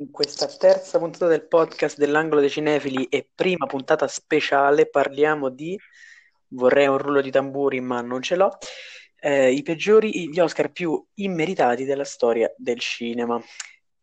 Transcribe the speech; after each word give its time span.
In 0.00 0.10
questa 0.10 0.46
terza 0.46 0.98
puntata 0.98 1.26
del 1.26 1.46
podcast 1.46 1.98
dell'Angolo 1.98 2.40
dei 2.40 2.48
Cinefili 2.48 3.04
e 3.10 3.28
prima 3.34 3.66
puntata 3.66 4.08
speciale 4.08 4.88
parliamo 4.88 5.50
di, 5.50 5.78
vorrei 6.52 6.86
un 6.86 6.96
rullo 6.96 7.20
di 7.20 7.30
tamburi 7.30 7.82
ma 7.82 8.00
non 8.00 8.22
ce 8.22 8.34
l'ho, 8.34 8.56
eh, 9.20 9.52
i 9.52 9.60
peggiori, 9.62 10.30
gli 10.30 10.40
Oscar 10.40 10.72
più 10.72 11.06
immeritati 11.16 11.84
della 11.84 12.04
storia 12.04 12.50
del 12.56 12.78
cinema. 12.78 13.38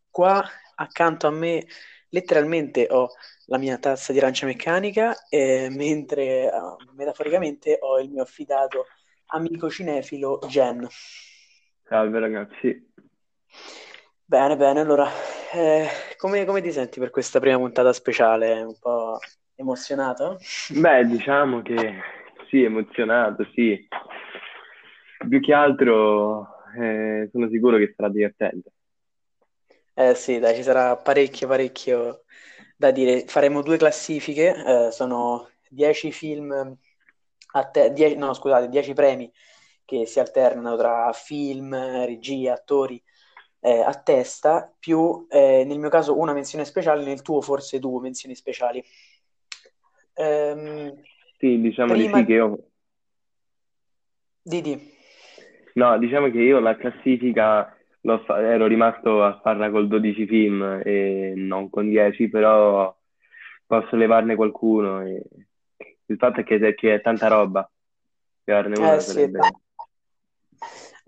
Qua 0.08 0.48
accanto 0.76 1.26
a 1.26 1.32
me 1.32 1.66
letteralmente 2.10 2.86
ho 2.92 3.10
la 3.46 3.58
mia 3.58 3.80
tazza 3.80 4.12
di 4.14 4.20
arancia 4.20 4.46
meccanica, 4.46 5.26
eh, 5.30 5.70
mentre 5.72 6.48
uh, 6.48 6.94
metaforicamente 6.94 7.76
ho 7.82 8.00
il 8.00 8.12
mio 8.12 8.22
affidato 8.22 8.86
amico 9.30 9.68
cinefilo 9.68 10.38
Jen. 10.48 10.88
Salve 11.90 12.20
ragazzi. 12.20 12.86
Bene, 14.30 14.58
bene, 14.58 14.82
allora, 14.82 15.10
eh, 15.54 15.88
come, 16.18 16.46
come 16.46 16.62
ti 16.62 16.72
senti 16.72 17.00
per 17.00 17.10
questa 17.10 17.40
prima 17.40 17.58
puntata 17.58 17.94
speciale? 17.94 18.62
Un 18.62 18.78
po' 18.80 19.20
emozionato? 19.56 20.38
Beh, 20.70 21.06
diciamo 21.08 21.62
che 21.62 22.00
sì, 22.50 22.64
emozionato, 22.64 23.44
sì. 23.54 23.88
Più 25.28 25.40
che 25.42 25.54
altro 25.54 26.48
eh, 26.78 27.30
sono 27.32 27.50
sicuro 27.50 27.78
che 27.78 27.94
sarà 27.96 28.10
divertente. 28.10 28.72
Eh 29.94 30.14
sì, 30.16 30.40
dai, 30.40 30.56
ci 30.56 30.64
sarà 30.64 30.96
parecchio, 30.98 31.48
parecchio 31.48 32.24
da 32.76 32.92
dire. 32.92 33.26
Faremo 33.28 33.62
due 33.62 33.78
classifiche, 33.78 34.88
eh, 34.88 34.92
sono 34.92 35.50
10 35.70 36.12
film, 36.12 36.52
a 37.54 37.64
te- 37.70 37.92
die- 37.94 38.16
no 38.16 38.34
scusate, 38.34 38.70
10 38.70 38.94
premi 38.94 39.32
che 39.86 40.06
si 40.06 40.20
alternano 40.20 40.76
tra 40.78 41.12
film, 41.14 41.74
regia, 42.06 42.54
attori 42.54 43.02
eh, 43.60 43.82
a 43.82 43.94
testa, 43.94 44.72
più 44.78 45.26
eh, 45.30 45.64
nel 45.66 45.80
mio 45.80 45.90
caso 45.90 46.18
una 46.18 46.34
menzione 46.34 46.66
speciale, 46.66 47.04
nel 47.04 47.22
tuo 47.22 47.42
forse 47.42 47.80
due 47.80 48.02
menzioni 48.02 48.36
speciali. 48.36 48.84
Ehm, 50.14 51.02
sì, 51.38 51.60
diciamo 51.60 51.94
prima... 51.94 52.18
di 52.18 52.20
sì 52.20 52.26
che 52.26 52.34
io... 52.34 52.64
Didi. 54.42 54.96
No, 55.74 55.98
diciamo 55.98 56.30
che 56.32 56.40
io 56.40 56.60
la 56.60 56.76
classifica 56.76 57.76
fa... 58.26 58.42
ero 58.42 58.66
rimasto 58.66 59.24
a 59.24 59.40
farla 59.42 59.70
col 59.70 59.88
12 59.88 60.26
film 60.26 60.82
e 60.84 61.34
non 61.36 61.70
con 61.70 61.88
10, 61.88 62.30
però 62.30 62.96
posso 63.66 63.96
levarne 63.96 64.36
qualcuno. 64.36 65.02
E... 65.06 65.22
Il 66.06 66.18
fatto 66.18 66.40
è 66.40 66.44
che, 66.44 66.74
che 66.74 66.94
è 66.96 67.02
tanta 67.02 67.28
roba. 67.28 67.70
Levarne 68.44 68.78
una 68.78 68.96
eh, 68.96 69.00
sarebbe... 69.02 69.44
Sì, 69.44 69.50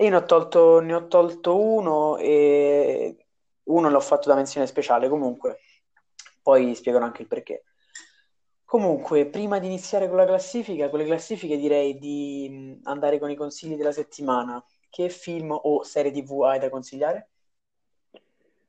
io 0.03 0.09
ne 0.09 0.15
ho 0.15 0.23
tolto, 0.23 0.79
ne 0.79 0.93
ho 0.93 1.07
tolto 1.07 1.61
uno 1.61 2.17
e 2.17 3.17
uno 3.63 3.89
l'ho 3.89 3.99
fatto 3.99 4.29
da 4.29 4.35
menzione 4.35 4.65
speciale 4.65 5.09
comunque, 5.09 5.59
poi 6.41 6.73
spiegano 6.75 7.05
anche 7.05 7.23
il 7.23 7.27
perché. 7.27 7.63
Comunque, 8.63 9.25
prima 9.25 9.59
di 9.59 9.65
iniziare 9.65 10.07
con 10.07 10.17
la 10.17 10.25
classifica, 10.25 10.89
con 10.89 10.99
le 10.99 11.05
classifiche 11.05 11.57
direi 11.57 11.97
di 11.97 12.79
andare 12.83 13.17
con 13.17 13.29
i 13.29 13.35
consigli 13.35 13.75
della 13.75 13.91
settimana. 13.91 14.63
Che 14.91 15.09
film 15.09 15.51
o 15.51 15.83
serie 15.83 16.11
TV 16.11 16.43
hai 16.43 16.59
da 16.59 16.69
consigliare? 16.69 17.29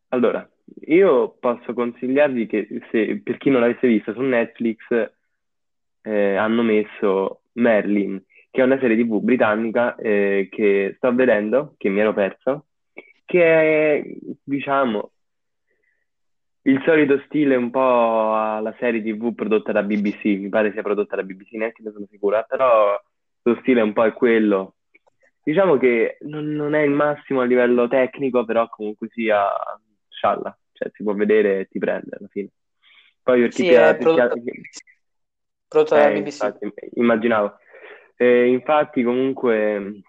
Allora, 0.09 0.47
io 0.87 1.37
posso 1.39 1.73
consigliarvi 1.73 2.47
che 2.47 2.67
se, 2.91 3.21
per 3.23 3.39
chi 3.39 3.51
non 3.51 3.61
l'avesse 3.61 3.87
visto 3.87 4.13
su 4.13 4.21
Netflix 4.21 4.79
eh, 6.03 6.37
hanno 6.37 6.63
messo 6.63 7.43
Merlin, 7.53 8.23
che 8.51 8.61
è 8.61 8.65
una 8.65 8.79
serie 8.79 8.97
TV 8.97 9.21
britannica 9.21 9.95
eh, 9.97 10.49
che 10.51 10.95
sto 10.97 11.15
vedendo, 11.15 11.75
che 11.79 11.89
mi 11.89 12.01
ero 12.01 12.13
perso, 12.13 12.67
che 13.25 13.45
è, 13.45 14.05
diciamo, 14.43 15.13
il 16.63 16.83
solito 16.85 17.23
stile 17.27 17.55
un 17.55 17.71
po' 17.71 18.35
alla 18.35 18.75
serie 18.79 19.03
TV 19.03 19.35
prodotta 19.35 19.73
da 19.73 19.83
BBC, 19.83 20.25
mi 20.25 20.49
pare 20.49 20.73
sia 20.73 20.83
prodotta 20.83 21.17
da 21.17 21.23
BBC, 21.23 21.53
neanche 21.53 21.83
ne 21.83 21.93
sono 21.93 22.07
sicura, 22.11 22.43
però 22.43 23.01
lo 23.43 23.59
stile 23.61 23.81
un 23.81 23.93
po' 23.93 24.05
è 24.05 24.13
quello. 24.13 24.75
Diciamo 25.43 25.79
che 25.79 26.19
non, 26.23 26.47
non 26.53 26.75
è 26.75 26.81
il 26.81 26.91
massimo 26.91 27.41
a 27.41 27.45
livello 27.45 27.89
tecnico, 27.89 28.45
però 28.45 28.69
comunque 28.69 29.09
sia 29.11 29.49
scialla, 30.09 30.57
cioè 30.73 30.91
si 30.93 31.03
può 31.03 31.15
vedere 31.15 31.61
e 31.61 31.67
ti 31.67 31.79
prende 31.79 32.17
alla 32.19 32.29
fine. 32.29 32.49
Poi 33.23 33.41
per 33.41 33.49
chi 33.51 33.63
sì, 33.65 33.69
è 33.69 33.97
prodotta, 33.97 34.35
prodotta 35.67 36.11
eh, 36.11 36.13
da 36.13 36.21
BBC. 36.21 36.43
Infatti, 36.43 36.73
immaginavo. 36.95 37.59
E 38.23 38.49
infatti, 38.49 39.03
comunque, 39.03 40.03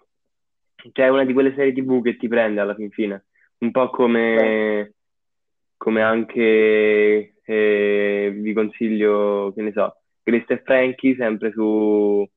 c'è 0.92 1.08
una 1.08 1.24
di 1.24 1.32
quelle 1.32 1.54
serie 1.54 1.72
TV 1.72 2.02
che 2.02 2.18
ti 2.18 2.28
prende 2.28 2.60
alla 2.60 2.74
fin 2.74 2.90
fine, 2.90 3.24
un 3.60 3.70
po' 3.70 3.88
come, 3.88 4.96
come 5.78 6.02
anche 6.02 7.36
eh, 7.42 8.32
vi 8.36 8.52
consiglio, 8.52 9.50
che 9.54 9.62
ne 9.62 9.72
so, 9.72 9.96
Grace 10.22 10.52
e 10.52 10.62
Frankie, 10.62 11.14
sempre 11.16 11.52
su, 11.52 12.28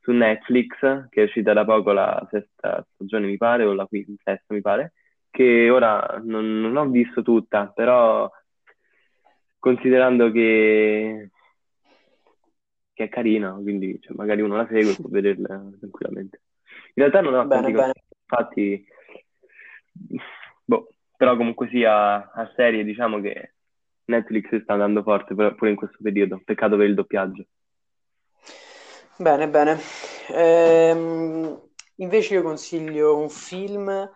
su 0.00 0.10
Netflix, 0.10 0.80
che 1.10 1.20
è 1.20 1.24
uscita 1.26 1.52
da 1.52 1.64
poco 1.64 1.92
la 1.92 2.26
sesta 2.28 2.84
stagione, 2.94 3.28
mi 3.28 3.36
pare, 3.36 3.62
o 3.62 3.72
la 3.72 3.86
quinta, 3.86 4.32
sesta, 4.32 4.52
mi 4.52 4.62
pare, 4.62 4.94
che 5.30 5.70
ora 5.70 6.20
non, 6.24 6.60
non 6.60 6.76
ho 6.76 6.88
visto 6.88 7.22
tutta, 7.22 7.68
però 7.68 8.28
considerando 9.60 10.32
che 10.32 11.30
che 12.94 13.04
è 13.04 13.08
carina, 13.08 13.52
quindi 13.52 13.98
cioè, 14.00 14.14
magari 14.16 14.40
uno 14.40 14.56
la 14.56 14.66
segue 14.66 14.92
e 14.92 14.94
può 14.94 15.10
vederla 15.10 15.62
tranquillamente. 15.78 16.40
In 16.94 17.02
realtà 17.02 17.20
non 17.20 17.34
ho 17.34 17.44
bene, 17.44 17.70
bene. 17.72 17.92
infatti, 18.22 18.86
boh, 20.64 20.88
però 21.16 21.36
comunque 21.36 21.68
sia 21.68 22.30
a 22.30 22.52
serie, 22.54 22.84
diciamo 22.84 23.20
che 23.20 23.54
Netflix 24.06 24.62
sta 24.62 24.74
andando 24.74 25.02
forte 25.02 25.34
pure 25.34 25.70
in 25.70 25.76
questo 25.76 25.98
periodo, 26.00 26.40
peccato 26.44 26.76
per 26.76 26.86
il 26.86 26.94
doppiaggio. 26.94 27.44
Bene, 29.16 29.48
bene. 29.48 29.78
Ehm, 30.30 31.60
invece 31.96 32.34
io 32.34 32.42
consiglio 32.42 33.16
un 33.16 33.28
film 33.28 34.10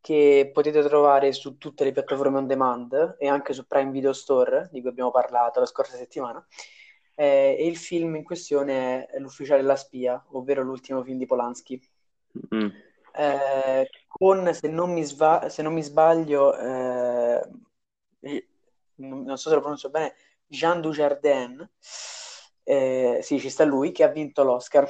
che 0.00 0.50
potete 0.52 0.82
trovare 0.82 1.32
su 1.32 1.58
tutte 1.58 1.84
le 1.84 1.92
piattaforme 1.92 2.38
on 2.38 2.46
demand 2.46 3.16
e 3.18 3.28
anche 3.28 3.52
su 3.52 3.66
Prime 3.66 3.90
Video 3.90 4.12
Store, 4.12 4.68
di 4.72 4.80
cui 4.80 4.90
abbiamo 4.90 5.12
parlato 5.12 5.60
la 5.60 5.66
scorsa 5.66 5.96
settimana, 5.96 6.44
eh, 7.14 7.56
e 7.58 7.66
il 7.66 7.76
film 7.76 8.16
in 8.16 8.24
questione 8.24 9.06
è 9.06 9.18
L'ufficiale 9.18 9.60
della 9.60 9.76
spia, 9.76 10.22
ovvero 10.30 10.62
l'ultimo 10.62 11.02
film 11.02 11.18
di 11.18 11.26
Polanski. 11.26 11.80
Mm. 12.54 12.68
Eh, 13.14 13.88
con, 14.08 14.54
se 14.54 14.68
non 14.68 14.92
mi, 14.92 15.04
sva- 15.04 15.48
se 15.48 15.62
non 15.62 15.74
mi 15.74 15.82
sbaglio, 15.82 16.56
eh, 16.56 17.48
non 18.96 19.36
so 19.36 19.48
se 19.48 19.54
lo 19.54 19.60
pronuncio 19.60 19.90
bene, 19.90 20.14
Jean 20.46 20.80
Dujardin, 20.80 21.70
eh, 22.64 23.18
sì, 23.22 23.38
ci 23.38 23.50
sta 23.50 23.64
lui, 23.64 23.92
che 23.92 24.04
ha 24.04 24.08
vinto 24.08 24.42
l'Oscar, 24.44 24.86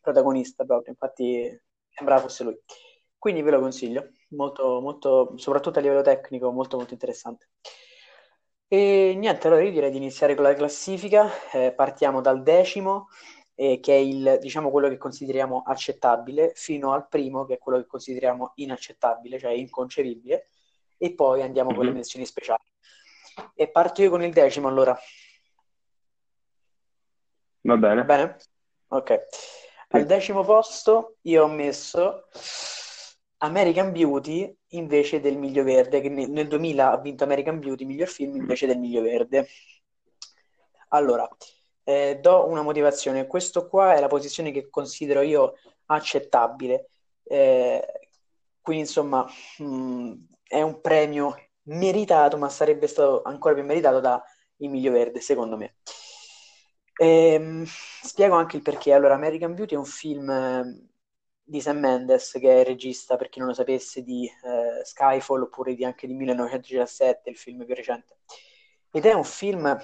protagonista 0.00 0.64
proprio, 0.64 0.92
infatti 0.92 1.60
sembrava 1.88 2.22
fosse 2.22 2.44
lui. 2.44 2.58
Quindi 3.18 3.42
ve 3.42 3.52
lo 3.52 3.60
consiglio, 3.60 4.10
molto, 4.30 4.80
molto, 4.80 5.34
soprattutto 5.36 5.78
a 5.78 5.82
livello 5.82 6.02
tecnico, 6.02 6.50
molto 6.50 6.76
molto 6.76 6.92
interessante. 6.92 7.50
E 8.74 9.12
niente, 9.18 9.48
allora 9.48 9.62
io 9.62 9.70
direi 9.70 9.90
di 9.90 9.98
iniziare 9.98 10.34
con 10.34 10.44
la 10.44 10.54
classifica. 10.54 11.28
Eh, 11.52 11.72
partiamo 11.72 12.22
dal 12.22 12.42
decimo, 12.42 13.10
eh, 13.54 13.80
che 13.80 13.92
è 13.92 13.98
il, 13.98 14.38
diciamo, 14.40 14.70
quello 14.70 14.88
che 14.88 14.96
consideriamo 14.96 15.62
accettabile, 15.66 16.52
fino 16.54 16.94
al 16.94 17.06
primo, 17.06 17.44
che 17.44 17.56
è 17.56 17.58
quello 17.58 17.76
che 17.76 17.86
consideriamo 17.86 18.52
inaccettabile, 18.54 19.38
cioè 19.38 19.52
inconcepibile, 19.52 20.46
e 20.96 21.12
poi 21.12 21.42
andiamo 21.42 21.68
mm-hmm. 21.68 21.76
con 21.76 21.84
le 21.84 21.90
mhm. 21.90 21.96
menzioni 21.98 22.24
speciali. 22.24 22.64
E 23.54 23.68
parto 23.68 24.00
io 24.00 24.08
con 24.08 24.22
il 24.22 24.32
decimo, 24.32 24.68
allora. 24.68 24.98
Va 27.60 27.76
bene. 27.76 27.94
Va 27.96 28.04
bene? 28.04 28.36
Ok. 28.88 29.20
Al 29.88 30.06
decimo 30.06 30.44
posto 30.44 31.16
io 31.24 31.44
ho 31.44 31.48
messo 31.48 32.28
American 33.42 33.92
Beauty 33.92 34.56
invece 34.68 35.20
del 35.20 35.36
Miglio 35.36 35.64
Verde, 35.64 36.00
che 36.00 36.08
nel, 36.08 36.30
nel 36.30 36.48
2000 36.48 36.92
ha 36.92 36.98
vinto 36.98 37.24
American 37.24 37.58
Beauty, 37.58 37.84
miglior 37.84 38.08
film, 38.08 38.36
invece 38.36 38.66
del 38.66 38.78
Miglio 38.78 39.02
Verde. 39.02 39.48
Allora, 40.88 41.28
eh, 41.84 42.18
do 42.20 42.46
una 42.48 42.62
motivazione. 42.62 43.26
Questo 43.26 43.66
qua 43.68 43.94
è 43.94 44.00
la 44.00 44.06
posizione 44.06 44.52
che 44.52 44.68
considero 44.68 45.22
io 45.22 45.54
accettabile. 45.86 46.90
Eh, 47.24 48.08
quindi, 48.60 48.82
insomma, 48.84 49.26
mh, 49.58 49.64
mm, 49.64 50.12
è 50.44 50.62
un 50.62 50.80
premio 50.80 51.34
meritato, 51.64 52.36
ma 52.36 52.48
sarebbe 52.48 52.86
stato 52.86 53.22
ancora 53.22 53.54
più 53.54 53.64
meritato 53.64 54.00
da 54.00 54.22
Il 54.58 54.70
Miglio 54.70 54.92
Verde, 54.92 55.20
secondo 55.20 55.56
me. 55.56 55.76
Ehm, 56.96 57.64
spiego 57.66 58.36
anche 58.36 58.56
il 58.56 58.62
perché. 58.62 58.92
Allora, 58.92 59.14
American 59.14 59.54
Beauty 59.54 59.74
è 59.74 59.78
un 59.78 59.84
film 59.84 60.90
di 61.42 61.60
Sam 61.60 61.78
Mendes, 61.78 62.32
che 62.32 62.50
è 62.56 62.60
il 62.60 62.66
regista, 62.66 63.16
per 63.16 63.28
chi 63.28 63.38
non 63.38 63.48
lo 63.48 63.54
sapesse, 63.54 64.02
di 64.02 64.26
eh, 64.26 64.84
Skyfall 64.84 65.42
oppure 65.42 65.74
di, 65.74 65.84
anche 65.84 66.06
di 66.06 66.14
1917, 66.14 67.30
il 67.30 67.36
film 67.36 67.64
più 67.64 67.74
recente. 67.74 68.18
Ed 68.90 69.06
è 69.06 69.12
un 69.12 69.24
film 69.24 69.78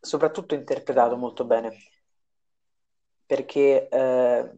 soprattutto 0.00 0.54
interpretato 0.54 1.16
molto 1.16 1.44
bene, 1.44 1.76
perché 3.26 3.88
eh, 3.88 4.50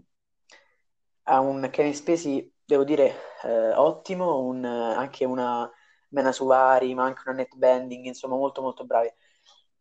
ha 1.24 1.40
un 1.40 1.68
Kevin 1.70 1.94
Spacey, 1.94 2.52
devo 2.64 2.84
dire, 2.84 3.14
eh, 3.42 3.74
ottimo, 3.74 4.40
un, 4.40 4.64
anche 4.64 5.24
una 5.24 5.70
Mena 6.08 6.32
Suvari, 6.32 6.94
ma 6.94 7.04
anche 7.04 7.22
una 7.26 7.36
Net 7.36 7.54
Bending, 7.56 8.06
insomma 8.06 8.36
molto 8.36 8.62
molto 8.62 8.84
bravi. 8.84 9.12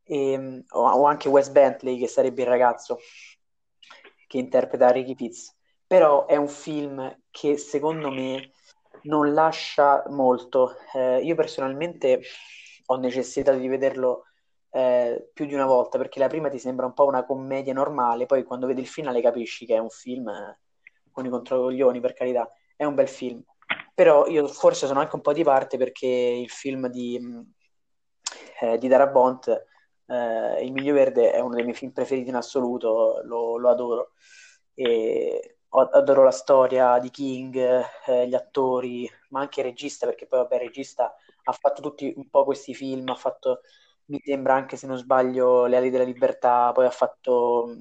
E, 0.04 0.64
o, 0.70 0.90
o, 0.90 1.06
anche 1.06 1.30
Wes 1.30 1.50
Bentley, 1.50 1.98
che 1.98 2.08
sarebbe 2.08 2.42
il 2.42 2.48
ragazzo 2.48 3.00
che 4.28 4.38
interpreta 4.38 4.90
Ricky 4.90 5.16
Fitz. 5.16 5.56
Però 5.94 6.26
è 6.26 6.36
un 6.38 6.48
film 6.48 7.20
che 7.30 7.56
secondo 7.60 8.10
me 8.10 8.54
non 9.04 9.32
lascia 9.32 10.04
molto. 10.10 10.78
Eh, 10.92 11.22
io 11.22 11.36
personalmente 11.36 12.20
ho 12.88 12.96
necessità 12.96 13.52
di 13.54 13.68
vederlo 13.68 14.24
eh, 14.72 15.30
più 15.32 15.46
di 15.46 15.54
una 15.54 15.68
volta 15.68 16.00
perché 16.00 16.18
la 16.18 16.28
prima 16.28 16.50
ti 16.50 16.58
sembra 16.58 16.88
un 16.88 16.94
po' 16.94 17.06
una 17.06 17.24
commedia 17.24 17.74
normale, 17.74 18.26
poi 18.26 18.44
quando 18.44 18.66
vedi 18.66 18.82
il 18.82 18.88
finale 18.88 19.22
capisci 19.22 19.68
che 19.68 19.76
è 19.76 19.78
un 19.78 19.92
film 19.92 20.30
eh, 20.30 20.60
con 21.12 21.28
i 21.28 21.30
controcoglioni, 21.30 22.00
per 22.00 22.14
carità, 22.14 22.52
è 22.76 22.86
un 22.86 22.96
bel 22.96 23.08
film. 23.08 23.44
Però 23.94 24.26
io 24.26 24.48
forse 24.48 24.88
sono 24.88 25.00
anche 25.00 25.16
un 25.16 25.22
po' 25.22 25.34
di 25.34 25.44
parte 25.44 25.78
perché 25.78 26.08
il 26.08 26.50
film 26.50 26.88
di, 26.88 27.20
mm, 27.22 27.42
eh, 28.62 28.78
di 28.80 28.88
Darabont, 28.88 29.48
eh, 30.08 30.66
Il 30.66 30.72
Miglio 30.72 30.96
Verde, 30.96 31.32
è 31.34 31.40
uno 31.40 31.54
dei 31.54 31.64
miei 31.64 31.76
film 31.76 31.92
preferiti 31.92 32.30
in 32.30 32.36
assoluto, 32.36 33.22
lo, 33.26 33.58
lo 33.58 33.70
adoro. 33.70 34.14
E 34.74 35.58
adoro 35.74 36.24
la 36.24 36.32
storia 36.32 37.00
di 37.00 37.10
King, 37.10 37.56
eh, 38.08 38.28
gli 38.28 38.36
attori, 38.36 39.10
ma 39.30 39.42
anche 39.42 39.62
il 39.62 39.68
regista, 39.68 40.06
perché 40.06 40.28
poi 40.28 40.40
vabbè, 40.40 40.56
il 40.56 40.62
regista 40.62 41.16
ha 41.46 41.52
fatto 41.52 41.82
tutti 41.82 42.14
un 42.16 42.30
po' 42.30 42.44
questi 42.44 42.74
film, 42.74 43.10
ha 43.10 43.16
fatto, 43.16 43.62
mi 44.06 44.20
sembra 44.24 44.54
anche 44.54 44.78
se 44.78 44.88
non 44.88 44.98
sbaglio, 44.98 45.66
Le 45.66 45.78
ali 45.78 45.90
della 45.90 46.04
libertà, 46.04 46.72
poi 46.72 46.86
ha 46.86 46.92
fatto... 46.92 47.76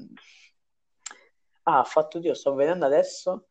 Ah, 1.64 1.78
ha 1.80 1.84
fatto, 1.84 2.18
Dio, 2.18 2.34
sto 2.34 2.54
vedendo 2.54 2.86
adesso, 2.86 3.46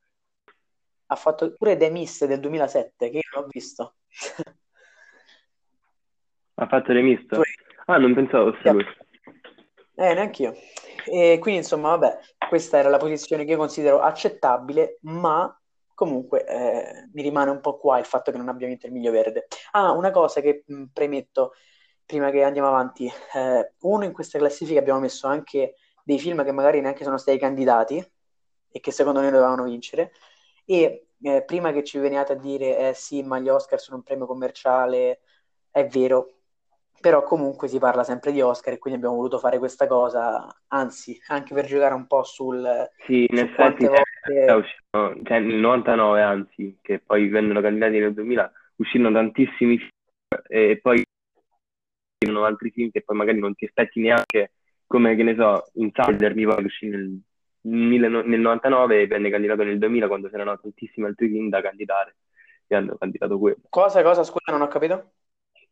ha 1.05 1.15
fatto 1.15 1.53
pure 1.53 1.77
The 1.77 1.89
Mist 1.89 2.25
del 2.25 2.39
2007, 2.39 3.09
che 3.09 3.15
io 3.15 3.21
non 3.33 3.43
ho 3.43 3.47
visto. 3.49 3.95
ha 6.55 6.67
fatto 6.67 6.93
The 6.93 7.01
Mist? 7.01 7.39
Ah, 7.85 7.97
non 7.97 8.13
pensavo 8.13 8.51
fosse 8.53 8.71
lui. 8.71 8.85
Eh, 9.95 10.13
neanch'io. 10.13 10.53
E 11.05 11.37
quindi, 11.39 11.61
insomma, 11.61 11.89
vabbè, 11.89 12.19
questa 12.49 12.77
era 12.77 12.89
la 12.89 12.97
posizione 12.97 13.45
che 13.45 13.51
io 13.51 13.57
considero 13.57 13.99
accettabile, 13.99 14.97
ma 15.01 15.55
comunque 15.93 16.45
eh, 16.45 17.09
mi 17.13 17.21
rimane 17.21 17.51
un 17.51 17.59
po' 17.59 17.77
qua 17.77 17.99
il 17.99 18.05
fatto 18.05 18.31
che 18.31 18.37
non 18.37 18.49
abbia 18.49 18.67
vinto 18.67 18.87
il 18.87 18.91
miglio 18.91 19.11
verde. 19.11 19.47
Ah, 19.71 19.91
una 19.91 20.11
cosa 20.11 20.41
che 20.41 20.63
mh, 20.65 20.85
premetto 20.93 21.53
prima 22.05 22.29
che 22.31 22.43
andiamo 22.43 22.67
avanti. 22.67 23.05
Eh, 23.33 23.73
uno, 23.81 24.03
in 24.03 24.13
questa 24.13 24.37
classifica 24.37 24.79
abbiamo 24.79 24.99
messo 24.99 25.27
anche 25.27 25.75
dei 26.03 26.19
film 26.19 26.43
che 26.43 26.51
magari 26.51 26.81
neanche 26.81 27.03
sono 27.03 27.17
stati 27.17 27.37
candidati 27.37 28.03
e 28.69 28.79
che 28.79 28.91
secondo 28.91 29.21
noi 29.21 29.31
dovevano 29.31 29.63
vincere. 29.63 30.11
E 30.65 31.07
eh, 31.21 31.43
prima 31.43 31.71
che 31.71 31.83
ci 31.83 31.99
veniate 31.99 32.33
a 32.33 32.35
dire, 32.35 32.89
eh 32.89 32.93
sì, 32.93 33.23
ma 33.23 33.39
gli 33.39 33.49
Oscar 33.49 33.79
sono 33.79 33.97
un 33.97 34.03
premio 34.03 34.25
commerciale, 34.25 35.21
è 35.69 35.85
vero, 35.85 36.40
però 37.01 37.23
comunque 37.23 37.67
si 37.67 37.79
parla 37.79 38.03
sempre 38.03 38.31
di 38.31 38.39
Oscar 38.39 38.73
e 38.73 38.77
quindi 38.77 38.99
abbiamo 38.99 39.17
voluto 39.17 39.39
fare 39.39 39.57
questa 39.57 39.87
cosa, 39.87 40.47
anzi, 40.67 41.19
anche 41.27 41.53
per 41.53 41.65
giocare 41.65 41.93
un 41.93 42.07
po' 42.07 42.23
sul... 42.23 42.89
Sì, 43.05 43.25
in 43.29 43.39
effetti 43.39 43.85
volte... 43.85 44.51
uscito, 44.53 45.23
cioè 45.23 45.39
nel 45.39 45.55
99 45.55 46.21
anzi, 46.21 46.77
che 46.81 46.99
poi 46.99 47.27
vennero 47.27 47.59
candidati 47.59 47.99
nel 47.99 48.13
2000, 48.13 48.51
uscirono 48.75 49.11
tantissimi 49.11 49.77
film 49.77 49.89
e 50.47 50.79
poi 50.81 51.03
uscirono 52.23 52.45
altri 52.45 52.71
film 52.71 52.91
che 52.91 53.01
poi 53.01 53.17
magari 53.17 53.39
non 53.39 53.55
ti 53.55 53.65
aspetti 53.65 53.99
neanche, 53.99 54.53
come 54.87 55.15
che 55.15 55.23
ne 55.23 55.35
so, 55.35 55.69
Insider 55.73 56.35
mi 56.35 56.45
pare 56.45 56.63
uscì 56.63 56.87
nel, 56.87 57.19
nel 57.61 58.39
99 58.39 59.01
e 59.01 59.07
venne 59.07 59.29
candidato 59.29 59.63
nel 59.63 59.79
2000 59.79 60.07
quando 60.07 60.29
c'erano 60.29 60.59
tantissimi 60.59 61.07
altri 61.07 61.27
film 61.29 61.49
da 61.49 61.61
candidare 61.61 62.15
e 62.67 62.75
hanno 62.75 62.95
candidato 62.97 63.37
quello. 63.37 63.57
Cosa, 63.69 64.01
cosa, 64.03 64.23
scusa, 64.23 64.51
non 64.51 64.61
ho 64.61 64.67
capito? 64.67 65.11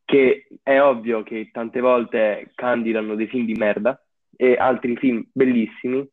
Che 0.10 0.48
è 0.64 0.82
ovvio 0.82 1.22
che 1.22 1.52
tante 1.52 1.80
volte 1.82 2.50
candidano 2.56 3.14
dei 3.14 3.28
film 3.28 3.46
di 3.46 3.54
merda 3.54 4.04
e 4.36 4.56
altri 4.56 4.98
film 4.98 5.24
bellissimi. 5.32 6.10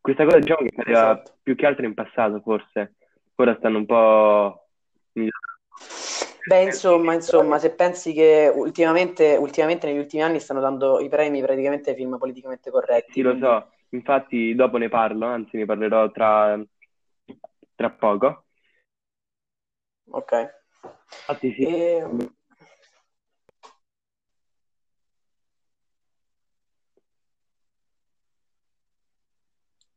Questa 0.00 0.24
cosa 0.24 0.40
diciamo 0.40 0.66
che 0.66 0.74
accadeva 0.74 1.12
esatto. 1.12 1.36
più 1.44 1.54
che 1.54 1.64
altro 1.64 1.86
in 1.86 1.94
passato, 1.94 2.40
forse. 2.40 2.94
Ora 3.36 3.54
stanno 3.56 3.78
un 3.78 3.86
po'... 3.86 4.66
Beh, 5.12 6.62
insomma, 6.62 7.14
insomma, 7.14 7.58
se 7.60 7.72
pensi 7.72 8.12
che 8.12 8.50
ultimamente, 8.52 9.36
ultimamente 9.36 9.86
negli 9.86 9.98
ultimi 9.98 10.24
anni 10.24 10.40
stanno 10.40 10.60
dando 10.60 10.98
i 10.98 11.08
premi 11.08 11.40
praticamente 11.40 11.90
ai 11.90 11.96
film 11.96 12.18
politicamente 12.18 12.72
corretti. 12.72 13.12
Sì, 13.12 13.22
quindi... 13.22 13.40
lo 13.40 13.46
so. 13.46 13.70
Infatti 13.90 14.56
dopo 14.56 14.76
ne 14.76 14.88
parlo, 14.88 15.26
anzi 15.26 15.56
ne 15.56 15.66
parlerò 15.66 16.10
tra, 16.10 16.60
tra 17.76 17.90
poco. 17.90 18.46
Ok. 20.10 20.32
Infatti 20.82 21.52
sì. 21.52 21.62
E... 21.64 22.34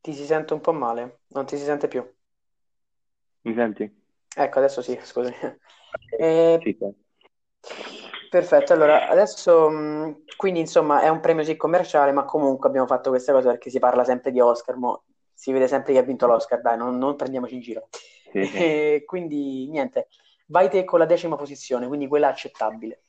Ti 0.02 0.14
si 0.14 0.26
sente 0.26 0.54
un 0.54 0.60
po' 0.62 0.74
male, 0.74 1.22
non 1.28 1.46
ti 1.46 1.58
si 1.58 1.64
sente 1.64 1.88
più. 1.88 2.04
Mi 3.44 3.54
senti? 3.56 3.92
Ecco, 4.36 4.60
adesso 4.60 4.82
sì, 4.82 4.98
scusami. 5.04 5.36
Eh, 6.18 6.60
Sì, 6.64 6.78
perfetto, 8.30 8.74
allora 8.74 9.08
adesso 9.10 9.70
mm, 9.70 10.12
quindi 10.36 10.60
insomma 10.60 11.02
è 11.02 11.10
un 11.10 11.20
premio 11.20 11.44
sì 11.44 11.56
commerciale, 11.56 12.12
ma 12.12 12.26
comunque 12.26 12.68
abbiamo 12.70 12.88
fatto 12.88 13.10
questa 13.10 13.34
cosa 13.34 13.50
perché 13.50 13.70
si 13.70 13.80
parla 13.80 14.04
sempre 14.04 14.32
di 14.32 14.40
Oscar, 14.40 14.76
mo 14.76 15.04
si 15.34 15.52
vede 15.52 15.68
sempre 15.68 15.94
chi 15.94 16.00
ha 16.00 16.04
vinto 16.04 16.28
l'Oscar, 16.28 16.62
dai, 16.62 16.78
non, 16.78 16.98
non 16.98 17.16
prendiamoci 17.16 17.56
in 17.56 17.62
giro. 17.62 17.90
sì, 18.32 18.48
sì. 18.52 18.58
E 18.58 19.04
quindi 19.06 19.68
niente, 19.70 20.08
vai 20.48 20.70
te 20.70 20.84
con 20.84 21.00
la 21.00 21.06
decima 21.06 21.36
posizione, 21.36 21.88
quindi 21.88 22.08
quella 22.08 22.28
accettabile. 22.28 23.04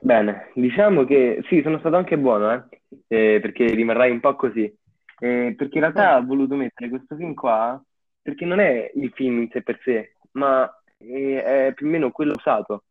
Bene, 0.00 0.50
diciamo 0.54 1.04
che 1.04 1.40
sì, 1.48 1.60
sono 1.62 1.78
stato 1.78 1.96
anche 1.96 2.16
buono, 2.18 2.52
eh? 2.52 2.62
Eh, 3.08 3.38
perché 3.40 3.66
rimarrai 3.66 4.10
un 4.10 4.20
po' 4.20 4.36
così. 4.36 4.72
Eh, 5.20 5.54
perché 5.56 5.74
in 5.78 5.80
realtà 5.80 6.16
ho 6.16 6.24
voluto 6.24 6.54
mettere 6.54 6.88
questo 6.88 7.16
film 7.16 7.34
qua 7.34 7.82
perché 8.22 8.44
non 8.44 8.60
è 8.60 8.90
il 8.94 9.10
film 9.14 9.40
in 9.40 9.48
sé 9.50 9.62
per 9.62 9.80
sé, 9.82 10.16
ma 10.32 10.70
è, 10.96 11.66
è 11.66 11.72
più 11.74 11.86
o 11.86 11.90
meno 11.90 12.10
quello 12.10 12.34
usato. 12.36 12.84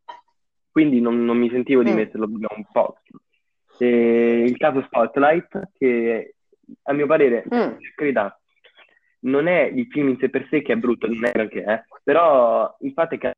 Quindi 0.70 1.00
non, 1.00 1.24
non 1.24 1.38
mi 1.38 1.48
sentivo 1.50 1.82
di 1.82 1.92
mm. 1.92 1.94
metterlo 1.94 2.28
proprio 2.28 2.48
un 2.56 2.64
po'. 2.70 2.98
Eh, 3.78 4.44
il 4.46 4.56
caso 4.56 4.82
Spotlight, 4.82 5.70
che 5.78 6.34
a 6.82 6.92
mio 6.92 7.06
parere, 7.06 7.44
mm. 7.52 7.76
carità, 7.94 8.38
non 9.20 9.46
è 9.46 9.62
il 9.62 9.86
film 9.90 10.08
in 10.08 10.18
sé 10.18 10.28
per 10.28 10.46
sé 10.50 10.62
che 10.62 10.72
è 10.72 10.76
brutto, 10.76 11.06
non 11.06 11.24
è 11.24 11.32
anche, 11.38 11.62
eh, 11.62 11.84
però 12.02 12.76
il 12.80 12.92
fatto 12.92 13.14
è 13.14 13.18
che... 13.18 13.32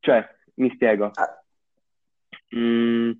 Cioè, 0.00 0.26
mi 0.54 0.70
spiego. 0.74 1.10
Ah. 1.14 1.42
Mm, 2.56 3.12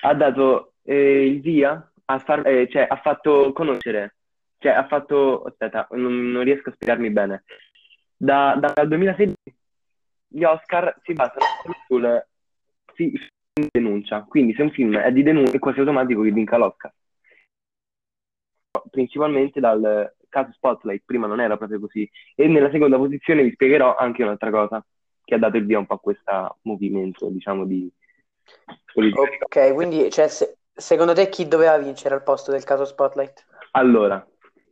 ha 0.00 0.14
dato 0.14 0.74
eh, 0.82 1.26
il 1.26 1.40
via, 1.40 1.90
a 2.06 2.18
far, 2.18 2.46
eh, 2.46 2.68
cioè 2.68 2.86
ha 2.88 2.96
fatto 2.96 3.52
conoscere, 3.52 4.16
cioè 4.58 4.72
ha 4.72 4.86
fatto, 4.86 5.42
aspetta, 5.42 5.86
non, 5.92 6.30
non 6.30 6.42
riesco 6.44 6.70
a 6.70 6.72
spiegarmi 6.72 7.10
bene. 7.10 7.44
Da, 8.16 8.56
da, 8.58 8.72
dal 8.74 8.88
2016 8.88 9.36
gli 10.28 10.42
Oscar 10.42 10.94
si 11.02 11.12
basano 11.12 11.44
sul 11.86 12.26
si, 12.94 13.12
denuncia, 13.72 14.24
quindi 14.24 14.54
se 14.54 14.62
un 14.62 14.70
film 14.70 14.96
è 14.96 15.12
di 15.12 15.22
denuncia 15.22 15.52
è 15.52 15.58
quasi 15.58 15.80
automatico 15.80 16.22
che 16.22 16.30
vinca 16.30 16.56
l'Oscar. 16.56 16.92
Principalmente 18.90 19.60
dal 19.60 20.14
caso 20.28 20.52
Spotlight, 20.52 21.02
prima 21.04 21.26
non 21.26 21.40
era 21.40 21.56
proprio 21.56 21.80
così. 21.80 22.08
E 22.34 22.46
nella 22.46 22.70
seconda 22.70 22.96
posizione 22.96 23.42
vi 23.42 23.52
spiegherò 23.52 23.96
anche 23.96 24.22
un'altra 24.22 24.50
cosa 24.50 24.84
che 25.24 25.34
ha 25.34 25.38
dato 25.38 25.56
il 25.56 25.66
via 25.66 25.78
un 25.78 25.86
po' 25.86 25.94
a 25.94 26.00
questo 26.00 26.58
movimento, 26.62 27.28
diciamo, 27.28 27.64
di, 27.64 27.90
Ok, 28.94 29.74
quindi 29.74 30.10
cioè, 30.10 30.28
se, 30.28 30.58
secondo 30.72 31.12
te 31.12 31.28
chi 31.28 31.46
doveva 31.46 31.78
vincere 31.78 32.14
al 32.14 32.22
posto 32.22 32.50
del 32.50 32.64
caso 32.64 32.84
Spotlight? 32.84 33.46
Allora, 33.72 34.26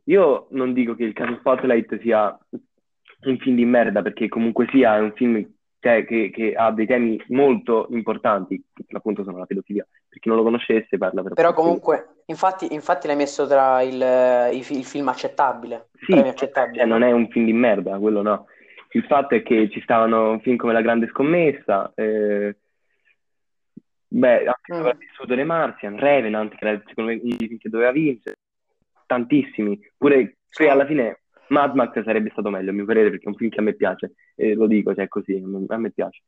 io 0.05 0.47
non 0.51 0.73
dico 0.73 0.95
che 0.95 1.03
il 1.03 1.13
caso 1.13 1.35
Spotlight 1.39 1.99
sia 2.01 2.37
un 2.49 3.37
film 3.37 3.55
di 3.55 3.65
merda, 3.65 4.01
perché 4.01 4.27
comunque 4.27 4.67
sia 4.71 4.97
è 4.97 4.99
un 4.99 5.13
film 5.13 5.45
cioè, 5.79 6.05
che, 6.05 6.31
che, 6.33 6.53
ha 6.53 6.71
dei 6.71 6.85
temi 6.85 7.21
molto 7.27 7.87
importanti, 7.91 8.61
che 8.73 8.83
appunto 8.95 9.23
sono 9.23 9.37
la 9.37 9.45
pedofilia. 9.45 9.87
Per 10.09 10.19
chi 10.19 10.27
non 10.27 10.37
lo 10.37 10.43
conoscesse 10.43 10.97
parla 10.97 11.21
per 11.21 11.33
Però 11.33 11.53
comunque, 11.53 12.21
infatti, 12.25 12.73
infatti 12.73 13.07
l'hai 13.07 13.15
messo 13.15 13.45
tra 13.47 13.81
il, 13.81 13.93
il, 13.93 14.65
il 14.77 14.85
film 14.85 15.07
accettabile. 15.07 15.89
Sì, 16.05 16.13
accettabile. 16.13 16.79
Cioè, 16.79 16.87
non 16.87 17.03
è 17.03 17.11
un 17.11 17.27
film 17.29 17.45
di 17.45 17.53
merda, 17.53 17.97
quello 17.97 18.21
no. 18.21 18.45
Il 18.91 19.03
fatto 19.03 19.35
è 19.35 19.43
che 19.43 19.69
ci 19.69 19.81
stavano 19.81 20.39
film 20.39 20.55
come 20.55 20.73
La 20.73 20.81
Grande 20.81 21.07
Scommessa, 21.07 21.91
eh, 21.93 22.55
Beh, 24.09 24.45
anche 24.45 24.73
mm. 24.73 24.77
sopravvissuto 24.77 25.35
dei 25.35 25.45
Martian, 25.45 25.97
Revenant, 25.97 26.55
che 26.55 26.67
era 26.67 26.81
secondo 26.85 27.11
me 27.11 27.19
dei 27.21 27.35
film 27.37 27.57
che 27.57 27.69
doveva 27.69 27.91
vincere, 27.91 28.37
tantissimi. 29.05 29.79
Pure 29.97 30.37
qui 30.51 30.67
alla 30.69 30.85
fine 30.85 31.21
Mad 31.49 31.75
Max 31.75 32.03
sarebbe 32.03 32.29
stato 32.31 32.49
meglio, 32.49 32.71
a 32.71 32.73
mio 32.73 32.85
parere, 32.85 33.09
perché 33.09 33.25
è 33.25 33.29
un 33.29 33.35
film 33.35 33.49
che 33.49 33.59
a 33.59 33.63
me 33.63 33.73
piace, 33.73 34.13
e 34.35 34.53
lo 34.53 34.67
dico, 34.67 34.93
cioè 34.93 35.07
così, 35.07 35.43
a 35.67 35.77
me 35.77 35.91
piace. 35.91 36.21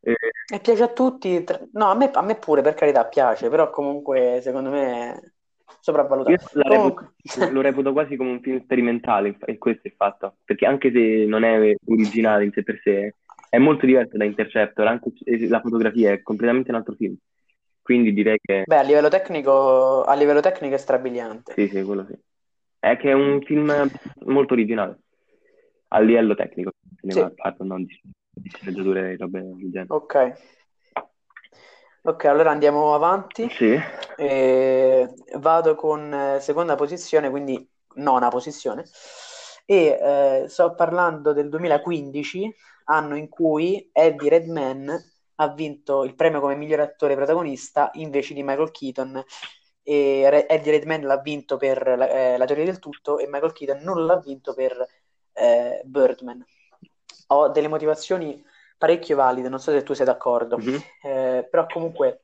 E... 0.00 0.14
e 0.52 0.60
piace 0.60 0.82
a 0.82 0.88
tutti, 0.88 1.44
no, 1.72 1.90
a 1.90 1.94
me, 1.94 2.10
a 2.10 2.22
me, 2.22 2.36
pure, 2.36 2.62
per 2.62 2.74
carità, 2.74 3.06
piace, 3.06 3.48
però 3.48 3.70
comunque 3.70 4.40
secondo 4.42 4.70
me 4.70 5.34
sopravvalutato. 5.80 6.58
Io 6.58 6.62
Comunque... 6.62 7.12
reputo, 7.22 7.50
lo 7.52 7.60
reputo 7.60 7.92
quasi 7.92 8.16
come 8.16 8.30
un 8.30 8.40
film 8.40 8.62
sperimentale, 8.62 9.36
e 9.44 9.58
questo 9.58 9.82
è 9.84 9.88
il 9.88 9.94
fatto, 9.96 10.36
perché 10.44 10.66
anche 10.66 10.90
se 10.90 11.24
non 11.26 11.44
è 11.44 11.74
originale 11.86 12.44
in 12.44 12.52
sé 12.52 12.62
per 12.62 12.80
sé, 12.82 13.16
è 13.50 13.58
molto 13.58 13.84
diverso 13.84 14.16
da 14.16 14.24
Interceptor, 14.24 14.86
anche 14.86 15.12
la 15.48 15.60
fotografia 15.60 16.12
è 16.12 16.22
completamente 16.22 16.70
un 16.70 16.76
altro 16.76 16.94
film. 16.94 17.16
Quindi 17.82 18.12
direi 18.12 18.38
che... 18.40 18.62
Beh, 18.64 18.78
a 18.78 18.82
livello 18.82 19.08
tecnico, 19.08 20.04
a 20.04 20.14
livello 20.14 20.40
tecnico 20.40 20.76
è 20.76 20.78
strabiliante. 20.78 21.52
Sì, 21.54 21.68
sì, 21.68 21.82
quello 21.82 22.06
sì. 22.06 22.16
È 22.78 22.96
che 22.96 23.10
è 23.10 23.12
un 23.12 23.42
film 23.42 23.90
molto 24.26 24.54
originale, 24.54 25.00
a 25.88 25.98
livello 25.98 26.34
tecnico, 26.34 26.70
sì. 27.02 27.26
parlo, 27.34 27.64
non 27.64 27.84
di, 27.84 28.00
di 28.30 28.48
sceneggiature 28.48 29.12
e 29.12 29.16
robe 29.16 29.40
del 29.40 29.70
genere. 29.70 29.86
Ok. 29.88 30.32
Ok, 32.02 32.24
allora 32.26 32.50
andiamo 32.50 32.94
avanti. 32.94 33.50
Sì. 33.50 33.78
E 34.16 35.08
vado 35.38 35.74
con 35.74 36.14
eh, 36.14 36.40
seconda 36.40 36.76
posizione, 36.76 37.28
quindi 37.28 37.68
nona 37.96 38.28
posizione. 38.28 38.84
E 39.66 39.98
eh, 40.00 40.44
sto 40.48 40.74
parlando 40.74 41.32
del 41.32 41.48
2015, 41.48 42.54
anno 42.90 43.16
in 43.16 43.28
cui 43.28 43.88
Eddie 43.92 44.28
Redman 44.28 45.04
ha 45.36 45.48
vinto 45.48 46.04
il 46.04 46.14
premio 46.14 46.40
come 46.40 46.56
miglior 46.56 46.80
attore 46.80 47.14
protagonista 47.14 47.90
invece 47.94 48.34
di 48.34 48.42
Michael 48.42 48.70
Keaton. 48.70 49.24
E 49.82 50.46
Eddie 50.48 50.72
Redman 50.72 51.02
l'ha 51.02 51.18
vinto 51.18 51.56
per 51.56 51.82
la, 51.96 52.08
eh, 52.08 52.36
la 52.36 52.44
teoria 52.44 52.66
del 52.66 52.78
tutto 52.78 53.18
e 53.18 53.26
Michael 53.26 53.52
Keaton 53.52 53.82
non 53.82 54.04
l'ha 54.04 54.16
vinto 54.16 54.52
per 54.52 54.86
eh, 55.32 55.80
Birdman. 55.84 56.44
Ho 57.28 57.48
delle 57.48 57.68
motivazioni 57.68 58.44
parecchio 58.76 59.16
valide, 59.16 59.48
non 59.48 59.60
so 59.60 59.70
se 59.70 59.82
tu 59.82 59.94
sei 59.94 60.06
d'accordo, 60.06 60.58
mm-hmm. 60.58 60.78
eh, 61.02 61.48
però 61.50 61.66
comunque, 61.66 62.22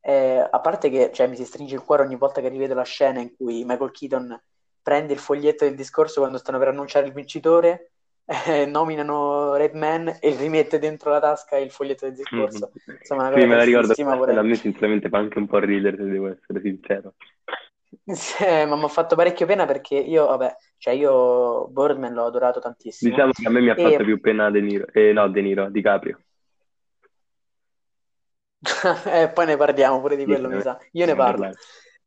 eh, 0.00 0.46
a 0.50 0.60
parte 0.60 0.90
che 0.90 1.10
cioè, 1.12 1.26
mi 1.26 1.36
si 1.36 1.44
stringe 1.44 1.74
il 1.74 1.82
cuore 1.82 2.02
ogni 2.02 2.16
volta 2.16 2.40
che 2.40 2.48
rivedo 2.48 2.74
la 2.74 2.82
scena 2.82 3.20
in 3.20 3.34
cui 3.36 3.64
Michael 3.64 3.90
Keaton 3.90 4.42
prende 4.82 5.12
il 5.12 5.18
foglietto 5.18 5.64
del 5.64 5.76
discorso 5.76 6.20
quando 6.20 6.38
stanno 6.38 6.58
per 6.58 6.68
annunciare 6.68 7.06
il 7.06 7.12
vincitore, 7.12 7.92
eh, 8.26 8.64
nominano 8.66 9.54
Redman 9.54 10.16
e 10.20 10.34
rimette 10.36 10.78
dentro 10.78 11.10
la 11.10 11.20
tasca 11.20 11.56
il 11.56 11.70
foglietto 11.70 12.06
del 12.06 12.14
discorso. 12.14 12.70
Mm-hmm. 12.70 12.98
Insomma, 13.00 13.32
sì, 13.32 13.46
me 13.46 13.56
la 13.56 13.64
ricordo, 13.64 13.94
vorrei... 14.16 14.36
a 14.36 14.42
me 14.42 14.54
sinceramente 14.54 15.08
fa 15.08 15.18
anche 15.18 15.38
un 15.38 15.46
po' 15.46 15.58
ridere, 15.58 15.96
se 15.96 16.04
devo 16.04 16.28
essere 16.28 16.60
sincero. 16.60 17.14
Sì, 18.06 18.44
ma 18.66 18.76
mi 18.76 18.84
ha 18.84 18.88
fatto 18.88 19.16
parecchio 19.16 19.46
pena 19.46 19.66
perché 19.66 19.96
io, 19.96 20.26
vabbè, 20.26 20.56
cioè 20.78 20.94
io 20.94 21.68
Birdman 21.68 22.12
l'ho 22.12 22.26
adorato 22.26 22.60
tantissimo. 22.60 23.10
Diciamo 23.10 23.32
che 23.32 23.46
a 23.46 23.50
me 23.50 23.60
mi 23.60 23.70
ha 23.70 23.74
fatto 23.74 24.02
e... 24.02 24.04
più 24.04 24.20
pena 24.20 24.50
De 24.50 24.60
Niro, 24.60 24.86
eh, 24.92 25.12
no, 25.12 25.28
De 25.28 25.40
Niro, 25.42 25.68
DiCaprio. 25.70 26.18
eh, 29.06 29.30
poi 29.32 29.46
ne 29.46 29.56
parliamo 29.56 30.00
pure 30.00 30.16
di 30.16 30.24
quello, 30.24 30.48
sì, 30.48 30.54
mi 30.54 30.60
sa. 30.62 30.78
Io 30.92 31.06
ne 31.06 31.14
parlo. 31.14 31.52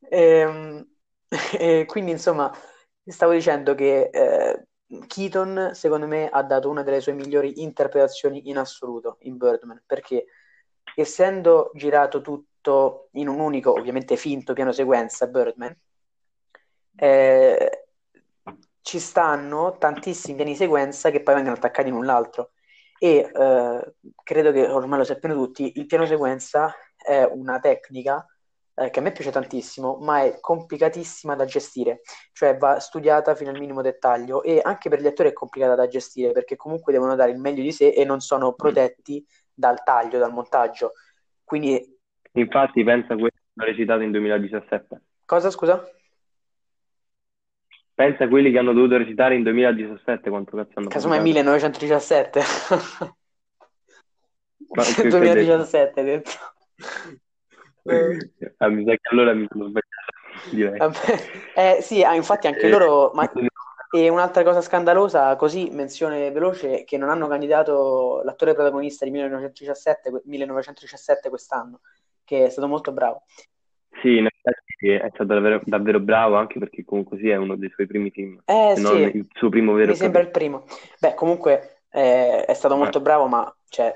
E, 0.10 0.20
ehm, 0.22 0.88
e, 1.60 1.86
quindi, 1.86 2.12
insomma, 2.12 2.52
stavo 3.06 3.34
dicendo 3.34 3.76
che 3.76 4.10
eh, 4.12 4.68
Keaton, 5.08 5.72
secondo 5.74 6.08
me, 6.08 6.30
ha 6.30 6.44
dato 6.44 6.70
una 6.70 6.84
delle 6.84 7.02
sue 7.02 7.14
migliori 7.14 7.62
interpretazioni 7.62 8.50
in 8.50 8.58
assoluto 8.58 9.18
in 9.22 9.38
Birdman, 9.38 9.84
perché 9.86 10.26
essendo 10.96 11.72
girato 11.74 12.22
tutto 12.22 13.10
in 13.14 13.28
un 13.28 13.40
unico, 13.40 13.72
ovviamente 13.72 14.16
finto 14.16 14.54
piano 14.54 14.72
sequenza, 14.72 15.28
Birdman, 15.28 15.78
eh, 16.96 17.88
ci 18.82 19.00
stanno 19.00 19.78
tantissimi 19.78 20.36
piani 20.36 20.56
sequenza 20.56 21.10
che 21.12 21.22
poi 21.22 21.36
vengono 21.36 21.56
attaccati 21.56 21.90
l'un 21.90 22.06
l'altro. 22.06 22.52
E 23.00 23.30
eh, 23.32 23.96
credo 24.24 24.52
che 24.52 24.68
ormai 24.68 25.00
lo 25.00 25.04
sappiano 25.04 25.36
tutti, 25.36 25.74
il 25.76 25.86
piano 25.86 26.06
sequenza 26.06 26.74
è 26.96 27.24
una 27.24 27.60
tecnica 27.60 28.26
eh, 28.80 28.92
che 28.92 29.00
a 29.00 29.02
me 29.02 29.12
piace 29.12 29.32
tantissimo, 29.32 29.98
ma 29.98 30.22
è 30.22 30.40
complicatissima 30.40 31.36
da 31.36 31.46
gestire, 31.46 32.02
cioè 32.32 32.58
va 32.58 32.80
studiata 32.80 33.34
fino 33.34 33.50
al 33.50 33.58
minimo 33.58 33.82
dettaglio 33.82 34.44
e 34.44 34.62
anche 34.64 34.88
per 34.88 35.02
gli 35.02 35.08
attori 35.08 35.30
è 35.30 35.34
complicata 35.34 35.74
da 35.74 35.88
gestire 35.88 36.32
perché 36.32 36.56
comunque 36.56 36.94
devono 36.94 37.16
dare 37.16 37.32
il 37.32 37.40
meglio 37.40 37.64
di 37.64 37.72
sé 37.72 37.90
e 37.90 38.06
non 38.06 38.20
sono 38.20 38.54
protetti 38.54 39.26
dal 39.52 39.84
taglio, 39.84 40.20
dal 40.20 40.32
montaggio. 40.32 40.92
Quindi... 41.44 41.96
Infatti 42.34 42.84
pensa 42.84 43.14
a 43.14 43.16
quello 43.16 43.32
che 43.32 43.42
hanno 43.56 43.68
recitato 43.68 44.02
in 44.02 44.12
2017. 44.12 45.02
Cosa, 45.26 45.50
scusa? 45.50 45.84
Pensa 47.96 48.26
a 48.26 48.28
quelli 48.28 48.52
che 48.52 48.60
hanno 48.60 48.74
dovuto 48.74 48.96
recitare 48.98 49.34
in 49.34 49.42
2017, 49.42 50.30
quanto 50.30 50.56
cazzo 50.56 50.74
hanno 50.76 50.88
Casomai 50.88 51.20
1917. 51.20 52.42
Ma, 54.70 54.84
2017 55.02 56.00
hai 56.00 56.06
ah, 58.58 58.68
mi 58.70 58.86
sa 58.86 58.92
che 58.92 59.10
allora 59.12 59.34
mi 59.34 59.48
sono 59.50 59.70
sbagliato. 59.70 61.00
Eh, 61.56 61.82
sì, 61.82 62.04
ah, 62.04 62.16
infatti 62.16 62.48
anche 62.48 62.68
loro... 62.70 63.12
Ma... 63.14 63.30
E 63.90 64.10
un'altra 64.10 64.44
cosa 64.44 64.60
scandalosa, 64.60 65.38
così 65.38 65.70
menzione 65.72 66.30
veloce, 66.32 66.84
che 66.84 66.98
non 66.98 67.10
hanno 67.10 67.28
candidato 67.28 68.22
l'attore 68.26 68.54
protagonista 68.54 69.06
di 69.06 69.12
1917, 69.12 70.24
1917 70.26 71.30
quest'anno, 71.30 71.80
che 72.26 72.46
è 72.46 72.50
stato 72.50 72.68
molto 72.68 72.92
bravo. 72.92 73.24
Sì, 74.02 74.18
in 74.18 74.26
effetti 74.26 74.90
è 74.90 75.10
stato 75.14 75.34
davvero, 75.34 75.62
davvero 75.64 76.00
bravo 76.00 76.36
anche 76.36 76.60
perché 76.60 76.84
comunque 76.84 77.18
sì, 77.18 77.30
è 77.30 77.36
uno 77.38 77.56
dei 77.56 77.70
suoi 77.70 77.88
primi 77.88 78.12
film, 78.12 78.42
eh, 78.46 78.76
non 78.78 78.98
il 78.98 79.26
suo 79.34 79.50
primo 79.50 79.74
vero 79.74 79.92
Mi 79.92 79.96
sembra 79.96 80.22
il 80.22 80.30
primo. 80.30 80.66
Beh, 81.00 81.14
comunque 81.14 81.84
eh, 81.90 82.44
è 82.46 82.54
stato 82.54 82.76
molto 82.76 83.00
eh. 83.00 83.02
bravo, 83.02 83.28
ma 83.28 83.56
cioè, 83.70 83.96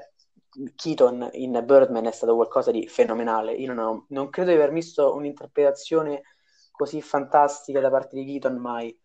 Keaton 0.76 1.30
in 1.34 1.62
Birdman 1.66 2.06
è 2.06 2.12
stato 2.12 2.36
qualcosa 2.36 2.72
di 2.72 2.88
fenomenale. 2.88 3.54
Io 3.54 3.74
non, 3.74 3.86
ho, 3.86 4.06
non 4.10 4.30
credo 4.30 4.50
di 4.50 4.58
aver 4.58 4.72
visto 4.72 5.16
un'interpretazione 5.16 6.24
così 6.72 7.02
fantastica 7.02 7.80
da 7.80 7.90
parte 7.90 8.16
di 8.16 8.26
Keaton 8.26 8.58
mai. 8.58 8.98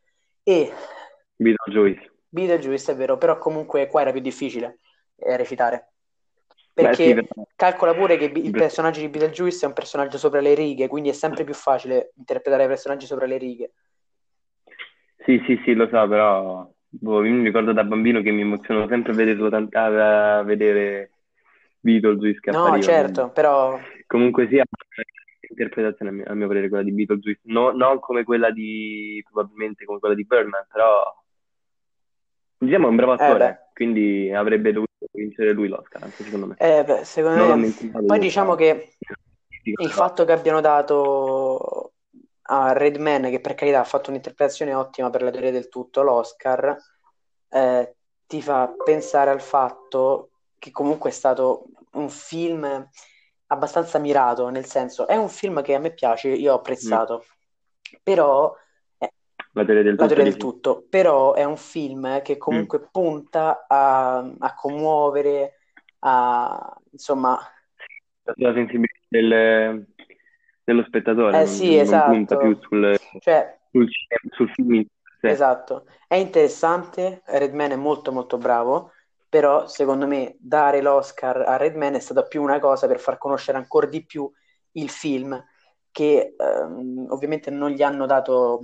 E 0.43 0.73
Beetlejuice. 1.37 2.13
Beetlejuice 2.29 2.93
è 2.93 2.97
vero, 2.97 3.17
però 3.17 3.39
comunque 3.39 3.87
qua 3.87 4.01
era 4.03 4.13
più 4.13 4.21
difficile 4.21 4.81
eh, 5.17 5.37
recitare. 5.37 5.93
Perché 6.73 7.15
Beh, 7.15 7.27
sì, 7.27 7.45
calcola 7.55 7.95
pure 7.95 8.19
che 8.19 8.25
il 8.25 8.51
personaggio 8.51 9.01
di 9.01 9.09
Beetlejuice 9.09 9.65
è 9.65 9.69
un 9.69 9.75
personaggio 9.75 10.19
sopra 10.19 10.41
le 10.41 10.55
righe, 10.55 10.89
quindi 10.89 11.09
è 11.09 11.13
sempre 11.13 11.45
più 11.45 11.55
facile 11.55 12.13
interpretare 12.17 12.67
personaggi 12.67 13.07
sopra 13.07 13.25
le 13.25 13.39
righe. 13.39 13.73
Sì, 15.25 15.43
sì, 15.47 15.59
sì, 15.65 15.73
lo 15.73 15.89
so, 15.89 16.07
però 16.07 16.71
boh, 16.89 17.25
io 17.25 17.33
mi 17.33 17.45
ricordo 17.45 17.73
da 17.73 17.83
bambino 17.83 18.21
che 18.21 18.31
mi 18.31 18.43
emozionavo 18.43 18.89
sempre 18.89 19.13
a 19.13 19.15
vedere, 19.15 19.69
a 19.73 20.43
vedere 20.43 21.11
Beetlejuice 21.87 22.41
che 22.41 22.51
no, 22.51 22.81
certo, 22.81 23.31
però... 23.31 23.79
Comunque 24.07 24.49
sia, 24.49 24.65
interpretazione 25.49 26.11
a 26.11 26.15
mio, 26.15 26.25
a 26.27 26.35
mio 26.35 26.49
parere 26.49 26.69
quella 26.69 26.85
di 26.85 26.93
Beetlejuice, 26.93 27.41
no, 27.45 27.71
non 27.71 28.01
come 28.01 28.25
quella 28.25 28.51
di, 28.51 29.25
probabilmente 29.31 29.85
come 29.85 29.99
quella 29.99 30.15
di 30.15 30.25
Birdman, 30.25 30.67
però 30.71 31.03
diciamo 32.59 32.87
è 32.87 32.91
un 32.91 32.97
bravo 32.97 33.13
eh, 33.13 33.25
attore, 33.25 33.49
eh 33.49 33.65
quindi 33.77 34.33
avrebbe 34.33 34.73
dovuto 34.73 35.07
vincere 35.13 35.53
lui 35.53 35.69
l'Oscar, 35.69 36.03
anche 36.03 36.25
secondo 36.25 36.47
me. 36.47 36.55
Eh, 36.57 36.83
beh, 36.83 37.05
secondo 37.05 37.55
me... 37.55 37.71
Poi 38.07 38.19
diciamo 38.19 38.55
che 38.55 38.95
il 39.65 39.91
fatto 39.91 40.25
che 40.25 40.33
abbiano 40.33 40.63
dato 40.63 41.93
a 42.49 42.73
Redman, 42.73 43.29
che 43.29 43.41
per 43.41 43.55
carità 43.55 43.81
ha 43.81 43.85
fatto 43.85 44.09
un'interpretazione 44.09 44.73
ottima 44.73 45.11
per 45.11 45.21
la 45.21 45.31
teoria 45.31 45.51
del 45.51 45.69
tutto, 45.69 46.01
l'Oscar, 46.01 46.75
eh, 47.51 47.95
ti 48.27 48.41
fa 48.41 48.75
pensare 48.83 49.29
al 49.29 49.43
fatto 49.43 50.31
che 50.67 50.73
comunque 50.73 51.11
è 51.11 51.13
stato 51.13 51.67
un 51.93 52.09
film 52.09 52.89
abbastanza 53.47 54.01
mirato, 54.01 54.49
nel 54.49 54.65
senso, 54.65 55.07
è 55.07 55.15
un 55.15 55.29
film 55.29 55.63
che 55.63 55.75
a 55.75 55.79
me 55.79 55.93
piace, 55.93 56.29
io 56.29 56.53
ho 56.53 56.57
apprezzato, 56.57 57.25
mm. 57.25 57.99
però 58.03 58.53
la 59.53 59.65
teoria 59.65 59.85
del, 59.85 59.97
tutto, 59.97 60.15
del 60.15 60.37
tutto, 60.37 60.87
però 60.91 61.35
è 61.35 61.45
un 61.45 61.57
film 61.57 62.21
che 62.23 62.37
comunque 62.37 62.81
mm. 62.81 62.85
punta 62.91 63.65
a, 63.69 64.19
a, 64.19 64.55
commuovere, 64.55 65.61
a 66.01 66.77
insomma... 66.91 67.39
La 68.25 68.53
sensibilità 68.53 68.99
del, 69.07 69.87
dello 70.65 70.85
spettatore, 70.85 71.37
eh, 71.37 71.45
non, 71.45 71.47
sì, 71.47 71.71
non 71.71 71.81
esatto. 71.81 72.11
punta 72.11 72.37
più 72.37 72.59
sul, 72.61 72.99
cioè, 73.21 73.59
sul, 73.71 73.89
sul 74.33 74.51
film. 74.51 74.85
Esatto, 75.21 75.87
è 76.09 76.17
interessante, 76.17 77.23
Redman 77.25 77.71
è 77.71 77.77
molto 77.77 78.11
molto 78.11 78.37
bravo, 78.37 78.91
però 79.37 79.67
secondo 79.67 80.07
me 80.07 80.37
dare 80.39 80.81
l'Oscar 80.81 81.43
a 81.43 81.59
Redman 81.59 81.95
è 81.95 81.99
stata 81.99 82.23
più 82.23 82.41
una 82.41 82.59
cosa 82.59 82.87
per 82.87 82.99
far 82.99 83.19
conoscere 83.19 83.59
ancora 83.59 83.87
di 83.87 84.03
più 84.03 84.33
il 84.73 84.89
film, 84.89 85.39
che 85.91 86.35
ehm, 86.39 87.09
ovviamente 87.11 87.51
non 87.51 87.69
gli 87.69 87.83
hanno 87.83 88.07
dato 88.07 88.63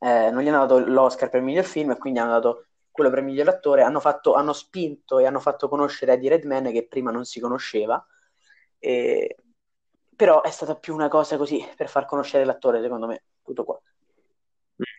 eh, 0.00 0.30
non 0.30 0.42
gli 0.42 0.48
hanno 0.48 0.66
dato 0.66 0.78
l'Oscar 0.86 1.30
per 1.30 1.40
miglior 1.40 1.64
film 1.64 1.92
e 1.92 1.96
quindi 1.96 2.18
hanno 2.18 2.32
dato 2.32 2.66
quello 2.90 3.08
per 3.08 3.22
miglior 3.22 3.48
attore, 3.48 3.80
hanno, 3.80 4.00
fatto, 4.00 4.34
hanno 4.34 4.52
spinto 4.52 5.18
e 5.18 5.24
hanno 5.24 5.40
fatto 5.40 5.66
conoscere 5.66 6.12
Eddie 6.12 6.28
Redman 6.28 6.70
che 6.70 6.86
prima 6.86 7.10
non 7.10 7.24
si 7.24 7.40
conosceva, 7.40 8.04
e... 8.78 9.34
però 10.14 10.42
è 10.42 10.50
stata 10.50 10.74
più 10.74 10.92
una 10.92 11.08
cosa 11.08 11.38
così 11.38 11.66
per 11.74 11.88
far 11.88 12.04
conoscere 12.04 12.44
l'attore, 12.44 12.82
secondo 12.82 13.06
me, 13.06 13.22
tutto 13.42 13.64
qua. 13.64 13.80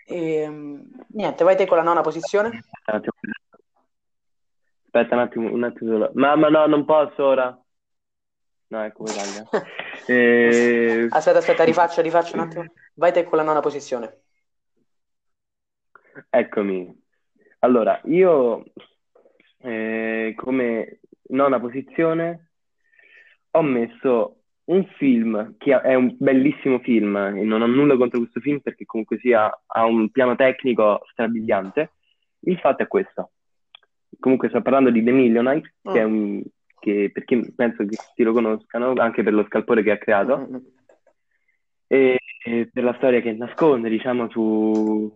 E, 0.07 0.33
ehm, 0.37 0.89
niente, 1.09 1.43
vai 1.43 1.55
te 1.55 1.67
con 1.67 1.77
la 1.77 1.83
nona 1.83 2.01
posizione. 2.01 2.63
Aspetta 4.91 5.13
un 5.13 5.21
attimo, 5.21 5.53
un 5.53 5.63
attimo 5.63 5.91
solo. 5.91 6.11
Mamma 6.15 6.49
no, 6.49 6.65
non 6.65 6.83
posso 6.83 7.23
ora. 7.23 7.55
No, 8.67 8.83
ecco, 8.83 9.03
Italia. 9.03 9.47
E... 10.09 11.05
Aspetta, 11.11 11.37
aspetta, 11.37 11.63
rifaccio, 11.63 12.01
rifaccio 12.01 12.35
un 12.35 12.41
attimo. 12.41 12.63
Vai 12.95 13.13
te 13.13 13.25
con 13.25 13.37
la 13.37 13.43
nona 13.43 13.59
posizione. 13.59 14.21
Eccomi. 16.31 16.91
Allora, 17.59 18.01
io 18.05 18.63
eh, 19.59 20.33
come 20.35 20.99
nona 21.27 21.59
posizione 21.59 22.53
ho 23.51 23.61
messo 23.61 24.37
un 24.63 24.83
film 24.97 25.57
che 25.59 25.79
è 25.79 25.93
un 25.93 26.15
bellissimo 26.17 26.79
film 26.79 27.15
e 27.15 27.43
non 27.43 27.61
ho 27.61 27.67
nulla 27.67 27.95
contro 27.97 28.17
questo 28.17 28.39
film 28.39 28.61
perché 28.61 28.85
comunque 28.85 29.19
sia 29.19 29.61
ha 29.63 29.85
un 29.85 30.09
piano 30.09 30.35
tecnico 30.35 31.05
strabiliante. 31.11 31.91
Il 32.39 32.57
fatto 32.57 32.81
è 32.81 32.87
questo. 32.87 33.31
Comunque 34.19 34.49
sto 34.49 34.61
parlando 34.61 34.89
di 34.89 35.03
The 35.03 35.11
Millionaire, 35.11 35.73
mm. 35.87 35.93
che 35.93 35.99
è 35.99 36.03
un 36.03 36.43
che 36.79 37.11
per 37.13 37.25
chi 37.25 37.53
penso 37.53 37.85
che 37.85 37.97
ti 38.15 38.23
lo 38.23 38.33
conoscano, 38.33 38.93
anche 38.95 39.21
per 39.21 39.33
lo 39.33 39.45
scalpore 39.45 39.83
che 39.83 39.91
ha 39.91 39.97
creato, 39.97 40.37
mm-hmm. 40.37 40.55
e, 41.87 42.17
e, 42.43 42.69
per 42.71 42.83
la 42.83 42.93
storia 42.95 43.21
che 43.21 43.33
nasconde, 43.33 43.89
diciamo, 43.89 44.29
su, 44.29 45.13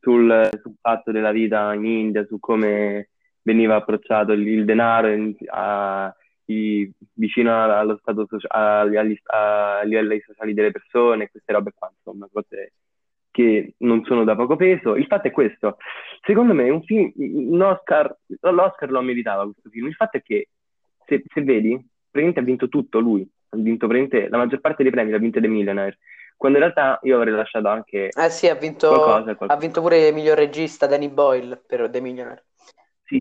sul, 0.00 0.48
sul, 0.60 0.74
fatto 0.80 1.12
della 1.12 1.30
vita 1.30 1.72
in 1.74 1.84
India, 1.84 2.24
su 2.26 2.38
come 2.40 3.10
veniva 3.42 3.76
approcciato 3.76 4.32
il, 4.32 4.46
il 4.46 4.64
denaro 4.64 5.08
in, 5.08 5.34
a, 5.48 6.14
i, 6.46 6.90
vicino 7.14 7.62
allo 7.62 7.98
stato 7.98 8.26
sociale, 8.26 8.98
agli, 8.98 9.18
agli 9.26 9.88
livelli 9.88 10.20
sociali 10.24 10.54
delle 10.54 10.70
persone, 10.70 11.30
queste 11.30 11.52
robe 11.52 11.72
qua, 11.74 11.92
insomma, 11.94 12.28
cose 12.32 12.72
che 13.30 13.74
non 13.78 14.04
sono 14.04 14.24
da 14.24 14.36
poco 14.36 14.56
peso. 14.56 14.96
Il 14.96 15.06
fatto 15.06 15.28
è 15.28 15.30
questo, 15.30 15.78
secondo 16.22 16.54
me 16.54 16.70
un 16.70 16.82
film, 16.82 17.12
un 17.16 17.60
Oscar, 17.60 18.16
l'Oscar 18.40 18.90
lo 18.90 19.02
meritava 19.02 19.44
questo 19.44 19.68
film, 19.68 19.88
il 19.88 19.94
fatto 19.94 20.16
è 20.16 20.22
che 20.22 20.48
se, 21.04 21.22
se 21.26 21.42
vedi, 21.42 21.72
praticamente 22.10 22.40
ha 22.40 22.44
vinto 22.44 22.68
tutto 22.68 23.00
lui, 23.00 23.28
ha 23.50 23.56
vinto 23.56 23.86
la 23.86 24.38
maggior 24.38 24.60
parte 24.60 24.82
dei 24.82 24.92
premi, 24.92 25.10
l'ha 25.10 25.18
vinto 25.18 25.40
The 25.40 25.48
Millionaire, 25.48 25.98
quando 26.36 26.58
in 26.58 26.64
realtà 26.64 26.98
io 27.02 27.16
avrei 27.16 27.34
lasciato 27.34 27.68
anche 27.68 28.08
Eh 28.08 28.30
sì, 28.30 28.48
ha 28.48 28.54
vinto, 28.54 28.88
qualcosa, 28.88 29.34
qualcosa. 29.34 29.52
ha 29.52 29.56
vinto 29.56 29.80
pure 29.80 30.08
il 30.08 30.14
miglior 30.14 30.36
regista 30.36 30.86
Danny 30.86 31.08
Boyle 31.08 31.60
per 31.66 31.90
The 31.90 32.00
Millionaire. 32.00 32.44
Sì, 33.04 33.18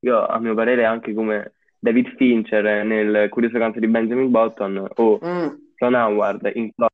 io 0.00 0.26
a 0.26 0.38
mio 0.38 0.54
parere 0.54 0.84
anche 0.84 1.12
come 1.12 1.52
David 1.78 2.14
Fincher 2.16 2.84
nel 2.84 3.28
Curioso 3.28 3.58
canto 3.58 3.80
di 3.80 3.88
Benjamin 3.88 4.30
Button 4.30 4.88
o 4.94 5.18
mm. 5.22 5.48
Ron 5.76 5.94
Howard 5.94 6.50
in 6.54 6.72
Chloe 6.72 6.88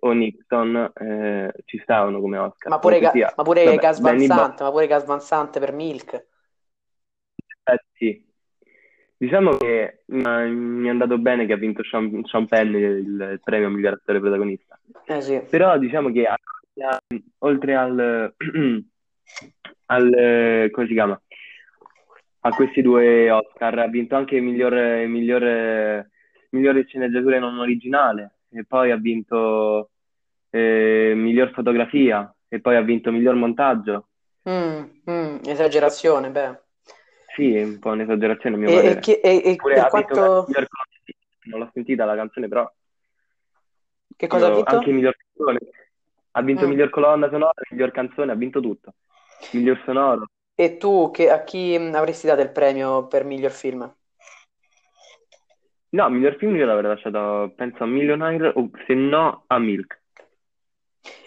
o 0.00 0.12
Nixon 0.12 0.92
eh, 0.94 1.52
ci 1.64 1.78
stavano 1.82 2.20
come 2.20 2.38
Oscar. 2.38 2.70
Ma 2.70 2.78
pure, 2.78 3.10
sia, 3.10 3.32
ma 3.36 3.42
pure 3.42 3.76
Gas 3.76 4.00
Van 4.00 4.18
Sant, 4.20 4.60
ma 4.60 4.70
pure 4.70 4.86
Gas 4.86 5.04
Van 5.04 5.20
Sant 5.20 5.58
per 5.58 5.72
Milk. 5.72 6.26
Eh 7.64 7.84
sì, 7.94 8.26
Diciamo 9.18 9.56
che 9.56 10.02
mi 10.06 10.86
è 10.86 10.90
andato 10.90 11.16
bene 11.16 11.46
che 11.46 11.54
ha 11.54 11.56
vinto 11.56 11.82
Sean, 11.82 12.22
Sean 12.26 12.46
Penn 12.46 12.74
il, 12.74 13.30
il 13.32 13.40
premio 13.42 13.70
miglior 13.70 13.94
attore 13.94 14.20
protagonista. 14.20 14.78
Eh 15.06 15.22
sì. 15.22 15.40
Però 15.48 15.78
diciamo 15.78 16.12
che 16.12 16.26
oltre 17.38 17.74
al, 17.74 18.34
al 19.86 20.68
come 20.70 20.86
si 20.86 20.92
chiama? 20.92 21.18
A 22.40 22.50
questi 22.50 22.82
due 22.82 23.30
Oscar 23.30 23.78
ha 23.78 23.88
vinto 23.88 24.16
anche 24.16 24.38
miglior, 24.38 24.74
miglior, 25.06 26.06
migliore 26.50 26.84
sceneggiatura 26.84 27.38
non 27.38 27.58
originale 27.58 28.35
e 28.56 28.64
poi 28.64 28.90
ha 28.90 28.96
vinto 28.96 29.90
eh, 30.50 31.12
miglior 31.14 31.50
fotografia 31.52 32.34
e 32.48 32.60
poi 32.60 32.76
ha 32.76 32.80
vinto 32.80 33.12
miglior 33.12 33.34
montaggio. 33.34 34.08
Mm, 34.48 34.84
mm, 35.10 35.36
esagerazione, 35.44 36.30
beh. 36.30 36.58
Sì, 37.34 37.54
è 37.54 37.62
un 37.62 37.78
po' 37.78 37.90
un'esagerazione 37.90 38.56
a 38.56 38.58
mio 38.58 38.68
e, 38.70 38.74
parere. 38.74 39.00
E, 39.00 39.20
e, 39.22 39.42
e 39.44 39.56
Pure 39.56 39.74
per 39.74 39.88
quanto... 39.88 40.46
Non 41.46 41.60
l'ho 41.60 41.70
sentita 41.72 42.04
la 42.04 42.16
canzone, 42.16 42.48
però... 42.48 42.72
Che 44.16 44.26
cosa 44.26 44.46
ha 44.46 44.54
vinto? 44.54 44.74
Anche 44.74 44.90
miglior 44.90 45.16
canzone. 45.16 45.58
Ha 46.30 46.42
vinto 46.42 46.66
mm. 46.66 46.68
miglior 46.68 46.90
colonna 46.90 47.28
sonora, 47.28 47.52
miglior 47.70 47.90
canzone, 47.90 48.32
ha 48.32 48.36
vinto 48.36 48.60
tutto. 48.60 48.94
Miglior 49.52 49.82
sonoro. 49.84 50.26
E 50.54 50.78
tu 50.78 51.10
che, 51.12 51.30
a 51.30 51.44
chi 51.44 51.74
avresti 51.74 52.26
dato 52.26 52.40
il 52.40 52.50
premio 52.50 53.06
per 53.06 53.24
miglior 53.24 53.50
film? 53.50 53.94
No, 55.96 56.10
miglior 56.10 56.36
film 56.36 56.54
io 56.56 56.66
l'avrei 56.66 56.90
lasciato, 56.90 57.54
penso, 57.56 57.82
a 57.82 57.86
Millionaire 57.86 58.52
o 58.54 58.68
se 58.86 58.92
no 58.92 59.44
a 59.46 59.58
Milk. 59.58 59.98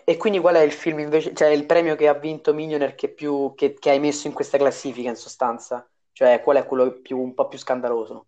E 0.03 0.15
quindi 0.15 0.37
qual 0.37 0.55
è 0.55 0.61
il 0.61 0.71
film 0.71 0.99
invece, 0.99 1.33
cioè 1.33 1.47
il 1.47 1.65
premio 1.65 1.95
che 1.95 2.07
ha 2.07 2.13
vinto 2.13 2.53
Millionaire 2.53 2.93
che, 2.93 3.09
più, 3.09 3.53
che, 3.55 3.73
che 3.73 3.89
hai 3.89 3.99
messo 3.99 4.27
in 4.27 4.33
questa 4.33 4.59
classifica 4.59 5.09
in 5.09 5.15
sostanza? 5.15 5.89
Cioè, 6.11 6.41
qual 6.43 6.57
è 6.57 6.65
quello 6.67 6.99
più, 7.01 7.17
un 7.17 7.33
po' 7.33 7.47
più 7.47 7.57
scandaloso, 7.57 8.27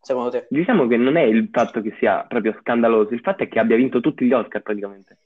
secondo 0.00 0.30
te? 0.30 0.48
Diciamo 0.50 0.88
che 0.88 0.96
non 0.96 1.16
è 1.16 1.22
il 1.22 1.50
fatto 1.52 1.80
che 1.80 1.94
sia 2.00 2.24
proprio 2.26 2.56
scandaloso, 2.60 3.14
il 3.14 3.20
fatto 3.20 3.44
è 3.44 3.48
che 3.48 3.60
abbia 3.60 3.76
vinto 3.76 4.00
tutti 4.00 4.24
gli 4.24 4.32
Oscar 4.32 4.62
praticamente. 4.62 5.18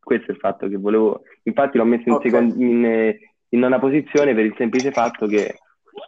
Questo 0.00 0.30
è 0.30 0.34
il 0.34 0.40
fatto 0.40 0.66
che 0.66 0.76
volevo... 0.76 1.24
Infatti 1.42 1.76
l'ho 1.76 1.84
messo 1.84 2.08
in, 2.08 2.14
okay. 2.14 2.30
secondo, 2.30 2.54
in, 2.54 3.18
in 3.50 3.58
nona 3.58 3.78
posizione 3.78 4.34
per 4.34 4.46
il 4.46 4.54
semplice 4.56 4.92
fatto 4.92 5.26
che 5.26 5.58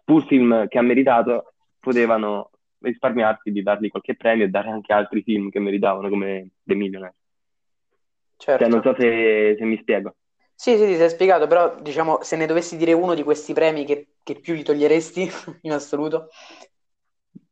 pur 0.03 0.25
film 0.27 0.67
che 0.67 0.79
ha 0.79 0.83
meritato 0.83 1.53
potevano 1.79 2.51
risparmiarsi 2.81 3.51
di 3.51 3.63
dargli 3.63 3.89
qualche 3.89 4.17
premio 4.17 4.45
e 4.45 4.49
dare 4.49 4.71
anche 4.71 4.93
altri 4.93 5.23
film 5.23 5.51
che 5.51 5.61
meritavano 5.61 6.09
come 6.09 6.51
The 6.63 6.75
Millionaire. 6.75 7.15
Certo. 8.37 8.63
Cioè, 8.63 8.73
non 8.73 8.83
so 8.83 8.95
se, 8.99 9.57
se 9.59 9.65
mi 9.65 9.79
spiego. 9.79 10.15
Sì, 10.55 10.77
sì, 10.77 10.87
ti 10.87 10.97
sei 10.97 11.09
spiegato, 11.09 11.47
però 11.47 11.81
diciamo, 11.81 12.23
se 12.23 12.37
ne 12.37 12.47
dovessi 12.47 12.77
dire 12.77 12.93
uno 12.93 13.15
di 13.15 13.23
questi 13.23 13.53
premi 13.53 13.85
che, 13.85 14.15
che 14.23 14.41
più 14.41 14.55
gli 14.55 14.63
toglieresti 14.63 15.29
in 15.63 15.73
assoluto? 15.73 16.29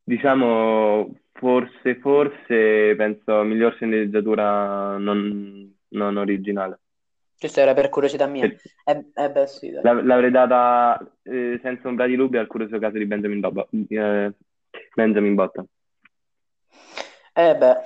Diciamo, 0.03 1.15
forse, 1.33 1.97
forse, 2.01 2.95
penso, 2.97 3.43
miglior 3.43 3.75
sceneggiatura 3.75 4.97
non, 4.99 5.73
non 5.89 6.17
originale. 6.17 6.81
Questo 7.39 7.61
era 7.61 7.75
per 7.75 7.91
curiosità 7.91 8.27
mia. 8.27 8.49
Per... 8.49 8.61
Eh, 8.85 9.11
eh 9.15 9.31
beh, 9.31 9.47
sì. 9.47 9.71
L'avrei 9.71 10.31
data 10.31 10.99
eh, 11.23 11.61
senza 11.63 11.89
ombra 11.89 12.07
di 12.07 12.17
dubbio 12.17 12.41
al 12.41 12.47
curioso 12.47 12.79
caso 12.79 12.97
di 12.99 13.07
Benjamin, 13.07 13.41
Dobba, 13.41 13.67
eh, 13.89 14.33
Benjamin 14.95 15.35
Button. 15.35 15.67
Eh 17.33 17.57
beh, 17.57 17.77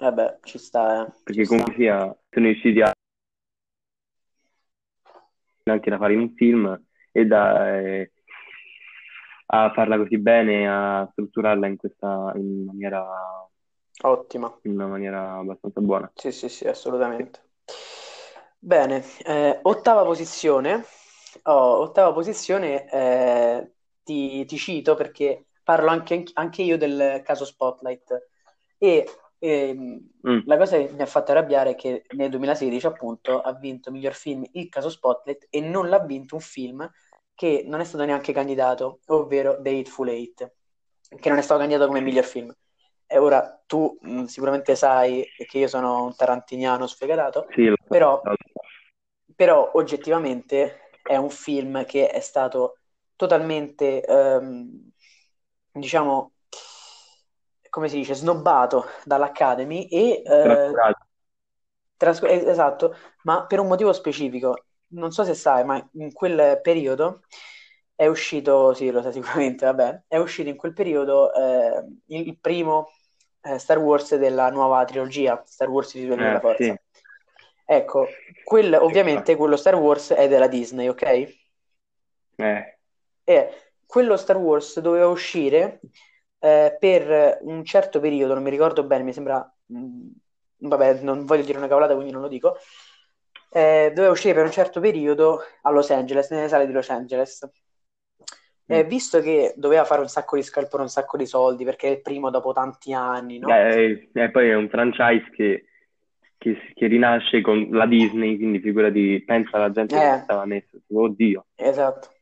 eh 0.00 0.12
beh, 0.12 0.38
ci 0.42 0.58
sta, 0.58 1.06
eh. 1.06 1.12
Perché 1.24 1.42
ci 1.42 1.48
comunque 1.48 1.72
sta. 1.72 1.82
sia, 1.82 2.18
sono 2.30 2.46
riusciti 2.46 2.80
a 2.80 2.92
anche 5.70 5.88
da 5.90 5.96
fare 5.96 6.12
in 6.12 6.20
un 6.20 6.34
film 6.34 6.82
e 7.10 7.24
da, 7.24 7.78
eh, 7.78 8.12
a 9.46 9.72
farla 9.72 9.96
così 9.96 10.18
bene, 10.18 10.68
a 10.68 11.08
strutturarla 11.12 11.66
in 11.66 11.76
questa 11.76 12.32
in 12.34 12.64
maniera 12.64 13.04
ottima, 14.02 14.58
in 14.62 14.72
una 14.72 14.86
maniera 14.86 15.34
abbastanza 15.34 15.80
buona. 15.80 16.10
Sì, 16.14 16.32
sì, 16.32 16.48
sì, 16.48 16.66
assolutamente. 16.66 17.40
Bene, 18.58 19.04
eh, 19.24 19.58
ottava 19.62 20.04
posizione. 20.04 20.84
Oh, 21.42 21.80
ottava 21.80 22.12
posizione, 22.12 22.90
eh, 22.90 23.72
ti, 24.02 24.44
ti, 24.44 24.56
cito 24.56 24.94
perché 24.94 25.46
parlo 25.64 25.90
anche, 25.90 26.22
anche 26.34 26.62
io 26.62 26.78
del 26.78 27.22
caso 27.24 27.44
Spotlight 27.44 28.28
e 28.78 29.08
ehm, 29.38 30.10
mm. 30.28 30.40
La 30.44 30.56
cosa 30.56 30.76
che 30.78 30.90
mi 30.92 31.02
ha 31.02 31.06
fatto 31.06 31.32
arrabbiare 31.32 31.70
è 31.70 31.74
che 31.74 32.04
nel 32.10 32.30
2016 32.30 32.86
appunto 32.86 33.40
ha 33.40 33.52
vinto 33.52 33.90
miglior 33.90 34.14
film 34.14 34.44
il 34.52 34.68
caso 34.68 34.88
Spotlight 34.88 35.48
e 35.50 35.60
non 35.60 35.88
l'ha 35.88 35.98
vinto 35.98 36.36
un 36.36 36.40
film 36.40 36.88
che 37.34 37.64
non 37.66 37.80
è 37.80 37.84
stato 37.84 38.04
neanche 38.04 38.32
candidato, 38.32 39.00
ovvero 39.06 39.60
The 39.60 39.70
Hateful 39.70 40.08
Eight, 40.08 40.52
che 41.18 41.28
non 41.28 41.38
è 41.38 41.42
stato 41.42 41.60
candidato 41.60 41.88
come 41.88 42.00
miglior 42.00 42.24
film. 42.24 42.54
E 43.06 43.18
ora 43.18 43.62
tu 43.66 43.98
mh, 44.00 44.20
mm, 44.20 44.24
sicuramente 44.24 44.76
sai 44.76 45.26
che 45.46 45.58
io 45.58 45.68
sono 45.68 46.04
un 46.04 46.14
tarantiniano 46.14 46.86
sfegatato, 46.86 47.46
sì, 47.50 47.72
però, 47.86 48.22
però, 49.34 49.70
oggettivamente 49.74 50.90
è 51.02 51.16
un 51.16 51.30
film 51.30 51.84
che 51.84 52.08
è 52.08 52.20
stato 52.20 52.78
totalmente, 53.16 54.02
ehm, 54.02 54.90
diciamo, 55.80 56.32
come 57.70 57.88
si 57.88 57.96
dice, 57.96 58.14
snobbato 58.14 58.86
dall'Academy 59.04 59.86
e... 59.86 60.22
Eh, 60.24 60.72
trascur- 61.96 62.30
esatto, 62.30 62.96
ma 63.22 63.46
per 63.46 63.60
un 63.60 63.66
motivo 63.66 63.92
specifico. 63.92 64.66
Non 64.88 65.10
so 65.10 65.24
se 65.24 65.34
sai, 65.34 65.64
ma 65.64 65.84
in 65.94 66.12
quel 66.12 66.60
periodo 66.60 67.22
è 67.94 68.06
uscito, 68.06 68.74
sì, 68.74 68.90
lo 68.90 69.02
sai 69.02 69.12
sicuramente, 69.12 69.64
vabbè, 69.66 70.02
è 70.08 70.16
uscito 70.18 70.48
in 70.48 70.56
quel 70.56 70.72
periodo 70.72 71.32
eh, 71.32 71.84
il, 72.06 72.38
primo 72.38 72.90
eh, 73.42 73.58
Star 73.58 73.78
Wars 73.78 74.14
della 74.16 74.50
nuova 74.50 74.84
trilogia, 74.84 75.42
Star 75.46 75.68
Wars 75.68 75.94
di 75.94 76.06
della 76.06 76.36
eh, 76.36 76.40
Forza. 76.40 76.64
Sì. 76.64 76.74
Ecco, 77.66 78.08
quel, 78.44 78.74
ovviamente 78.74 79.36
quello 79.36 79.56
Star 79.56 79.74
Wars 79.76 80.12
è 80.12 80.28
della 80.28 80.48
Disney, 80.48 80.88
ok? 80.88 81.02
Eh. 82.36 82.78
E 83.24 83.50
quello 83.86 84.16
Star 84.16 84.36
Wars 84.36 84.80
doveva 84.80 85.06
uscire 85.08 85.80
eh, 86.38 86.76
per 86.78 87.38
un 87.42 87.64
certo 87.64 88.00
periodo, 88.00 88.34
non 88.34 88.42
mi 88.42 88.50
ricordo 88.50 88.84
bene, 88.84 89.02
mi 89.02 89.12
sembra, 89.12 89.50
mh, 89.66 89.78
mm, 89.78 90.08
vabbè, 90.58 91.00
non 91.02 91.24
voglio 91.24 91.44
dire 91.44 91.58
una 91.58 91.68
cavolata, 91.68 91.94
quindi 91.94 92.12
non 92.12 92.22
lo 92.22 92.28
dico, 92.28 92.56
eh, 93.50 93.92
doveva 93.94 94.12
uscire 94.12 94.34
per 94.34 94.44
un 94.44 94.50
certo 94.50 94.80
periodo 94.80 95.40
a 95.62 95.70
Los 95.70 95.90
Angeles, 95.90 96.30
nelle 96.30 96.48
sale 96.48 96.66
di 96.66 96.72
Los 96.72 96.90
Angeles. 96.90 97.48
eh, 98.66 98.84
visto 98.84 99.20
che 99.20 99.52
doveva 99.56 99.84
fare 99.84 100.00
un 100.00 100.08
sacco 100.08 100.36
di 100.36 100.42
scalpo 100.42 100.78
un 100.80 100.88
sacco 100.88 101.16
di 101.18 101.26
soldi 101.26 101.64
perché 101.64 101.88
è 101.88 101.90
il 101.90 102.00
primo 102.00 102.30
dopo 102.30 102.52
tanti 102.52 102.92
anni, 102.92 103.38
no? 103.38 103.48
Eh, 103.48 104.10
e 104.12 104.30
poi 104.30 104.48
è 104.48 104.54
un 104.54 104.68
franchise 104.68 105.30
che, 105.30 105.66
che, 106.38 106.56
che 106.74 106.86
rinasce 106.86 107.42
con 107.42 107.68
la 107.70 107.86
Disney, 107.86 108.36
quindi 108.36 108.60
figurati, 108.60 109.22
pensa 109.24 109.56
alla 109.58 109.70
gente 109.70 109.94
che 109.94 110.00
Eh, 110.00 110.22
stava 110.22 110.44
messo, 110.46 110.78
oddio. 110.92 111.44
esatto. 111.56 112.13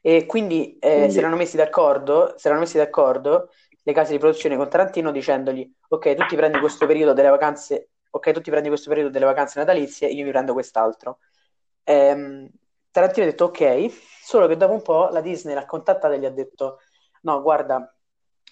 E 0.00 0.26
quindi 0.26 0.78
eh, 0.78 1.08
si 1.10 1.18
Quindi, 1.18 1.18
erano 1.18 1.36
messi 1.36 1.56
d'accordo, 1.56 2.34
si 2.36 2.46
erano 2.46 2.62
messi 2.62 2.76
d'accordo 2.76 3.50
le 3.82 3.92
case 3.92 4.12
di 4.12 4.18
produzione 4.18 4.56
con 4.56 4.68
Tarantino 4.68 5.10
dicendogli: 5.10 5.70
Ok, 5.88 6.14
tu 6.14 6.26
ti 6.26 6.36
prendi 6.36 6.58
questo 6.58 6.86
periodo 6.86 7.12
delle 7.12 7.28
vacanze, 7.28 7.90
ok, 8.10 8.30
tu 8.32 8.40
ti 8.40 8.50
prendi 8.50 8.68
questo 8.68 8.88
periodo 8.88 9.10
delle 9.10 9.24
vacanze 9.24 9.58
natalizie, 9.58 10.08
io 10.08 10.24
mi 10.24 10.30
prendo 10.30 10.52
quest'altro. 10.52 11.18
Ehm, 11.84 12.48
Tarantino 12.90 13.26
ha 13.26 13.28
detto 13.30 13.44
ok, 13.46 13.88
solo 14.22 14.46
che 14.46 14.56
dopo 14.56 14.72
un 14.72 14.82
po' 14.82 15.08
la 15.10 15.20
Disney 15.20 15.54
l'ha 15.54 15.66
contattata 15.66 16.14
e 16.14 16.18
gli 16.18 16.24
ha 16.26 16.30
detto: 16.30 16.78
No, 17.22 17.40
guarda, 17.42 17.94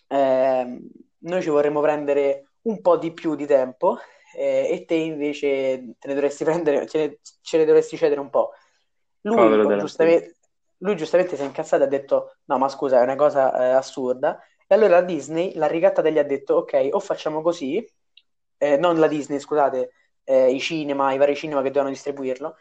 ehm, 0.09 0.81
noi 1.21 1.43
ci 1.43 1.49
vorremmo 1.51 1.81
prendere 1.81 2.53
un 2.63 2.81
po' 2.81 2.97
di 2.97 3.13
più 3.13 3.35
di 3.35 3.47
tempo 3.47 3.99
eh, 4.37 4.69
e 4.71 4.85
te 4.85 4.95
invece 4.95 5.95
te 5.99 6.09
ne 6.09 6.15
dovresti 6.15 6.45
prendere, 6.45 6.87
ce 6.87 6.99
ne, 6.99 7.19
ce 7.43 7.59
ne 7.59 7.65
dovresti 7.65 7.97
cedere 7.97 8.21
un 8.21 8.31
po'. 8.31 8.53
Lui, 9.23 9.77
giustamente, 9.77 10.37
lui 10.79 10.97
giustamente 10.97 11.37
si 11.37 11.43
è 11.43 11.45
incazzato 11.45 11.83
e 11.83 11.87
ha 11.87 11.89
detto: 11.89 12.37
No, 12.47 12.59
ma 12.59 12.69
scusa, 12.69 13.01
è 13.01 13.03
una 13.03 13.17
cosa 13.17 13.53
eh, 13.53 13.73
assurda. 13.73 14.39
E 14.67 14.75
allora 14.75 15.01
la 15.01 15.03
Disney 15.03 15.55
l'ha 15.55 15.67
ricattata 15.67 16.09
gli 16.09 16.19
ha 16.19 16.25
detto: 16.25 16.57
Ok, 16.57 16.89
o 16.93 17.01
facciamo 17.01 17.43
così, 17.43 17.85
eh, 18.59 18.77
non 18.77 18.99
la 18.99 19.09
Disney, 19.09 19.39
scusate, 19.41 19.93
eh, 20.25 20.51
i 20.51 20.61
cinema, 20.61 21.13
i 21.13 21.19
vari 21.19 21.35
cinema 21.35 21.61
che 21.61 21.69
dovevano 21.69 21.91
distribuirlo, 21.91 22.57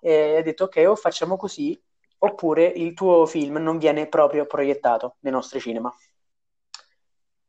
e 0.00 0.36
ha 0.38 0.42
detto: 0.42 0.64
Ok, 0.64 0.82
o 0.86 0.96
facciamo 0.96 1.36
così, 1.36 1.80
oppure 2.18 2.66
il 2.66 2.94
tuo 2.94 3.26
film 3.26 3.56
non 3.58 3.78
viene 3.78 4.08
proprio 4.08 4.46
proiettato 4.46 5.16
nei 5.20 5.32
nostri 5.32 5.60
cinema. 5.60 5.94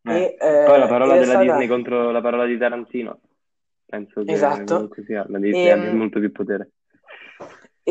Eh, 0.04 0.36
E, 0.40 0.66
poi 0.66 0.78
la 0.80 0.86
eh, 0.86 0.90
parola 0.90 1.14
della 1.14 1.26
stata 1.26 1.42
Disney 1.42 1.68
contro 1.68 2.12
la 2.12 2.22
parola 2.22 2.46
di 2.46 2.58
Tarantino, 2.58 3.20
penso 3.86 4.24
che 4.24 4.34
esatto. 4.34 4.90
sia, 5.04 5.26
la 5.30 5.40
Disney 5.40 5.70
abbia 5.70 5.90
E, 5.90 5.94
molto 5.94 6.20
più 6.20 6.32
potere. 6.32 6.70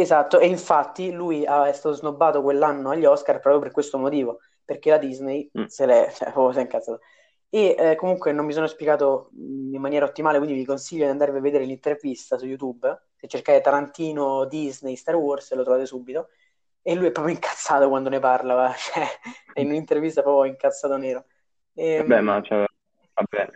Esatto, 0.02 0.38
e 0.40 0.46
infatti 0.46 1.12
lui 1.12 1.42
è 1.44 1.72
stato 1.72 1.94
snobbato 1.94 2.42
quell'anno 2.42 2.90
agli 2.90 3.04
Oscar 3.04 3.40
proprio 3.40 3.60
per 3.62 3.70
questo 3.72 3.98
motivo, 3.98 4.40
perché 4.64 4.90
la 4.90 4.98
Disney 4.98 5.50
Mm. 5.58 5.64
se 5.66 5.86
l'è, 5.86 6.10
cioè, 6.12 6.32
proprio 6.32 6.52
si 6.52 6.58
è 6.58 6.62
incazzata. 6.62 7.00
E 7.48 7.76
eh, 7.78 7.94
comunque 7.96 8.32
non 8.32 8.44
mi 8.46 8.52
sono 8.52 8.66
spiegato 8.66 9.30
mh, 9.32 9.74
in 9.74 9.80
maniera 9.80 10.06
ottimale, 10.06 10.38
quindi 10.38 10.56
vi 10.56 10.64
consiglio 10.64 11.04
di 11.04 11.10
andarvi 11.10 11.38
a 11.38 11.40
vedere 11.40 11.64
l'intervista 11.64 12.36
su 12.38 12.46
YouTube. 12.46 13.02
Se 13.16 13.28
cercate 13.28 13.60
Tarantino, 13.60 14.44
Disney, 14.46 14.96
Star 14.96 15.14
Wars, 15.16 15.52
lo 15.54 15.62
trovate 15.62 15.86
subito. 15.86 16.30
E 16.82 16.94
lui 16.94 17.06
è 17.08 17.12
proprio 17.12 17.34
incazzato 17.34 17.88
quando 17.88 18.08
ne 18.10 18.18
parla. 18.20 18.72
Cioè, 18.76 19.06
è 19.52 19.60
in 19.60 19.68
un'intervista 19.68 20.22
proprio 20.22 20.50
incazzato 20.50 20.96
nero. 20.96 21.24
Vabbè, 21.96 22.20
ma 22.20 22.36
Ehm, 22.36 22.42
cioè, 22.42 22.64
vabbè, 23.14 23.50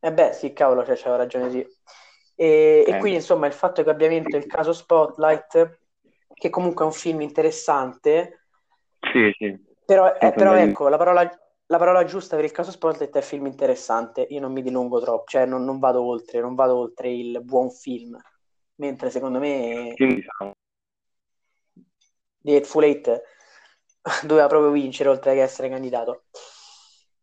E, 0.00 0.12
beh, 0.12 0.32
sì, 0.32 0.52
cavolo, 0.52 0.84
cioè, 0.84 0.96
c'aveva 0.96 1.16
ragione, 1.16 1.50
sì. 1.50 1.66
E, 2.42 2.82
e 2.84 2.90
eh, 2.90 2.98
quindi, 2.98 3.18
insomma, 3.18 3.46
il 3.46 3.52
fatto 3.52 3.84
che 3.84 3.90
abbia 3.90 4.08
vinto 4.08 4.36
il 4.36 4.46
caso 4.46 4.72
Spotlight, 4.72 5.78
che 6.34 6.50
comunque 6.50 6.84
è 6.84 6.88
un 6.88 6.92
film 6.92 7.20
interessante, 7.20 8.46
sì, 8.98 9.32
sì, 9.38 9.56
però, 9.84 10.12
eh, 10.18 10.32
però 10.32 10.56
ecco, 10.56 10.88
la 10.88 10.96
parola, 10.96 11.22
la 11.66 11.78
parola 11.78 12.02
giusta 12.02 12.34
per 12.34 12.44
il 12.44 12.50
caso 12.50 12.72
Spotlight 12.72 13.16
è 13.16 13.22
film 13.22 13.46
interessante. 13.46 14.26
Io 14.30 14.40
non 14.40 14.50
mi 14.52 14.60
dilungo 14.60 15.00
troppo, 15.00 15.24
cioè 15.26 15.46
non, 15.46 15.64
non 15.64 15.78
vado 15.78 16.02
oltre, 16.02 16.40
non 16.40 16.56
vado 16.56 16.74
oltre 16.74 17.12
il 17.12 17.40
buon 17.44 17.70
film. 17.70 18.20
Mentre 18.76 19.10
secondo 19.10 19.38
me 19.38 19.92
Quindi, 19.94 20.16
diciamo, 20.16 20.52
The 22.38 22.56
Hateful 22.56 22.82
Eight 22.82 23.22
doveva 24.26 24.48
proprio 24.48 24.72
vincere 24.72 25.10
oltre 25.10 25.34
che 25.34 25.42
essere 25.42 25.68
candidato. 25.68 26.24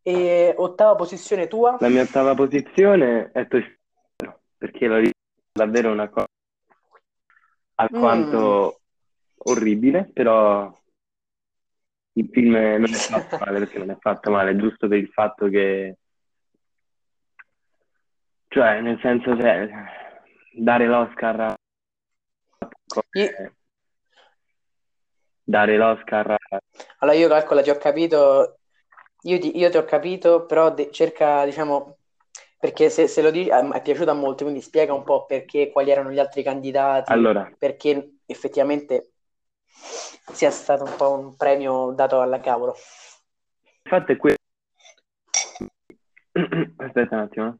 E 0.01 0.53
ottava 0.55 0.95
posizione 0.95 1.49
tua? 1.49 1.75
la 1.77 1.89
mia 1.89 2.03
ottava 2.03 2.33
posizione 2.33 3.31
è 3.33 3.45
Toy 3.47 3.78
perché 4.59 4.85
l'ho 4.85 4.99
vista 4.99 5.17
davvero 5.53 5.91
una 5.91 6.07
cosa 6.09 6.27
Mm, 7.81 7.85
alquanto 7.85 8.81
orribile, 9.45 10.09
però 10.13 10.71
il 12.13 12.29
film 12.31 12.51
non 12.53 12.83
è 12.93 12.97
fatto 12.97 13.37
male, 13.39 13.59
perché 13.59 13.77
non 13.77 13.91
è 13.91 13.97
fatto 13.99 14.31
male, 14.31 14.51
è 14.51 14.55
giusto 14.55 14.87
per 14.87 14.97
il 14.97 15.09
fatto 15.09 15.47
che, 15.47 15.97
cioè, 18.49 18.81
nel 18.81 18.99
senso, 19.01 19.37
cioè, 19.37 19.69
dare 20.53 20.87
l'Oscar 20.87 21.39
a 21.39 21.55
io, 23.13 23.53
dare 25.43 25.77
l'Oscar 25.77 26.31
a... 26.31 26.37
allora 26.99 27.17
io 27.17 27.27
calcola, 27.27 27.61
ti 27.61 27.69
ho 27.69 27.77
capito, 27.77 28.59
io 29.23 29.39
ti, 29.39 29.57
io 29.57 29.69
ti 29.69 29.77
ho 29.77 29.85
capito, 29.85 30.45
però 30.45 30.73
de- 30.73 30.91
cerca, 30.91 31.45
diciamo, 31.45 31.98
perché 32.59 32.89
se, 32.89 33.07
se 33.07 33.21
lo 33.21 33.31
dici, 33.31 33.49
è 33.49 33.81
piaciuto 33.81 34.11
a 34.11 34.13
molti, 34.13 34.43
quindi 34.43 34.61
spiega 34.61 34.93
un 34.93 35.03
po' 35.03 35.25
perché, 35.25 35.71
quali 35.71 35.91
erano 35.91 36.11
gli 36.11 36.19
altri 36.19 36.43
candidati, 36.43 37.09
Allora, 37.13 37.49
perché 37.57 38.17
effettivamente 38.25 39.11
sia 40.33 40.51
stato 40.51 40.83
un 40.83 40.93
po' 40.97 41.17
un 41.17 41.37
premio 41.37 41.93
dato 41.95 42.19
alla 42.19 42.41
cavolo. 42.41 42.75
il 43.83 43.89
fatto 43.89 44.11
è 44.11 44.17
questo. 44.17 44.43
Aspetta 46.77 47.15
un 47.15 47.21
attimo. 47.21 47.57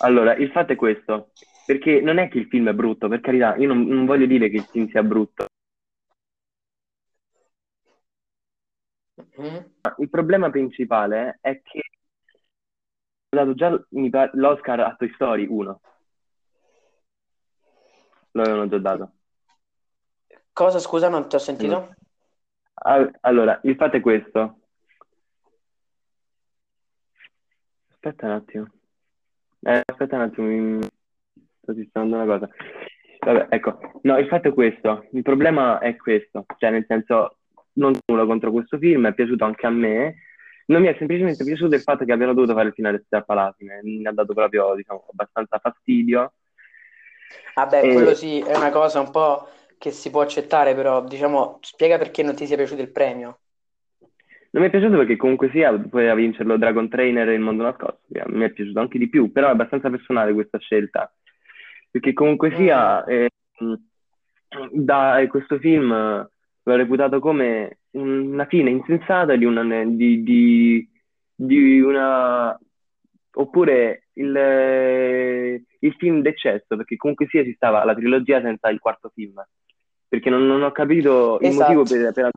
Allora, 0.00 0.34
il 0.34 0.50
fatto 0.50 0.72
è 0.72 0.76
questo, 0.76 1.30
perché 1.66 2.00
non 2.00 2.18
è 2.18 2.28
che 2.28 2.38
il 2.38 2.46
film 2.48 2.68
è 2.68 2.74
brutto, 2.74 3.06
per 3.06 3.20
carità, 3.20 3.54
io 3.54 3.68
non, 3.68 3.84
non 3.84 4.06
voglio 4.06 4.26
dire 4.26 4.50
che 4.50 4.56
il 4.56 4.64
film 4.64 4.88
sia 4.88 5.04
brutto. 5.04 5.44
Mm? 9.40 9.56
Il 9.98 10.10
problema 10.10 10.50
principale 10.50 11.38
è 11.40 11.60
che 11.62 11.82
dato 13.30 13.54
già 13.54 13.80
l'Oscar 14.32 14.80
a 14.80 14.94
Toy 14.96 15.12
Story 15.14 15.46
1, 15.48 15.80
lo 18.32 18.42
avevano 18.42 18.68
già 18.68 18.78
dato. 18.78 19.12
Cosa, 20.52 20.78
scusa, 20.78 21.08
non 21.08 21.28
ti 21.28 21.36
ho 21.36 21.38
sentito? 21.38 21.94
Al- 22.74 23.16
Allora, 23.20 23.60
il 23.62 23.76
fatto 23.76 23.96
è 23.96 24.00
questo. 24.00 24.58
Aspetta 27.92 28.26
un 28.26 28.32
attimo. 28.32 28.66
Eh, 29.60 29.82
aspetta 29.84 30.16
un 30.16 30.22
attimo, 30.22 30.46
mi 30.46 30.82
sto 31.60 31.74
sistemando 31.74 32.16
una 32.16 32.26
cosa. 32.26 32.48
Vabbè, 33.20 33.46
ecco. 33.50 34.00
No, 34.02 34.18
il 34.18 34.26
fatto 34.26 34.48
è 34.48 34.54
questo. 34.54 35.06
Il 35.12 35.22
problema 35.22 35.78
è 35.78 35.94
questo. 35.96 36.46
Cioè, 36.58 36.70
nel 36.70 36.84
senso, 36.88 37.36
non 37.74 37.92
nulla 38.06 38.24
contro 38.24 38.50
questo 38.50 38.78
film, 38.78 39.06
è 39.06 39.14
piaciuto 39.14 39.44
anche 39.44 39.66
a 39.66 39.70
me. 39.70 40.16
Non 40.70 40.80
mi 40.82 40.88
è 40.88 40.94
semplicemente 40.98 41.44
piaciuto 41.44 41.74
il 41.74 41.82
fatto 41.82 42.04
che 42.04 42.12
abbiano 42.12 42.32
dovuto 42.34 42.54
fare 42.54 42.68
il 42.68 42.74
finale 42.74 43.02
strappalacrime. 43.04 43.80
Mi 43.82 44.06
ha 44.06 44.12
dato 44.12 44.32
proprio, 44.34 44.74
diciamo, 44.74 45.06
abbastanza 45.10 45.58
fastidio. 45.58 46.32
Vabbè, 47.54 47.86
quello 47.88 48.12
E 48.12 48.14
sì, 48.14 48.40
è 48.40 48.56
una 48.56 48.70
cosa 48.70 48.98
un 49.00 49.10
po' 49.12 49.48
che 49.78 49.90
si 49.92 50.10
può 50.10 50.20
accettare, 50.22 50.74
però 50.74 51.04
diciamo, 51.04 51.58
spiega 51.62 51.96
perché 51.98 52.22
non 52.24 52.34
ti 52.34 52.44
sia 52.46 52.56
piaciuto 52.56 52.82
il 52.82 52.90
premio. 52.90 53.40
non 54.52 54.62
mi 54.62 54.68
è 54.68 54.70
piaciuto 54.70 54.96
perché 54.96 55.16
comunque 55.16 55.50
sia 55.50 55.72
poteva 55.78 56.14
vincerlo 56.14 56.56
Dragon 56.56 56.88
Trainer 56.88 57.28
e 57.28 57.34
il 57.34 57.40
mondo 57.40 57.62
nascosto. 57.62 58.00
Mi 58.26 58.44
è 58.44 58.50
piaciuto 58.50 58.80
anche 58.80 58.98
di 58.98 59.08
più, 59.08 59.30
però 59.30 59.48
è 59.48 59.50
abbastanza 59.50 59.90
personale 59.90 60.32
questa 60.32 60.58
scelta. 60.58 61.12
Perché 61.90 62.12
comunque 62.12 62.52
Mm, 62.52 62.56
sia, 62.56 63.04
eh, 63.04 63.28
da 64.72 65.24
questo 65.28 65.58
film 65.58 65.92
eh, 65.92 66.28
l'ho 66.70 66.76
reputato 66.76 67.18
come 67.18 67.78
una 67.92 68.46
fine 68.46 68.70
insensata 68.70 69.36
di 69.36 69.44
una, 69.44 69.84
di, 69.84 70.22
di- 70.22 70.88
di 71.34 71.80
una 71.80 72.58
oppure 73.32 74.08
il, 74.14 75.64
il 75.78 75.94
film 75.94 76.20
d'eccesso, 76.20 76.76
perché 76.76 76.96
comunque 76.96 77.26
sia 77.28 77.44
ci 77.44 77.54
stava 77.54 77.84
la 77.84 77.94
trilogia 77.94 78.40
senza 78.40 78.68
il 78.68 78.78
quarto 78.78 79.10
film. 79.14 79.42
Perché 80.08 80.28
non, 80.30 80.46
non 80.46 80.62
ho 80.62 80.72
capito 80.72 81.38
il 81.40 81.52
motivo 81.52 81.82
esatto. 81.82 82.02
per, 82.02 82.12
per 82.12 82.24
a 82.26 82.30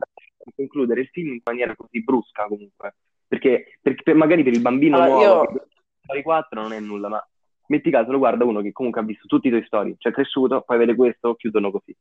concludere 0.54 1.00
il 1.00 1.08
film 1.08 1.32
in 1.32 1.40
maniera 1.44 1.74
così 1.74 2.02
brusca 2.02 2.46
comunque. 2.46 2.94
Perché, 3.26 3.78
perché 3.80 4.02
per- 4.02 4.14
magari 4.14 4.42
per 4.42 4.52
il 4.52 4.60
bambino 4.60 4.96
Allora, 4.96 5.10
nuovo 5.10 5.50
io, 5.52 5.66
Story 6.02 6.22
4 6.22 6.60
non 6.60 6.72
è 6.72 6.80
nulla, 6.80 7.08
ma 7.08 7.28
metti 7.66 7.90
caso 7.90 8.12
lo 8.12 8.18
guarda 8.18 8.44
uno 8.44 8.60
che 8.60 8.72
comunque 8.72 9.00
ha 9.00 9.04
visto 9.04 9.26
tutti 9.26 9.48
i 9.48 9.50
Toy 9.50 9.64
Story, 9.64 9.94
cioè 9.98 10.12
è 10.12 10.14
cresciuto, 10.14 10.62
poi 10.62 10.78
vede 10.78 10.94
questo, 10.94 11.34
chiudono 11.34 11.70
così. 11.70 11.96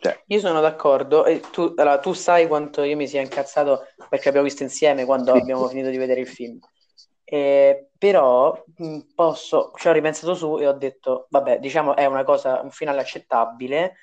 Cioè, 0.00 0.22
io 0.26 0.38
sono 0.40 0.60
d'accordo. 0.60 1.24
E 1.24 1.40
tu, 1.50 1.72
allora, 1.76 1.98
tu 1.98 2.12
sai 2.12 2.46
quanto 2.46 2.82
io 2.82 2.96
mi 2.96 3.08
sia 3.08 3.20
incazzato 3.20 3.84
perché 4.08 4.28
abbiamo 4.28 4.46
visto 4.46 4.62
insieme 4.62 5.04
quando 5.04 5.34
abbiamo 5.34 5.68
finito 5.68 5.90
di 5.90 5.96
vedere 5.98 6.20
il 6.20 6.28
film. 6.28 6.58
Eh, 7.24 7.90
però 7.98 8.64
posso, 9.14 9.72
ci 9.76 9.88
ho 9.88 9.92
ripensato 9.92 10.34
su 10.34 10.58
e 10.58 10.66
ho 10.66 10.72
detto, 10.72 11.26
vabbè, 11.30 11.58
diciamo 11.58 11.94
è 11.96 12.06
una 12.06 12.24
cosa, 12.24 12.60
un 12.62 12.70
finale 12.70 13.00
accettabile 13.00 13.96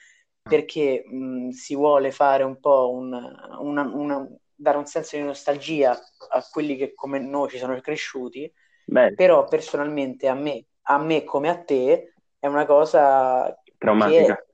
perché 0.48 1.04
mh, 1.08 1.50
si 1.50 1.76
vuole 1.76 2.12
fare 2.12 2.44
un 2.44 2.60
po' 2.60 2.92
un, 2.94 3.12
una- 3.60 3.82
una- 3.84 4.28
dare 4.54 4.78
un 4.78 4.86
senso 4.86 5.16
di 5.18 5.24
nostalgia 5.24 5.92
a 6.30 6.42
quelli 6.52 6.76
che 6.78 6.94
come 6.94 7.18
noi 7.20 7.50
ci 7.50 7.58
sono 7.58 7.80
cresciuti, 7.82 8.52
beh, 8.88 9.12
però 9.14 9.48
personalmente 9.48 10.28
a 10.28 10.34
me, 10.36 10.66
a 10.84 10.98
me 11.00 11.24
come 11.24 11.50
a 11.50 11.64
te 11.64 12.14
è 12.40 12.48
una 12.48 12.66
cosa 12.66 13.58
che 13.98 14.24
traumatica. 14.24 14.36
strappa 14.36 14.45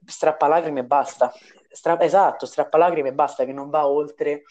lacrime 0.47 0.81
e 0.81 0.83
basta. 0.83 1.31
stra- 1.69 1.99
esatto, 2.01 2.45
strappalacrime 2.45 3.13
basta 3.13 3.45
che 3.45 3.53
non 3.53 3.69
va 3.69 3.87
oltre 3.87 4.43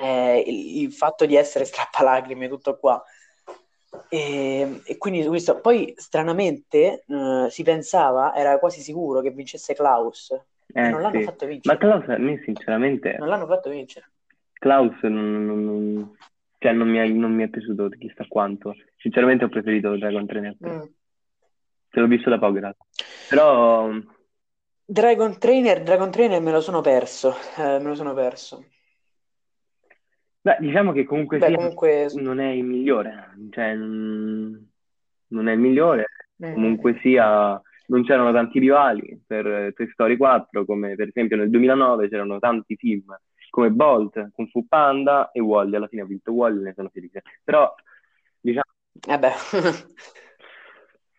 eh, 0.00 0.44
il, 0.46 0.82
il, 0.82 0.92
fatto 0.92 1.26
di 1.26 1.36
essere 1.36 1.64
strappalacrime, 1.64 2.48
tutto 2.48 2.78
qua. 2.78 3.02
E, 4.08 4.80
e 4.84 4.98
quindi 4.98 5.24
questo, 5.26 5.60
poi 5.60 5.92
stranamente 5.96 7.04
eh, 7.06 7.46
si 7.48 7.62
pensava, 7.62 8.34
era 8.34 8.58
quasi 8.58 8.80
sicuro 8.80 9.20
che 9.20 9.30
vincesse 9.30 9.74
Klaus, 9.74 10.30
eh, 10.72 10.88
non 10.88 11.00
l'hanno 11.00 11.20
sì. 11.20 11.24
fatto 11.24 11.46
vincere. 11.46 11.74
Ma 11.74 11.80
Klaus, 11.80 12.08
a 12.08 12.18
me 12.18 12.40
sinceramente, 12.44 13.16
Non 13.18 13.28
l'hanno 13.28 13.46
fatto 13.46 13.70
vincere. 13.70 14.10
Klaus 14.52 15.00
non, 15.02 15.46
non- 15.46 15.64
non- 15.64 16.16
cioè, 16.58 16.72
non 16.72 16.88
mi 16.88 16.96
è, 16.96 17.06
non 17.06 17.34
mi 17.34 17.44
è 17.44 17.48
piaciuto 17.48 17.90
chissà 17.90 18.24
quanto. 18.26 18.74
Sinceramente 18.96 19.44
ho 19.44 19.50
preferito 19.50 19.96
Dragon 19.98 20.26
Trainer. 20.26 20.56
Mm. 20.66 20.80
Se 21.90 22.00
l'ho 22.00 22.06
visto 22.06 22.30
da 22.30 22.38
poco. 22.38 22.58
Però, 23.28 23.90
Dragon 24.86 25.38
Trainer, 25.38 25.82
Dragon 25.82 26.10
Trainer 26.10 26.40
me 26.40 26.50
lo 26.52 26.60
sono 26.62 26.80
perso, 26.80 27.34
eh, 27.58 27.78
me 27.80 27.88
lo 27.88 27.94
sono 27.94 28.14
perso. 28.14 28.64
beh, 30.40 30.56
diciamo 30.60 30.92
che 30.92 31.04
comunque 31.04 31.38
Beh, 31.38 31.50
comunque... 31.52 32.10
non 32.14 32.38
è 32.40 32.50
il 32.50 32.64
migliore. 32.64 33.34
Cioè, 33.50 33.74
non, 33.74 35.48
è 35.48 35.52
il 35.52 35.58
migliore. 35.58 36.04
mm, 36.44 36.52
Comunque 36.52 36.98
sia, 37.00 37.60
non 37.86 38.04
c'erano 38.04 38.32
tanti 38.32 38.58
rivali 38.58 39.22
per 39.26 39.72
Toy 39.74 39.88
Story 39.92 40.16
4, 40.16 40.64
come 40.64 40.94
per 40.96 41.08
esempio 41.08 41.36
nel 41.36 41.50
2009 41.50 42.08
c'erano 42.08 42.38
tanti 42.38 42.76
film 42.76 43.04
come 43.50 43.70
Bolt, 43.70 44.30
Kung 44.32 44.48
Fu 44.50 44.66
Panda 44.66 45.30
e 45.32 45.40
Wally. 45.40 45.76
Alla 45.76 45.88
fine 45.88 46.02
ha 46.02 46.06
vinto 46.06 46.32
Wally, 46.32 46.62
ne 46.62 46.72
sono 46.74 46.90
felice. 46.92 47.22
Però, 47.42 47.72
diciamo, 48.40 48.64
Eh 49.08 49.18
beh. 49.18 49.34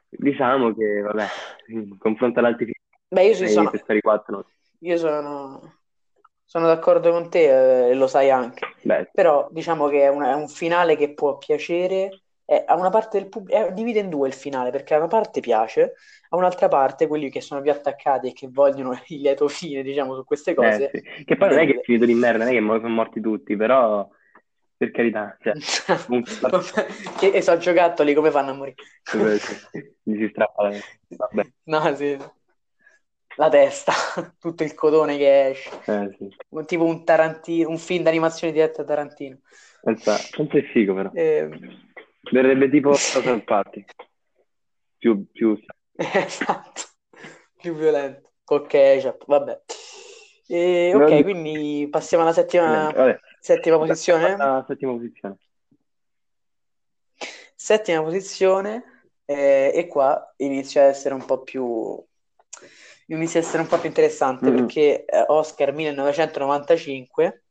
diciamo 0.10 0.74
che, 0.74 1.02
vabbè, 1.02 1.26
in 1.68 1.98
confronto 1.98 2.40
ad 2.40 2.46
altri 2.46 2.66
film, 2.66 2.76
Beh, 3.10 3.24
io 3.26 3.32
eh, 3.34 3.48
sono, 3.48 3.70
Toy 3.70 3.80
Story 3.80 4.02
4 4.02 4.36
no. 4.38 4.46
io 4.80 4.98
sono, 4.98 5.78
sono 6.44 6.68
d'accordo 6.68 7.12
con 7.12 7.30
te, 7.30 7.88
eh, 7.88 7.90
e 7.92 7.94
lo 7.94 8.08
sai 8.08 8.30
anche. 8.32 8.68
Beh, 8.84 9.10
Però 9.14 9.48
diciamo 9.52 9.88
che 9.88 10.02
è, 10.02 10.10
una- 10.10 10.32
è 10.32 10.34
un 10.34 10.48
finale 10.48 10.96
che 10.96 11.14
può 11.14 11.38
piacere, 11.38 12.22
è- 12.46 12.64
a 12.68 12.76
una 12.76 12.90
parte 12.90 13.18
del 13.20 13.30
pubblico, 13.30 13.72
divide 13.72 14.00
in 14.00 14.10
due 14.10 14.28
il 14.28 14.34
finale, 14.34 14.70
perché 14.72 14.94
a 14.94 14.98
una 14.98 15.08
parte 15.08 15.40
piace, 15.40 15.94
a 16.30 16.36
un'altra 16.38 16.68
parte 16.68 17.08
quelli 17.08 17.30
che 17.30 17.42
sono 17.42 17.62
più 17.62 17.72
attaccati 17.72 18.28
e 18.28 18.34
che 18.34 18.48
vogliono 18.50 18.92
il 19.08 19.22
lieto 19.22 19.48
fine, 19.48 19.82
diciamo, 19.84 20.16
su 20.16 20.24
queste 20.26 20.52
eh, 20.52 20.56
cose, 20.56 20.90
sì. 20.94 21.24
Che 21.24 21.38
poi 21.38 21.50
non 21.50 21.60
è 21.60 21.66
che 21.66 21.80
è 21.80 21.82
finito 21.84 22.06
di 22.06 22.14
merda, 22.14 22.44
non 22.46 22.54
è 22.54 22.58
che 22.60 22.66
sono 22.66 22.90
morti 22.90 23.22
tutti, 23.22 23.56
però, 23.56 24.08
per 24.78 24.92
carità, 24.92 25.38
cioè, 25.42 25.54
Che 27.20 27.28
e 27.32 27.42
sono 27.42 27.58
giocattoli, 27.58 28.14
come 28.14 28.32
fanno 28.32 28.52
a 28.52 28.54
morire? 28.54 28.76
gli 30.04 30.18
si 30.18 30.28
strappa 30.30 30.64
la... 30.64 30.78
Vabbè, 31.18 31.48
No, 31.66 31.96
sì. 31.96 32.18
La 33.38 33.50
testa, 33.50 33.92
tutto 34.40 34.64
il 34.64 34.74
codone 34.74 35.18
che 35.18 35.50
esce. 35.50 35.70
eh, 35.86 36.16
sì. 36.18 36.64
Tipo 36.66 36.86
un 36.86 37.04
Tarantino, 37.04 37.70
un 37.70 37.78
film 37.78 38.04
d'animazione 38.04 38.54
diretto 38.54 38.82
da 38.82 38.88
Tarantino. 38.88 39.40
Pensa, 39.82 40.18
pensa 40.32 40.58
è 40.58 40.62
figo 40.64 40.94
però. 40.94 41.12
Ehm, 41.14 41.84
Verrebbe 42.32 42.70
tipo 42.70 42.94
Southern 42.94 43.44
Party. 43.44 43.86
Più, 44.98 45.26
più... 45.32 45.60
Esatto, 45.98 46.82
più 47.58 47.74
violento, 47.76 48.32
col 48.44 48.68
ketchup, 48.68 49.26
vabbè. 49.28 49.62
E, 50.48 50.92
ok, 50.94 51.06
dico- 51.08 51.24
quindi 51.24 51.88
passiamo 51.90 52.24
alla 52.24 52.34
settima, 52.34 52.92
Vabbè. 52.92 53.20
settima 53.40 53.78
posizione. 53.78 54.36
La 54.38 54.64
settima 54.68 54.92
posizione. 54.94 55.38
Settima 57.56 58.04
posizione, 58.04 58.84
eh, 59.26 59.72
e 59.74 59.88
qua 59.88 60.34
inizia 60.38 60.84
a 60.84 60.86
essere 60.86 61.16
un 61.16 61.26
po' 61.26 61.42
più, 61.42 62.04
inizia 63.08 63.40
a 63.40 63.44
essere 63.44 63.62
un 63.62 63.68
po' 63.68 63.78
più 63.80 63.88
interessante 63.90 64.50
Mm. 64.50 64.56
perché 64.56 65.06
eh, 65.06 65.26
Oscar 65.28 65.72
1995, 65.74 67.44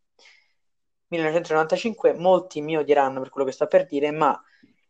1995, 1.08 2.14
molti 2.14 2.60
mi 2.60 2.76
odieranno 2.76 3.20
per 3.20 3.30
quello 3.30 3.46
che 3.46 3.52
sto 3.52 3.66
per 3.66 3.86
dire, 3.86 4.10
ma 4.10 4.40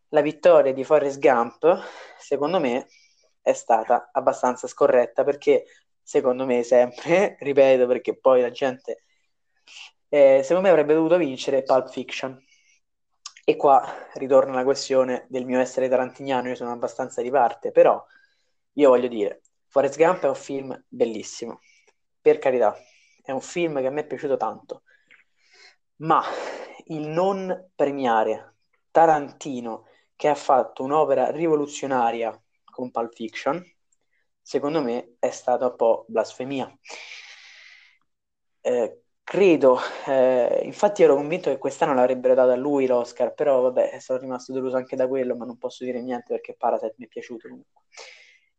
la 0.08 0.20
vittoria 0.22 0.72
di 0.72 0.84
Forrest 0.84 1.18
Gump, 1.18 1.82
secondo 2.18 2.60
me, 2.60 2.86
è 3.42 3.52
stata 3.52 4.10
abbastanza 4.12 4.66
scorretta 4.68 5.24
perché, 5.24 5.64
secondo 6.02 6.46
me, 6.46 6.62
sempre, 6.62 7.36
ripeto, 7.40 7.86
perché 7.86 8.16
poi 8.18 8.40
la 8.40 8.50
gente, 8.50 9.04
eh, 10.08 10.40
secondo 10.42 10.62
me 10.62 10.70
avrebbe 10.70 10.94
dovuto 10.94 11.16
vincere 11.16 11.62
Pulp 11.62 11.88
Fiction. 11.90 12.40
E 13.46 13.56
qua 13.56 13.84
ritorna 14.14 14.54
la 14.54 14.64
questione 14.64 15.26
del 15.28 15.44
mio 15.44 15.60
essere 15.60 15.88
tarantiniano, 15.88 16.48
io 16.48 16.54
sono 16.54 16.72
abbastanza 16.72 17.20
di 17.20 17.30
parte, 17.30 17.72
però 17.72 18.02
io 18.74 18.88
voglio 18.88 19.08
dire, 19.08 19.42
Forrest 19.74 19.96
Gump 19.96 20.22
è 20.22 20.28
un 20.28 20.36
film 20.36 20.84
bellissimo, 20.86 21.58
per 22.20 22.38
carità, 22.38 22.76
è 23.24 23.32
un 23.32 23.40
film 23.40 23.80
che 23.80 23.88
a 23.88 23.90
me 23.90 24.02
è 24.02 24.06
piaciuto 24.06 24.36
tanto, 24.36 24.84
ma 25.96 26.22
il 26.86 27.08
non 27.08 27.70
premiare 27.74 28.54
Tarantino 28.92 29.86
che 30.14 30.28
ha 30.28 30.36
fatto 30.36 30.84
un'opera 30.84 31.32
rivoluzionaria 31.32 32.40
con 32.62 32.92
Pulp 32.92 33.14
Fiction, 33.14 33.60
secondo 34.40 34.80
me 34.80 35.16
è 35.18 35.30
stata 35.30 35.66
un 35.66 35.74
po' 35.74 36.04
blasfemia. 36.06 36.72
Eh, 38.60 39.02
credo, 39.24 39.78
eh, 40.06 40.60
infatti 40.62 41.02
ero 41.02 41.16
convinto 41.16 41.50
che 41.50 41.58
quest'anno 41.58 41.94
l'avrebbero 41.94 42.34
dato 42.34 42.52
a 42.52 42.56
lui 42.56 42.86
l'Oscar, 42.86 43.34
però 43.34 43.60
vabbè, 43.62 43.98
sono 43.98 44.20
rimasto 44.20 44.52
deluso 44.52 44.76
anche 44.76 44.94
da 44.94 45.08
quello, 45.08 45.34
ma 45.34 45.44
non 45.44 45.58
posso 45.58 45.82
dire 45.84 46.00
niente 46.00 46.32
perché 46.32 46.54
Parasite 46.54 46.94
mi 46.98 47.06
è 47.06 47.08
piaciuto 47.08 47.48
comunque. 47.48 47.82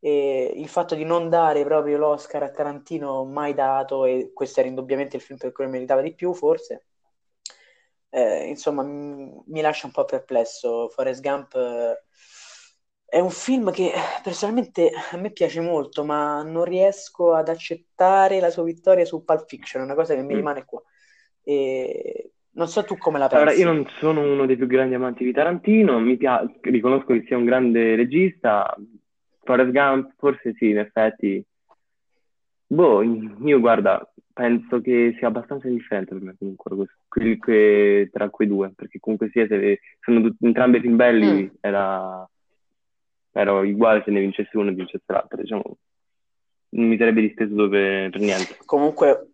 E 0.06 0.54
il 0.56 0.68
fatto 0.68 0.94
di 0.96 1.04
non 1.04 1.30
dare 1.30 1.64
proprio 1.64 1.98
l'Oscar 1.98 2.44
a 2.44 2.52
Tarantino 2.52 3.26
mai 3.26 3.54
dato, 3.56 4.06
e 4.06 4.32
questo 4.34 4.60
era 4.60 4.70
indubbiamente 4.70 5.16
il 5.16 5.22
film 5.24 5.40
per 5.40 5.52
cui 5.52 5.68
meritava 5.68 6.02
di 6.02 6.14
più, 6.14 6.34
forse, 6.34 6.86
eh, 8.10 8.48
insomma, 8.48 8.84
m- 8.84 9.44
mi 9.48 9.62
lascia 9.62 9.88
un 9.88 9.92
po' 9.94 10.06
perplesso. 10.06 10.90
Forrest 10.90 11.22
Gump 11.22 11.54
eh, 11.56 12.04
è 13.06 13.20
un 13.20 13.30
film 13.30 13.72
che 13.72 13.92
personalmente 14.24 14.92
a 15.12 15.18
me 15.18 15.32
piace 15.32 15.62
molto, 15.62 16.04
ma 16.04 16.44
non 16.44 16.66
riesco 16.66 17.34
ad 17.34 17.50
accettare 17.50 18.40
la 18.40 18.50
sua 18.50 18.64
vittoria 18.64 19.06
su 19.06 19.24
Pulp 19.24 19.46
Fiction, 19.48 19.82
è 19.82 19.86
una 19.86 19.96
cosa 19.96 20.16
che 20.16 20.22
mi 20.22 20.34
Mm. 20.34 20.38
rimane 20.38 20.66
qua. 20.66 20.82
E 21.44 22.32
non 22.52 22.68
so 22.68 22.84
tu 22.84 22.98
come 22.98 23.20
la 23.20 23.28
Allora, 23.30 23.52
pensi. 23.52 23.60
io 23.60 23.66
non 23.66 23.86
sono 24.00 24.22
uno 24.22 24.46
dei 24.46 24.56
più 24.56 24.66
grandi 24.68 24.96
amanti 24.96 25.24
di 25.24 25.32
Tarantino, 25.34 26.00
mi 26.00 26.16
piace, 26.18 26.58
riconosco 26.62 27.08
che 27.14 27.24
sia 27.28 27.38
un 27.38 27.46
grande 27.46 27.96
regista. 27.96 28.74
Forrest 29.46 29.72
Gump, 29.72 30.14
forse 30.18 30.54
sì, 30.58 30.70
in 30.72 30.80
effetti. 30.80 31.46
Boh, 32.68 33.04
io 33.04 33.60
guarda, 33.60 34.12
penso 34.34 34.82
che 34.82 35.16
sia 35.18 35.28
abbastanza 35.28 35.68
differente 35.70 36.14
per 36.16 36.24
me 36.24 36.36
comunque 36.38 36.76
questo- 36.76 36.96
que- 37.08 37.38
que- 37.38 38.10
tra 38.12 38.30
quei 38.30 38.48
due, 38.48 38.72
perché 38.76 39.00
comunque 39.00 39.30
sia, 39.30 39.48
se 39.48 39.80
sono 40.02 40.22
tut- 40.22 40.42
entrambi 40.42 40.80
film 40.82 40.96
belli, 40.96 41.44
Mm. 41.44 41.48
era, 41.62 42.28
era 43.32 43.52
uguale 43.54 44.02
se 44.04 44.12
ne 44.12 44.20
vincesse 44.20 44.58
uno 44.58 44.72
e 44.72 44.74
vincesse 44.74 45.04
l'altro, 45.06 45.40
diciamo. 45.40 45.78
Non 46.70 46.88
mi 46.88 46.98
sarebbe 46.98 47.22
dispiaciuto 47.22 47.70
per, 47.70 48.10
per 48.10 48.20
niente. 48.20 48.58
Comunque, 48.66 49.30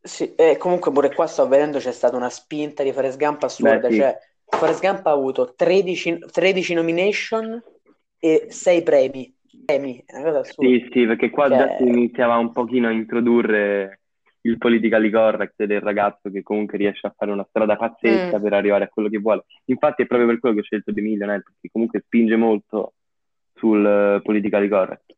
sì, 0.00 0.34
e 0.34 0.56
comunque 0.58 0.92
pure 0.92 1.14
qua 1.14 1.26
sto 1.26 1.48
vedendo 1.48 1.78
c'è 1.78 1.92
stata 1.92 2.16
una 2.16 2.28
spinta 2.28 2.82
di 2.82 2.92
Forrest 2.92 3.16
Gump 3.18 3.42
assurda, 3.44 3.78
Beh, 3.78 3.90
sì. 3.90 3.96
cioè 3.98 4.18
Forrest 4.56 4.80
Gump 4.80 5.06
ha 5.06 5.10
avuto 5.10 5.54
13, 5.54 6.18
13 6.30 6.74
nomination 6.74 7.62
e 8.18 8.46
6 8.48 8.82
premi, 8.82 9.34
premi. 9.64 10.04
Sì, 10.56 10.88
sì, 10.92 11.06
perché 11.06 11.30
qua 11.30 11.48
Cioè- 11.48 11.58
già 11.58 11.76
si 11.76 11.82
iniziava 11.84 12.36
un 12.36 12.52
pochino 12.52 12.88
a 12.88 12.92
introdurre 12.92 14.00
il 14.42 14.58
politically 14.58 15.10
correct 15.10 15.64
del 15.64 15.80
ragazzo 15.80 16.30
che 16.30 16.42
comunque 16.42 16.76
riesce 16.76 17.06
a 17.06 17.14
fare 17.16 17.30
una 17.32 17.46
strada 17.48 17.76
pazzesca 17.76 18.38
Mm. 18.38 18.42
per 18.42 18.52
arrivare 18.52 18.84
a 18.84 18.88
quello 18.88 19.08
che 19.08 19.18
vuole. 19.18 19.44
Infatti 19.66 20.02
è 20.02 20.06
proprio 20.06 20.28
per 20.28 20.38
quello 20.38 20.54
che 20.54 20.60
ho 20.60 20.64
scelto 20.64 20.92
The 20.92 21.00
Millionaire, 21.00 21.42
perché 21.42 21.70
comunque 21.72 22.00
spinge 22.04 22.36
molto 22.36 22.92
sul 23.54 23.84
eh, 23.86 24.20
politically 24.22 24.68
correct. 24.68 25.14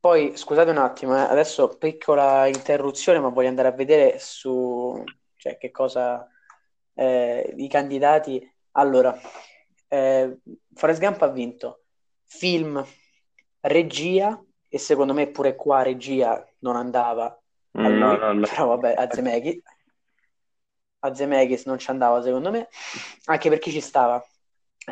Poi, 0.00 0.32
scusate 0.34 0.70
un 0.70 0.78
attimo, 0.78 1.14
eh, 1.14 1.20
adesso 1.20 1.76
piccola 1.78 2.46
interruzione, 2.46 3.18
ma 3.20 3.28
voglio 3.28 3.48
andare 3.48 3.68
a 3.68 3.72
vedere 3.72 4.16
su, 4.18 5.02
cioè, 5.36 5.58
che 5.58 5.70
cosa, 5.70 6.26
eh, 7.00 7.54
i 7.56 7.68
candidati. 7.68 8.46
Allora, 8.72 9.18
eh, 9.88 10.38
Forrest 10.74 11.00
Gump 11.00 11.22
ha 11.22 11.28
vinto 11.28 11.84
film, 12.24 12.84
regia, 13.60 14.42
e 14.68 14.78
secondo 14.78 15.12
me 15.14 15.30
pure 15.30 15.56
qua 15.56 15.82
regia 15.82 16.46
non 16.60 16.76
andava 16.76 17.34
Mm, 17.78 17.98
no, 17.98 18.10
lui, 18.10 18.18
no, 18.18 18.32
no. 18.32 18.46
però 18.48 18.66
vabbè, 18.66 18.94
a 18.96 19.08
Zemeckis, 19.08 19.62
a 21.00 21.14
Zemeckis 21.14 21.66
non 21.66 21.78
ci 21.78 21.88
andava 21.90 22.20
secondo 22.20 22.50
me, 22.50 22.68
anche 23.26 23.48
perché 23.48 23.70
ci 23.70 23.80
stava, 23.80 24.20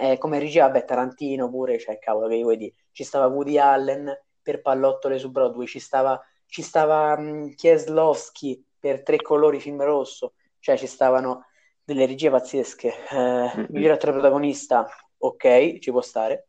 eh, 0.01 0.17
come 0.17 0.39
regia, 0.39 0.67
vabbè, 0.67 0.85
Tarantino 0.85 1.51
pure, 1.51 1.79
cioè, 1.81 1.99
cavolo, 1.99 2.29
che 2.29 2.41
vuoi 2.41 2.57
dire, 2.57 2.75
ci 2.93 3.03
stava 3.03 3.27
Woody 3.27 3.59
Allen 3.59 4.17
per 4.41 4.63
Pallottole 4.63 5.19
su 5.19 5.31
Broadway, 5.33 5.67
ci 5.67 5.81
stava, 5.81 6.21
ci 6.47 6.63
stava 6.63 7.19
mh, 7.19 7.55
Kieslowski 7.57 8.65
per 8.79 9.03
Tre 9.03 9.17
colori 9.23 9.59
film 9.59 9.83
rosso, 9.83 10.35
cioè 10.61 10.77
ci 10.77 10.87
stavano 10.87 11.47
delle 11.89 12.05
regie 12.05 12.29
pazzesche. 12.29 12.93
Eh, 13.11 13.67
miglior 13.71 13.93
attore 13.93 14.13
protagonista, 14.13 14.87
ok, 15.17 15.79
ci 15.79 15.91
può 15.91 16.03
stare. 16.03 16.49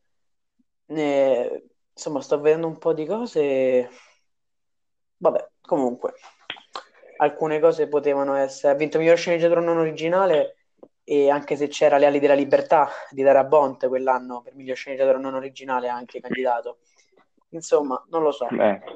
Eh, 0.88 1.64
insomma, 1.94 2.20
sto 2.20 2.42
vedendo 2.42 2.68
un 2.68 2.78
po' 2.78 2.92
di 2.92 3.06
cose. 3.06 3.90
Vabbè, 5.16 5.50
comunque, 5.62 6.16
alcune 7.18 7.62
cose 7.62 7.88
potevano 7.88 8.36
essere. 8.36 8.74
Ha 8.74 8.76
vinto 8.76 8.98
miglior 8.98 9.16
sceneggiatore 9.16 9.62
non 9.62 9.78
originale 9.78 10.58
e 11.06 11.30
anche 11.30 11.56
se 11.56 11.70
c'era 11.70 11.98
Le 11.98 12.08
ali 12.08 12.20
della 12.20 12.34
libertà 12.34 12.90
di 13.10 13.24
Darabont 13.24 13.88
quell'anno 13.88 14.42
per 14.42 14.56
miglior 14.56 14.76
sceneggiatore 14.76 15.20
non 15.20 15.36
originale 15.36 15.88
anche 15.88 16.20
candidato. 16.20 16.80
Insomma, 17.52 18.06
non 18.10 18.24
lo 18.24 18.32
so. 18.34 18.48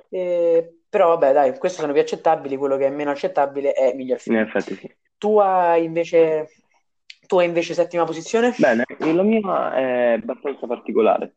Eh, 0.09 0.79
però 0.89 1.07
vabbè, 1.07 1.31
dai, 1.31 1.57
queste 1.57 1.79
sono 1.79 1.93
più 1.93 2.01
accettabili, 2.01 2.57
quello 2.57 2.75
che 2.75 2.87
è 2.87 2.89
meno 2.89 3.11
accettabile 3.11 3.71
è 3.71 3.93
miglior 3.95 4.19
film. 4.19 4.35
In 4.35 4.41
effetti 4.41 4.75
sì. 4.75 4.95
Tu 5.23 5.39
hai 5.39 5.85
invece 5.85 6.49
tu 7.27 7.37
hai 7.37 7.45
invece 7.45 7.73
settima 7.73 8.03
posizione? 8.03 8.53
Bene, 8.57 8.83
la 8.99 9.23
mia 9.23 9.73
è 9.73 10.19
abbastanza 10.21 10.67
particolare, 10.67 11.35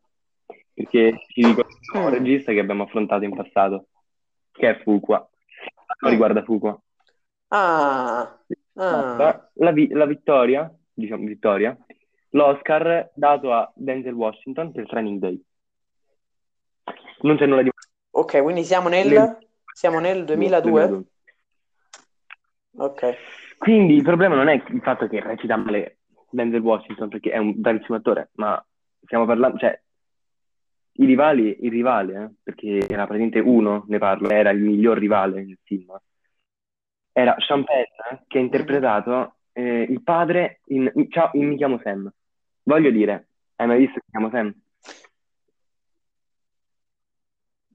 perché 0.73 1.17
ci 1.29 1.41
dico 1.41 1.65
un 1.93 2.01
mm. 2.01 2.09
regista 2.09 2.51
che 2.51 2.59
abbiamo 2.59 2.83
affrontato 2.83 3.23
in 3.23 3.33
passato, 3.33 3.87
che 4.51 4.71
è 4.71 4.81
Fuqua. 4.81 5.25
Non 6.01 6.11
riguarda 6.11 6.43
Fuqua. 6.43 6.77
Ah, 7.47 8.37
ah. 8.73 9.15
La, 9.15 9.49
la, 9.53 9.73
la, 9.73 10.05
vittoria, 10.05 10.69
diciamo 10.91 11.25
vittoria, 11.25 11.73
l'Oscar 12.31 13.11
dato 13.13 13.53
a 13.53 13.71
Denzel 13.73 14.15
Washington 14.15 14.73
per 14.73 14.85
Training 14.85 15.19
Day. 15.19 15.41
Non 17.21 17.37
c'è 17.37 17.45
nulla 17.45 17.61
di... 17.61 17.69
Ok, 18.11 18.41
quindi 18.41 18.65
siamo 18.65 18.89
nel, 18.89 19.07
nel... 19.07 19.37
Siamo 19.73 19.99
nel 20.01 20.25
2002? 20.25 20.71
2002. 20.71 21.03
Ok. 22.79 23.17
Quindi 23.57 23.95
il 23.95 24.03
problema 24.03 24.35
non 24.35 24.47
è 24.47 24.53
il 24.53 24.81
fatto 24.81 25.07
che 25.07 25.19
recita 25.19 25.57
male 25.57 25.97
Denzel 26.29 26.61
Washington 26.61 27.09
perché 27.09 27.31
è 27.31 27.37
un 27.37 27.59
bravissimo 27.59 27.97
attore, 27.97 28.29
ma 28.35 28.63
stiamo 29.03 29.25
parlando, 29.25 29.57
cioè, 29.57 29.79
i 30.99 31.05
rivali, 31.05 31.57
il 31.61 31.71
rivale, 31.71 32.23
eh, 32.23 32.29
perché 32.43 32.87
era 32.87 33.05
praticamente 33.05 33.39
uno, 33.39 33.85
ne 33.87 33.97
parlo, 33.97 34.29
era 34.29 34.49
il 34.51 34.59
miglior 34.59 34.97
rivale 34.97 35.43
nel 35.43 35.59
film, 35.63 35.95
era 37.11 37.35
Sean 37.39 37.63
Penn 37.63 37.83
eh, 38.11 38.23
che 38.27 38.37
ha 38.37 38.41
interpretato 38.41 39.37
eh, 39.53 39.81
il 39.81 40.03
padre 40.03 40.61
in, 40.65 40.91
in, 40.93 41.09
ciao, 41.09 41.31
in 41.33 41.47
Mi 41.47 41.57
chiamo 41.57 41.79
Sam. 41.83 42.11
Voglio 42.63 42.91
dire, 42.91 43.29
hai 43.55 43.67
mai 43.67 43.79
visto 43.79 43.95
Mi 43.95 44.11
chiamo 44.11 44.29
Sam? 44.29 44.53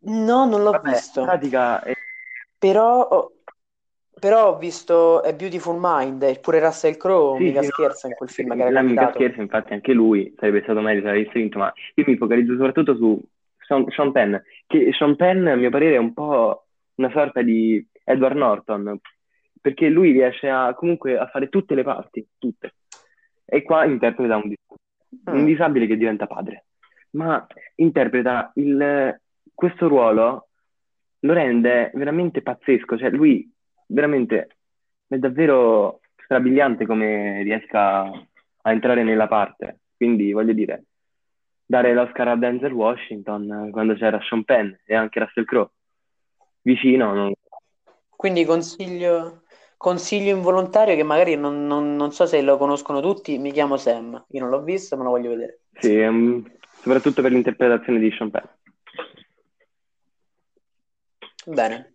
No, 0.05 0.45
non 0.47 0.63
l'ho 0.63 0.71
Vabbè, 0.71 0.91
visto. 0.91 1.21
In 1.21 1.27
pratica 1.27 1.83
è... 1.83 1.93
Però 2.59 3.31
però 4.19 4.55
ho 4.55 4.59
visto 4.59 5.21
A 5.21 5.33
Beautiful 5.33 5.79
Mind, 5.81 6.41
pure 6.41 6.61
Russell 6.61 6.97
Crowe 6.97 7.39
sì, 7.39 7.45
mica 7.45 7.63
sì, 7.63 7.69
scherza 7.69 8.07
in 8.09 8.15
quel 8.15 8.29
film 8.29 8.55
che 8.55 8.61
era 8.61 8.71
la 8.71 8.83
mica 8.83 9.11
scherza, 9.13 9.41
infatti 9.41 9.73
anche 9.73 9.93
lui 9.93 10.35
sarebbe 10.39 10.63
stato 10.63 10.81
meglio 10.81 11.03
se 11.03 11.09
avesse 11.09 11.33
vinto, 11.35 11.59
ma 11.59 11.73
io 11.95 12.05
mi 12.07 12.17
focalizzo 12.17 12.53
soprattutto 12.53 12.95
su 12.95 13.21
Sean, 13.59 13.87
Sean 13.91 14.13
Penn, 14.13 14.37
che 14.67 14.93
Sean 14.93 15.17
Penn 15.17 15.47
a 15.47 15.57
mio 15.57 15.71
parere 15.71 15.95
è 15.95 15.99
un 15.99 16.13
po' 16.13 16.67
una 16.97 17.11
sorta 17.11 17.43
di 17.43 17.85
Edward 18.05 18.37
Norton, 18.37 18.99
perché 19.61 19.89
lui 19.89 20.13
riesce 20.13 20.49
a, 20.49 20.75
comunque 20.75 21.17
a 21.17 21.27
fare 21.27 21.49
tutte 21.49 21.75
le 21.75 21.83
parti, 21.83 22.27
tutte. 22.39 22.75
E 23.45 23.63
qua 23.63 23.85
interpreta 23.85 24.37
un, 24.37 24.53
un 25.25 25.41
mm. 25.41 25.45
disabile 25.45 25.87
che 25.87 25.97
diventa 25.97 26.27
padre, 26.27 26.67
ma 27.11 27.45
interpreta 27.77 28.53
il, 28.57 29.21
questo 29.55 29.89
ruolo 29.89 30.49
lo 31.21 31.33
rende 31.33 31.91
veramente 31.95 32.43
pazzesco, 32.43 32.99
cioè 32.99 33.11
lui 33.11 33.52
veramente 33.93 34.57
è 35.07 35.17
davvero 35.19 36.01
strabiliante 36.25 36.87
come 36.87 37.43
riesca 37.43 38.03
a 38.03 38.71
entrare 38.73 39.03
nella 39.03 39.29
parte. 39.29 39.81
Quindi 39.97 40.33
voglio 40.33 40.53
dire, 40.53 40.85
dare 41.65 41.93
l'Oscar 41.93 42.29
a 42.29 42.37
Denzel 42.37 42.73
Washington 42.73 43.69
quando 43.71 43.95
c'era 43.95 44.21
Sean 44.21 44.45
Penn 44.45 44.73
e 44.85 44.95
anche 44.95 45.21
Russell 45.21 45.45
Crowe 45.45 45.71
vicino. 46.63 47.13
Non... 47.13 47.33
Quindi 48.09 48.45
consiglio, 48.45 49.43
consiglio 49.77 50.35
involontario 50.35 50.97
che 50.97 51.03
magari 51.03 51.37
non, 51.37 51.67
non, 51.67 51.95
non, 51.95 52.13
so 52.13 52.27
se 52.27 52.41
lo 52.41 52.57
conoscono 52.57 53.01
tutti, 53.01 53.39
mi 53.39 53.53
chiamo 53.53 53.77
Sam. 53.77 54.25
Io 54.29 54.41
non 54.41 54.51
l'ho 54.51 54.63
visto, 54.63 54.97
ma 54.97 55.05
lo 55.05 55.11
voglio 55.11 55.31
vedere. 55.31 55.61
Sì, 55.75 55.97
um, 55.99 56.45
soprattutto 56.81 57.23
per 57.23 57.33
l'interpretazione 57.33 57.99
di 57.99 58.11
Sean 58.13 58.31
Penn. 58.31 58.45
Bene. 61.45 61.95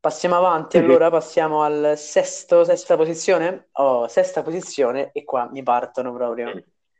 Passiamo 0.00 0.36
avanti, 0.36 0.78
sì, 0.78 0.82
allora 0.82 1.10
passiamo 1.10 1.62
al 1.62 1.92
sesto, 1.98 2.64
sesta 2.64 2.96
posizione. 2.96 3.68
Oh, 3.72 4.08
sesta 4.08 4.42
posizione 4.42 5.10
e 5.12 5.24
qua 5.24 5.50
mi 5.50 5.62
partono 5.62 6.14
proprio. 6.14 6.50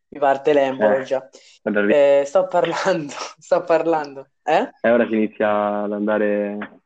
Mi 0.08 0.18
parte 0.18 0.52
l'embolo 0.52 0.96
eh, 0.96 1.04
già. 1.04 1.26
Eh, 1.62 2.24
sto 2.26 2.46
parlando, 2.46 3.14
sto 3.40 3.64
parlando. 3.64 4.32
Eh? 4.42 4.70
E 4.82 4.90
ora 4.90 5.06
si 5.06 5.14
inizia 5.14 5.84
ad 5.84 5.92
andare 5.92 6.82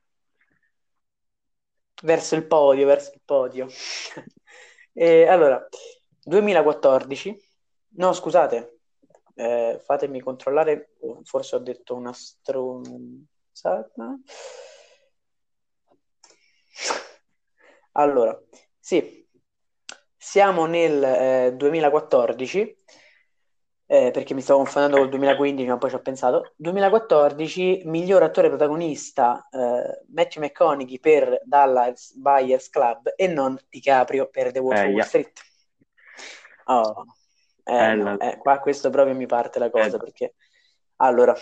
verso 2.04 2.36
il 2.36 2.46
podio, 2.46 2.86
verso 2.86 3.10
il 3.12 3.22
podio. 3.24 3.66
e, 4.92 5.26
allora, 5.26 5.66
2014. 6.22 7.36
No, 7.96 8.12
scusate. 8.12 8.78
Eh, 9.34 9.80
fatemi 9.82 10.20
controllare, 10.20 10.94
forse 11.24 11.56
ho 11.56 11.58
detto 11.58 11.96
una 11.96 12.12
stronzata. 12.12 13.26
Allora, 17.96 18.36
sì, 18.78 19.24
siamo 20.16 20.66
nel 20.66 21.04
eh, 21.04 21.54
2014, 21.54 22.82
eh, 23.86 24.10
perché 24.10 24.34
mi 24.34 24.40
stavo 24.40 24.60
confondendo 24.60 24.96
col 24.96 25.10
2015, 25.10 25.68
ma 25.68 25.78
poi 25.78 25.90
ci 25.90 25.94
ho 25.94 26.00
pensato. 26.00 26.54
2014, 26.56 27.82
miglior 27.84 28.24
attore 28.24 28.48
protagonista 28.48 29.48
eh, 29.48 30.02
Matthew 30.08 30.42
McConaughey 30.42 30.98
per 30.98 31.40
Dallas 31.44 32.14
Buyers 32.16 32.68
Club 32.68 33.12
e 33.14 33.28
non 33.28 33.56
DiCaprio 33.68 34.28
per 34.28 34.50
The 34.50 34.58
Wolf 34.58 34.80
of 34.80 34.86
Wall 34.86 35.00
Street. 35.00 35.40
Oh, 36.64 37.04
eh, 37.62 37.94
no, 37.94 38.18
eh, 38.18 38.38
qua 38.38 38.58
questo 38.58 38.90
proprio 38.90 39.14
mi 39.14 39.26
parte 39.26 39.60
la 39.60 39.70
cosa, 39.70 39.98
perché 39.98 40.34
allora, 40.96 41.34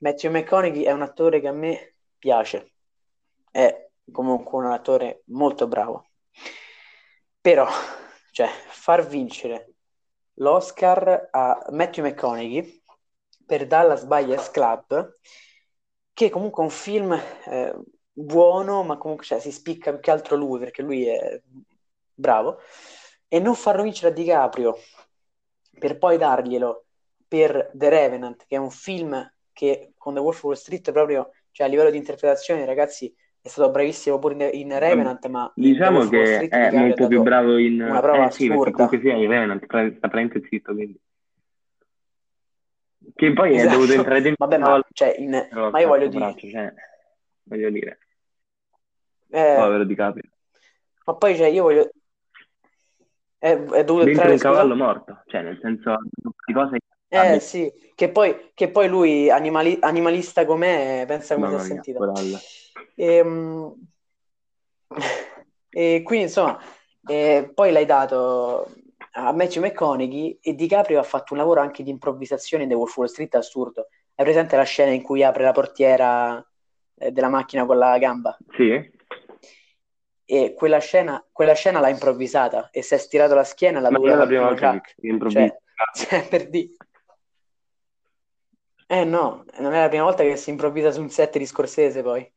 Matthew 0.00 0.30
McConaughey 0.30 0.82
è 0.82 0.92
un 0.92 1.02
attore 1.02 1.40
che 1.40 1.48
a 1.48 1.52
me 1.52 1.94
piace. 2.18 2.72
È 3.50 3.90
comunque 4.10 4.58
un 4.58 4.66
attore 4.66 5.22
molto 5.26 5.66
bravo. 5.66 6.08
Però, 7.40 7.66
cioè, 8.32 8.48
far 8.48 9.06
vincere 9.06 9.74
l'Oscar 10.34 11.28
a 11.30 11.66
Matthew 11.70 12.04
McConaughey 12.04 12.82
per 13.46 13.66
Dallas 13.66 14.04
Buyers 14.04 14.50
Club, 14.50 15.18
che 16.12 16.30
comunque 16.30 16.62
è 16.62 16.66
un 16.66 16.72
film 16.72 17.12
eh, 17.12 17.74
buono, 18.12 18.82
ma 18.82 18.96
comunque 18.96 19.26
cioè, 19.26 19.40
si 19.40 19.52
spicca 19.52 19.92
più 19.92 20.00
che 20.00 20.10
altro 20.10 20.36
lui, 20.36 20.58
perché 20.58 20.82
lui 20.82 21.06
è 21.06 21.40
bravo, 22.14 22.60
e 23.28 23.38
non 23.40 23.54
farlo 23.54 23.82
vincere 23.82 24.08
a 24.08 24.14
DiCaprio 24.14 24.78
per 25.78 25.98
poi 25.98 26.16
darglielo 26.16 26.86
per 27.26 27.70
The 27.74 27.88
Revenant, 27.88 28.46
che 28.46 28.56
è 28.56 28.58
un 28.58 28.70
film 28.70 29.32
che 29.52 29.92
con 29.96 30.14
The 30.14 30.20
Wolf 30.20 30.36
of 30.38 30.44
Wall 30.44 30.54
Street 30.54 30.92
proprio, 30.92 31.32
cioè 31.50 31.66
a 31.66 31.70
livello 31.70 31.90
di 31.90 31.96
interpretazione, 31.96 32.64
ragazzi, 32.64 33.14
è 33.44 33.48
stato 33.48 33.70
bravissimo 33.70 34.18
pure 34.18 34.48
in, 34.54 34.70
in 34.70 34.78
Revenant, 34.78 35.26
ma 35.26 35.52
diciamo 35.54 36.08
che 36.08 36.48
è 36.48 36.70
molto 36.70 37.06
più 37.08 37.20
bravo 37.20 37.58
in 37.58 37.82
una 37.82 38.00
prova 38.00 38.28
eh, 38.28 38.30
sì, 38.30 38.48
comunque 38.48 38.98
sia 39.00 39.12
in 39.12 39.28
Revenant, 39.28 39.62
sta 39.66 39.76
praticamente 39.76 40.46
zitto, 40.48 40.72
quindi. 40.72 40.98
Che 43.14 43.32
poi 43.34 43.54
esatto. 43.54 43.68
è 43.68 43.72
dovuto 43.74 43.92
entrare 43.92 44.20
dentro 44.24 44.46
Vabbè, 44.46 44.58
ma, 44.58 44.86
cioè, 44.92 45.14
in... 45.18 45.48
ma 45.70 45.78
io 45.78 45.88
voglio 45.88 46.08
dire 46.08 46.24
braccio, 46.24 46.48
cioè, 46.48 46.72
voglio 47.42 47.70
dire. 47.70 47.98
Eh... 49.28 49.54
povero 49.58 49.84
Di 49.84 49.94
Caprio. 49.94 50.30
Ma 51.04 51.14
poi 51.14 51.36
cioè, 51.36 51.48
io 51.48 51.62
voglio 51.64 51.90
è, 53.36 53.52
è 53.52 53.84
dovuto 53.84 54.06
dentro 54.06 54.22
entrare 54.22 54.32
un 54.32 54.38
cavallo 54.38 54.74
morto 54.74 55.22
cioè 55.26 55.42
nel 55.42 55.58
senso 55.60 55.98
di 56.46 56.52
cose 56.54 56.78
eh 57.08 57.40
sì, 57.40 57.70
che 57.94 58.08
poi, 58.08 58.50
che 58.54 58.70
poi 58.70 58.88
lui 58.88 59.30
animali... 59.30 59.76
animalista 59.80 60.44
com'è 60.44 61.04
pensa 61.06 61.34
come 61.34 61.50
si 61.50 61.54
è 61.54 61.58
sentito. 61.60 61.98
poralla. 61.98 62.38
E, 62.94 63.16
ehm, 63.16 63.74
e 65.70 66.02
quindi 66.04 66.24
insomma, 66.26 66.60
eh, 67.06 67.50
poi 67.52 67.72
l'hai 67.72 67.86
dato 67.86 68.70
a 69.12 69.32
Matthew 69.32 69.62
McConaughey 69.62 70.38
e 70.40 70.54
DiCaprio 70.54 70.98
ha 70.98 71.04
fatto 71.04 71.34
un 71.34 71.38
lavoro 71.38 71.60
anche 71.60 71.82
di 71.82 71.90
improvvisazione 71.90 72.64
in 72.64 72.68
The 72.68 72.74
Wolf 72.74 72.90
of 72.90 72.96
Wall 72.98 73.08
Street 73.08 73.34
assurdo. 73.34 73.88
Hai 74.14 74.24
presente 74.24 74.56
la 74.56 74.62
scena 74.62 74.92
in 74.92 75.02
cui 75.02 75.22
apre 75.22 75.44
la 75.44 75.52
portiera 75.52 76.44
eh, 76.96 77.10
della 77.10 77.28
macchina 77.28 77.66
con 77.66 77.78
la 77.78 77.98
gamba? 77.98 78.36
Sì. 78.56 78.92
E 80.26 80.54
quella 80.54 80.78
scena, 80.78 81.24
quella 81.30 81.54
scena 81.54 81.80
l'ha 81.80 81.90
improvvisata 81.90 82.70
e 82.70 82.82
si 82.82 82.94
è 82.94 82.98
stirato 82.98 83.34
la 83.34 83.44
schiena 83.44 83.78
e 83.78 83.82
l'ha 83.82 83.90
dovuta 83.90 84.14
la 84.14 84.26
prima 84.26 84.48
volta 84.48 84.80
cioè, 85.28 85.58
cioè, 85.92 86.28
per 86.28 86.48
dire 86.48 86.76
eh 88.86 89.04
no, 89.04 89.44
non 89.58 89.72
è 89.72 89.80
la 89.80 89.88
prima 89.88 90.04
volta 90.04 90.22
che 90.22 90.36
si 90.36 90.50
improvvisa 90.50 90.90
su 90.90 91.00
un 91.00 91.08
set 91.08 91.38
di 91.38 91.46
Scorsese 91.46 92.02
poi. 92.02 92.30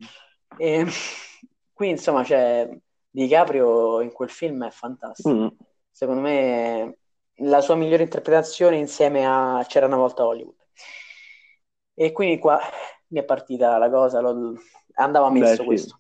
E, 0.58 0.86
qui 1.74 1.90
insomma 1.90 2.24
c'è 2.24 2.70
DiCaprio 3.10 4.02
in 4.02 4.12
quel 4.12 4.30
film 4.30 4.66
è 4.66 4.72
fantastico. 4.72 5.30
Mm. 5.30 5.48
Secondo 5.92 6.22
me 6.22 6.98
la 7.42 7.62
sua 7.62 7.76
migliore 7.76 8.04
interpretazione 8.04 8.78
insieme 8.78 9.26
a 9.26 9.64
C'era 9.68 9.88
una 9.88 9.98
volta 9.98 10.26
Hollywood. 10.26 10.56
E 11.94 12.12
quindi 12.12 12.38
qua 12.38 12.60
mi 13.10 13.20
è 13.20 13.24
partita 13.24 13.78
la 13.78 13.90
cosa, 13.90 14.22
lo, 14.22 14.54
andava 14.96 15.30
messo 15.32 15.62
Beh, 15.62 15.66
questo. 15.66 16.00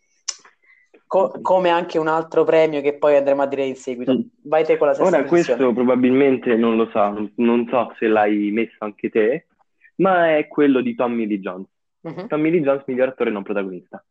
Co- 1.07 1.39
come 1.41 1.69
anche 1.69 1.97
un 1.97 2.07
altro 2.09 2.43
premio 2.43 2.81
che 2.81 2.97
poi 2.97 3.15
andremo 3.15 3.41
a 3.41 3.47
dire 3.47 3.65
in 3.65 3.75
seguito. 3.75 4.13
Mm. 4.13 4.21
Vai 4.43 4.65
te 4.65 4.77
con 4.77 4.87
la 4.87 4.93
sesta 4.93 5.07
Ora 5.07 5.23
posizione. 5.23 5.57
questo 5.59 5.73
probabilmente 5.73 6.55
non 6.55 6.75
lo 6.75 6.89
so, 6.91 7.31
non- 7.35 7.67
so 7.69 7.93
se 7.97 8.07
l'hai 8.07 8.51
messo 8.51 8.75
anche 8.79 9.09
te, 9.09 9.47
ma 9.95 10.35
è 10.35 10.47
quello 10.47 10.81
di 10.81 10.95
Tommy 10.95 11.25
Lee 11.25 11.39
Jones. 11.39 11.67
Mhm. 12.01 12.27
Tommy 12.27 12.51
Lee 12.51 12.61
Jones, 12.61 12.83
miglior 12.87 13.07
attore 13.07 13.31
non 13.31 13.43
protagonista, 13.43 14.03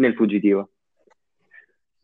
nel 0.00 0.14
Fuggitivo. 0.14 0.70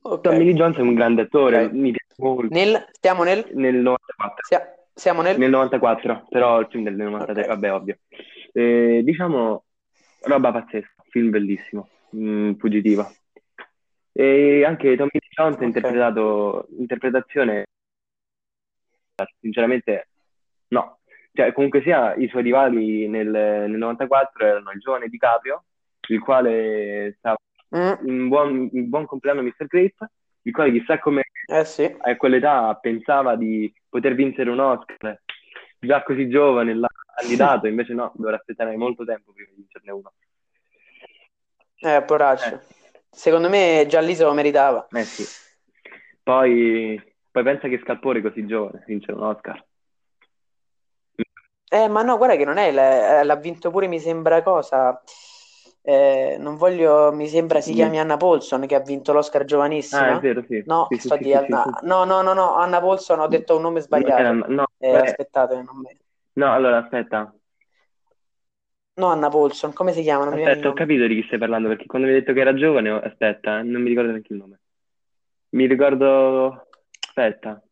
Ok. 0.03 0.21
Tommy 0.21 0.45
Lee 0.45 0.55
Jones 0.55 0.77
è 0.77 0.81
un 0.81 0.95
grande 0.95 1.23
attore, 1.23 1.65
Ok. 1.65 1.73
mi 1.73 1.91
piace 1.91 2.15
molto, 2.19 2.55
Nel, 2.55 2.87
stiamo 2.93 3.25
nel, 3.25 3.45
nel 3.55 3.75
94. 3.77 4.45
sia- 4.47 4.75
siamo 4.95 5.23
nel, 5.23 5.37
Nel 5.39 5.51
94, 5.51 6.27
però 6.29 6.61
il 6.61 6.69
film 6.71 6.85
del 6.85 6.95
93, 6.95 7.43
Ok. 7.43 7.49
vabbè, 7.49 7.73
ovvio. 7.73 7.99
Eh, 8.53 9.01
diciamo, 9.03 9.65
roba 10.23 10.53
pazzesca, 10.53 11.03
film 11.11 11.31
bellissimo, 11.31 11.89
mm, 12.15 12.53
Fugitiva. 12.55 13.11
E 14.13 14.65
anche 14.65 14.97
Tommy 14.97 15.11
Lee 15.13 15.29
Jones 15.35 15.59
ha 15.61 15.65
interpretato, 15.65 16.69
interpretazione, 16.79 17.65
sinceramente, 19.41 20.09
no. 20.69 21.01
Cioè, 21.33 21.53
comunque 21.53 21.83
sia, 21.83 22.15
i 22.15 22.29
suoi 22.29 22.43
rivali 22.45 23.09
nel, 23.09 23.29
nel 23.29 23.71
94 23.71 24.47
erano 24.47 24.71
il 24.71 24.79
giovane 24.81 25.09
DiCaprio, 25.09 25.65
il 26.09 26.21
quale 26.21 27.15
stava 27.19 27.37
In 27.71 28.29
buon, 28.29 28.69
in 28.73 28.89
buon 28.89 29.07
compleanno 29.07 29.43
Mr. 29.43 29.67
Grape, 29.67 30.11
il 30.43 30.53
quale 30.53 30.71
chissà 30.71 30.99
come 30.99 31.25
eh 31.47 31.64
sì. 31.64 31.97
a 31.99 32.17
quell'età 32.17 32.75
pensava 32.81 33.37
di 33.37 33.73
poter 33.89 34.14
vincere 34.14 34.51
un 34.51 34.61
Oscar 34.61 35.21
già 35.79 36.03
così 36.03 36.29
giovane, 36.29 36.75
l'ha 36.75 36.89
candidato, 37.17 37.67
invece 37.69 37.95
no, 37.95 38.12
dovrà 38.17 38.37
aspettare 38.37 38.77
molto 38.77 39.05
tempo 39.05 39.33
prima 39.33 39.49
di 39.51 39.57
vincerne 39.57 39.93
uno. 39.93 40.12
Eh, 41.79 42.03
poraccio. 42.03 42.55
Eh. 42.55 42.61
Secondo 43.11 43.49
me 43.49 43.87
già 43.89 44.01
lì 44.01 44.14
se 44.14 44.25
lo 44.25 44.33
meritava. 44.33 44.87
Eh 44.91 45.05
sì. 45.05 45.25
Poi, 46.23 47.01
poi 47.31 47.43
pensa 47.43 47.69
che 47.69 47.81
scalpore 47.83 48.21
così 48.21 48.47
giovane 48.47 48.85
vincere 48.87 49.14
un 49.14 49.23
Oscar. 49.23 49.64
Eh, 51.69 51.89
ma 51.89 52.03
no, 52.03 52.17
guarda 52.17 52.37
che 52.37 52.45
non 52.45 52.59
è, 52.59 52.71
l'ha 52.71 53.37
vinto 53.37 53.71
pure, 53.71 53.89
mi 53.89 53.99
sembra 53.99 54.43
cosa. 54.43 55.01
Eh, 55.89 56.37
non 56.41 56.57
voglio, 56.57 57.12
mi 57.12 57.28
sembra 57.28 57.61
si 57.61 57.72
Mm. 57.72 57.74
chiami 57.74 57.99
Anna 58.01 58.16
Paulson 58.16 58.66
che 58.66 58.74
ha 58.74 58.80
vinto 58.80 59.12
l'Oscar 59.12 59.45
Ah, 59.91 60.11
è 60.11 60.16
giovanissima. 60.16 60.18
vero, 60.18 60.45
sì. 60.49 60.64
No, 60.64 60.89
Sì, 60.89 60.99
sì, 60.99 61.11
sì, 61.16 61.32
Anna- 61.32 61.78
no, 61.82 62.05
no, 62.05 62.22
no, 62.22 62.32
no, 62.34 62.55
Anna 62.57 62.80
Paulson, 62.80 63.20
ho 63.20 63.28
detto 63.28 63.55
un 63.57 63.62
nome 63.62 63.80
sbagliato. 63.80 64.43
no, 64.49 64.66
Eh, 64.78 64.89
beh, 64.89 64.99
aspettate, 64.99 65.62
non 65.62 65.76
mi- 65.78 65.97
no, 66.34 66.53
allora 66.53 66.78
aspetta. 66.78 67.34
no, 68.97 69.07
Anna 69.09 69.28
Paulson, 69.30 69.72
come 69.72 69.93
si 69.93 70.03
chiama? 70.03 70.24
Non 70.24 70.34
Aspetta, 70.39 70.68
ho 70.68 70.72
capito 70.72 71.07
di 71.07 71.14
chi 71.20 71.26
stai 71.26 71.39
parlando 71.39 71.68
perché 71.68 71.87
quando 71.87 72.09
mi 72.09 72.14
hai 72.14 72.20
detto 72.20 72.32
che 72.32 72.41
era 72.41 72.55
giovane, 72.55 72.91
aspetta, 72.91 73.61
eh, 73.61 73.62
non 73.62 73.82
mi 73.82 73.89
ricordo 73.89 74.11
neanche 74.11 74.32
il 74.32 74.39
nome. 74.39 74.61
Mi 75.51 75.66
ricordo. 75.66 76.68
Aspetta, 77.09 77.62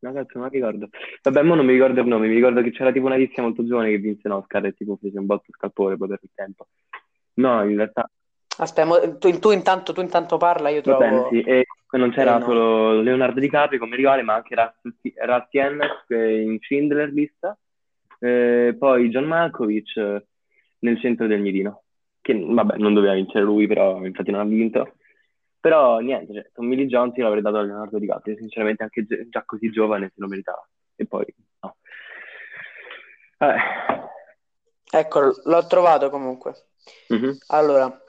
no, 0.00 0.12
cazzo, 0.12 0.38
non 0.38 0.48
mi 0.48 0.50
ricordo. 0.54 0.88
Vabbè, 1.22 1.42
mo 1.42 1.54
non 1.54 1.66
mi 1.66 1.72
ricordo 1.74 2.00
il 2.00 2.06
nome, 2.06 2.28
mi 2.28 2.34
ricordo 2.34 2.62
che 2.62 2.70
c'era 2.72 2.92
tipo 2.92 3.06
una 3.06 3.16
tizia 3.16 3.42
molto 3.42 3.64
giovane 3.66 3.90
che 3.90 3.98
vinse 3.98 4.26
un 4.28 4.34
Oscar 4.34 4.64
e 4.66 4.72
tipo 4.74 4.96
fece 4.96 5.18
un 5.18 5.26
botto 5.26 5.52
scalpore 5.52 5.96
poi 5.96 6.08
per 6.08 6.18
il 6.22 6.30
tempo. 6.34 6.66
No, 7.38 7.62
in 7.64 7.76
realtà 7.76 8.08
Aspetta, 8.60 9.16
tu, 9.18 9.38
tu 9.38 9.50
intanto, 9.52 9.92
tu 9.92 10.00
intanto 10.00 10.36
parla, 10.36 10.68
io 10.68 10.80
trovo... 10.80 11.28
sì. 11.30 11.40
E 11.42 11.64
non 11.92 12.10
c'era 12.10 12.36
Eh, 12.36 12.38
no. 12.40 12.44
solo 12.44 13.00
Leonardo 13.00 13.38
DiCaprio 13.38 13.78
come 13.78 13.94
rivale, 13.94 14.22
ma 14.22 14.34
anche 14.34 14.54
Ennett 15.52 16.10
eh, 16.10 16.42
in 16.42 16.58
Schindler 16.60 17.10
List, 17.10 17.56
Eh, 18.18 18.74
poi 18.76 19.10
John 19.10 19.24
Malkovich 19.26 19.96
eh, 19.96 20.26
nel 20.80 20.98
centro 20.98 21.28
del 21.28 21.40
mirino, 21.40 21.84
che 22.20 22.34
vabbè, 22.36 22.78
non 22.78 22.94
doveva 22.94 23.14
vincere 23.14 23.44
lui, 23.44 23.68
però 23.68 24.04
infatti 24.04 24.32
non 24.32 24.40
ha 24.40 24.44
vinto. 24.44 24.94
Però 25.60 25.98
niente, 26.00 26.34
cioè, 26.34 26.50
Tommy 26.52 26.74
Lee 26.74 26.86
Jones 26.86 27.16
io 27.16 27.24
l'avrei 27.24 27.42
dato 27.42 27.58
a 27.58 27.62
Leonardo 27.62 27.98
DiCaprio, 27.98 28.36
sinceramente 28.36 28.82
anche 28.82 29.04
gi- 29.04 29.28
già 29.28 29.44
così 29.44 29.70
giovane 29.70 30.08
se 30.08 30.20
lo 30.20 30.26
meritava. 30.26 30.68
E 30.96 31.06
poi 31.06 31.24
no. 31.60 31.76
Vabbè. 33.38 33.56
Ecco, 34.90 35.20
l'ho 35.44 35.66
trovato 35.66 36.10
comunque. 36.10 36.54
Mhm. 37.10 37.38
Allora, 37.48 38.02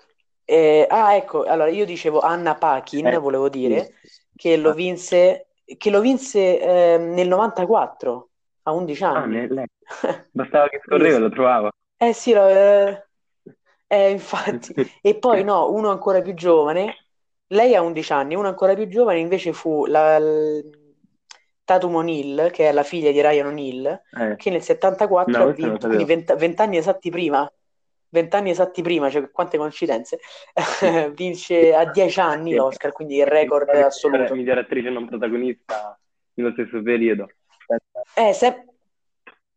eh, 0.45 0.85
ah, 0.89 1.15
ecco, 1.15 1.43
allora 1.43 1.69
io 1.69 1.85
dicevo 1.85 2.19
Anna 2.19 2.55
Paquin, 2.55 3.07
Eh, 3.07 3.17
volevo 3.17 3.49
dire, 3.49 3.93
che 4.35 4.57
lo 4.57 4.69
Ah. 4.69 4.73
vinse, 4.73 5.47
che 5.77 5.89
lo 5.89 6.01
vinse 6.01 6.59
ehm, 6.59 7.13
nel 7.13 7.27
94, 7.27 8.29
a 8.63 8.71
11 8.73 9.03
Ah, 9.03 9.25
anni. 9.25 9.35
ne- 9.37 9.47
lei. 9.47 9.65
Bastava 10.31 10.67
che 10.69 10.81
scorreva 10.85 11.17
e 11.17 11.19
lo 11.19 11.29
trovavo. 11.29 11.69
Eh 11.97 12.13
sì, 12.13 12.33
lo- 12.33 12.47
eh, 12.47 13.07
eh, 13.87 14.09
infatti. 14.11 14.73
E 15.01 15.17
poi 15.17 15.43
no, 15.43 15.71
uno 15.71 15.89
ancora 15.89 16.21
più 16.21 16.33
giovane, 16.33 16.95
lei 17.47 17.75
ha 17.75 17.81
11 17.81 18.11
anni, 18.13 18.35
uno 18.35 18.47
ancora 18.47 18.73
più 18.75 18.87
giovane 18.87 19.19
invece 19.19 19.53
fu 19.53 19.85
la, 19.85 20.19
l- 20.19 20.77
Tatum 21.63 21.95
O'Neill, 21.95 22.51
che 22.51 22.69
è 22.69 22.71
la 22.71 22.83
figlia 22.83 23.11
di 23.11 23.21
Ryan 23.21 23.47
O'Neill, 23.47 24.01
Eh. 24.11 24.35
che 24.35 24.49
nel 24.49 24.61
74 24.63 25.43
No, 25.43 25.49
ha 25.49 25.53
vinto, 25.53 25.87
quindi 25.87 26.05
sapevo. 26.05 26.05
20, 26.05 26.33
20 26.35 26.61
anni 26.61 26.77
esatti 26.77 27.09
prima, 27.09 27.51
20 28.09 28.35
anni 28.35 28.49
esatti 28.49 28.81
prima, 28.81 29.09
cioè 29.09 29.29
quante 29.31 29.57
coincidenze, 29.57 30.19
vince 31.13 31.73
a 31.73 31.85
10 31.85 32.19
anni 32.19 32.55
l'Oscar, 32.55 32.91
quindi 32.91 33.17
il 33.17 33.27
record 33.27 33.69
assoluto. 33.69 34.35
Miglior 34.35 34.57
attrice 34.59 34.89
non 34.89 35.07
protagonista 35.07 35.97
nello 36.33 36.51
stesso 36.51 36.81
periodo. 36.81 37.29
Eh, 38.15 38.33
se- 38.33 38.65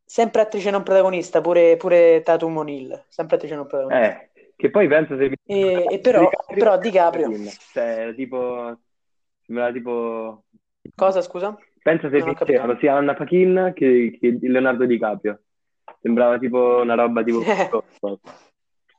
sempre 0.04 0.42
attrice 0.42 0.70
non 0.70 0.82
protagonista, 0.82 1.40
pure, 1.40 1.76
pure 1.76 2.22
Tatum 2.22 2.56
O'Neill, 2.58 3.04
sempre 3.08 3.36
attrice 3.36 3.54
non 3.54 3.66
protagonista. 3.66 4.22
Eh, 4.34 4.52
che 4.56 4.70
poi 4.70 4.86
penso 4.86 5.16
se... 5.16 5.32
E, 5.44 5.86
e 5.90 5.98
però, 6.00 6.28
però 6.54 6.78
DiCaprio, 6.78 7.30
Cioè, 7.72 7.82
era 7.82 8.12
tipo... 8.12 8.78
Sembrava 9.44 9.72
tipo... 9.72 10.44
cosa 10.94 11.20
scusa? 11.20 11.56
Penso 11.82 12.08
se 12.08 12.22
vincevano 12.22 12.76
sia 12.78 12.94
Anna 12.94 13.14
Paquin 13.14 13.72
che, 13.74 14.16
che 14.20 14.38
Leonardo 14.40 14.84
DiCaprio. 14.86 15.40
Sembrava 16.00 16.38
tipo 16.38 16.80
una 16.82 16.94
roba 16.94 17.22
tipo... 17.22 17.42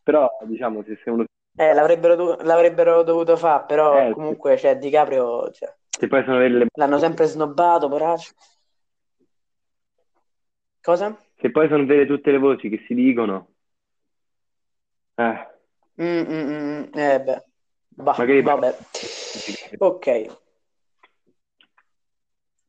Però, 0.03 0.29
diciamo, 0.43 0.83
se, 0.83 0.99
se 1.03 1.09
uno... 1.09 1.25
Eh, 1.55 1.73
l'avrebbero, 1.73 2.15
do- 2.15 2.37
l'avrebbero 2.41 3.03
dovuto 3.03 3.37
fare, 3.37 3.65
però 3.65 4.07
Eh, 4.09 4.11
comunque 4.11 4.57
cioè, 4.57 4.77
DiCaprio 4.77 5.51
cioè, 5.51 5.73
Se 5.89 6.07
poi 6.07 6.23
sono 6.23 6.37
vere 6.37 6.53
le... 6.57 6.65
l'hanno 6.73 6.97
sempre 6.97 7.25
snobbato, 7.25 7.87
poraccio. 7.87 8.31
Cosa? 10.81 11.17
Se 11.39 11.51
poi 11.51 11.67
sono 11.69 11.85
vere 11.85 12.05
tutte 12.05 12.31
le 12.31 12.37
voci 12.37 12.69
che 12.69 12.83
si 12.87 12.93
dicono... 12.93 13.47
Eh, 15.15 15.51
Mm, 16.01 16.23
mm, 16.25 16.49
mm, 16.49 16.83
eh 16.97 17.21
beh, 17.21 17.43
Bah, 17.89 18.15
magari... 18.17 18.41
vabbè. 18.41 18.77
Ok. 19.77 20.37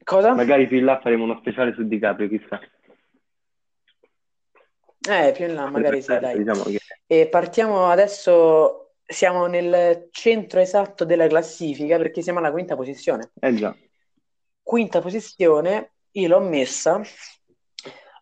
Cosa? 0.05 0.35
Magari 0.35 0.67
più 0.67 0.77
in 0.77 0.85
là 0.85 1.01
faremo 1.01 1.25
uno 1.25 1.39
speciale 1.39 1.73
su 1.73 1.85
DiCaprio, 1.89 2.29
chissà. 2.29 2.61
Eh, 5.09 5.33
più 5.33 5.47
in 5.47 5.55
là, 5.55 5.69
magari 5.69 6.03
sì, 6.03 6.19
dai. 6.19 6.39
Diciamo 6.39 6.63
che... 6.65 6.81
E 7.07 7.29
partiamo 7.29 7.89
adesso, 7.89 8.95
siamo 9.05 9.47
nel 9.47 10.09
centro 10.11 10.61
esatto 10.61 11.05
della 11.05 11.27
classifica 11.27 11.99
perché 11.99 12.23
siamo 12.23 12.39
alla 12.39 12.51
quinta 12.51 12.75
posizione. 12.75 13.33
Eh 13.41 13.55
già. 13.55 13.77
Quinta 14.63 15.01
posizione, 15.01 15.97
io 16.13 16.29
l'ho 16.29 16.41
messa, 16.41 17.03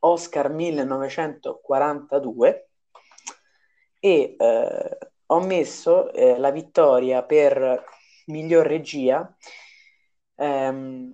Oscar 0.01 0.51
1942, 0.51 2.69
e 4.01 4.35
eh, 4.37 4.99
ho 5.27 5.41
messo 5.41 6.13
eh, 6.13 6.37
la 6.39 6.51
vittoria 6.51 7.23
per 7.23 7.85
miglior 8.27 8.67
regia 8.67 9.37
ehm, 10.35 11.13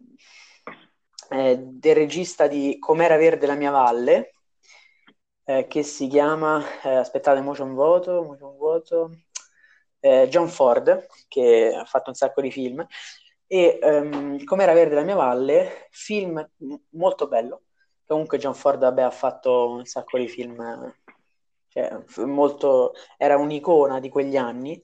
eh, 1.30 1.58
del 1.58 1.94
regista 1.94 2.46
di 2.46 2.78
Com'era 2.78 3.18
verde 3.18 3.46
la 3.46 3.54
mia 3.54 3.70
valle, 3.70 4.32
eh, 5.48 5.66
che 5.66 5.82
si 5.82 6.08
chiama, 6.08 6.62
eh, 6.82 6.94
aspettate, 6.96 7.40
mo 7.40 7.52
c'è 7.52 7.62
un 7.62 7.74
voto, 7.74 8.22
mo 8.22 8.36
c'è 8.36 8.44
un 8.44 8.56
voto, 8.58 9.10
eh, 10.00 10.28
John 10.28 10.48
Ford, 10.48 11.06
che 11.26 11.74
ha 11.74 11.84
fatto 11.86 12.10
un 12.10 12.16
sacco 12.16 12.42
di 12.42 12.50
film, 12.50 12.86
e 13.46 13.78
ehm, 13.80 14.44
Com'era 14.44 14.74
verde 14.74 14.94
la 14.94 15.02
mia 15.04 15.14
valle, 15.14 15.88
film 15.90 16.46
molto 16.90 17.28
bello, 17.28 17.62
comunque 18.06 18.36
John 18.38 18.54
Ford 18.54 18.78
vabbè, 18.80 19.00
ha 19.02 19.10
fatto 19.10 19.70
un 19.70 19.86
sacco 19.86 20.18
di 20.18 20.28
film, 20.28 20.94
cioè, 21.68 21.96
molto, 22.26 22.92
era 23.16 23.38
un'icona 23.38 24.00
di 24.00 24.10
quegli 24.10 24.36
anni, 24.36 24.82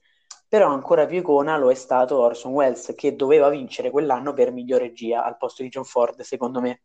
però 0.48 0.68
ancora 0.70 1.04
più 1.06 1.18
icona 1.18 1.58
lo 1.58 1.70
è 1.70 1.74
stato 1.74 2.18
Orson 2.20 2.52
Welles, 2.52 2.94
che 2.96 3.16
doveva 3.16 3.50
vincere 3.50 3.90
quell'anno 3.90 4.32
per 4.32 4.50
miglior 4.50 4.80
regia 4.80 5.24
al 5.24 5.36
posto 5.36 5.62
di 5.62 5.68
John 5.68 5.84
Ford, 5.84 6.22
secondo 6.22 6.60
me, 6.62 6.82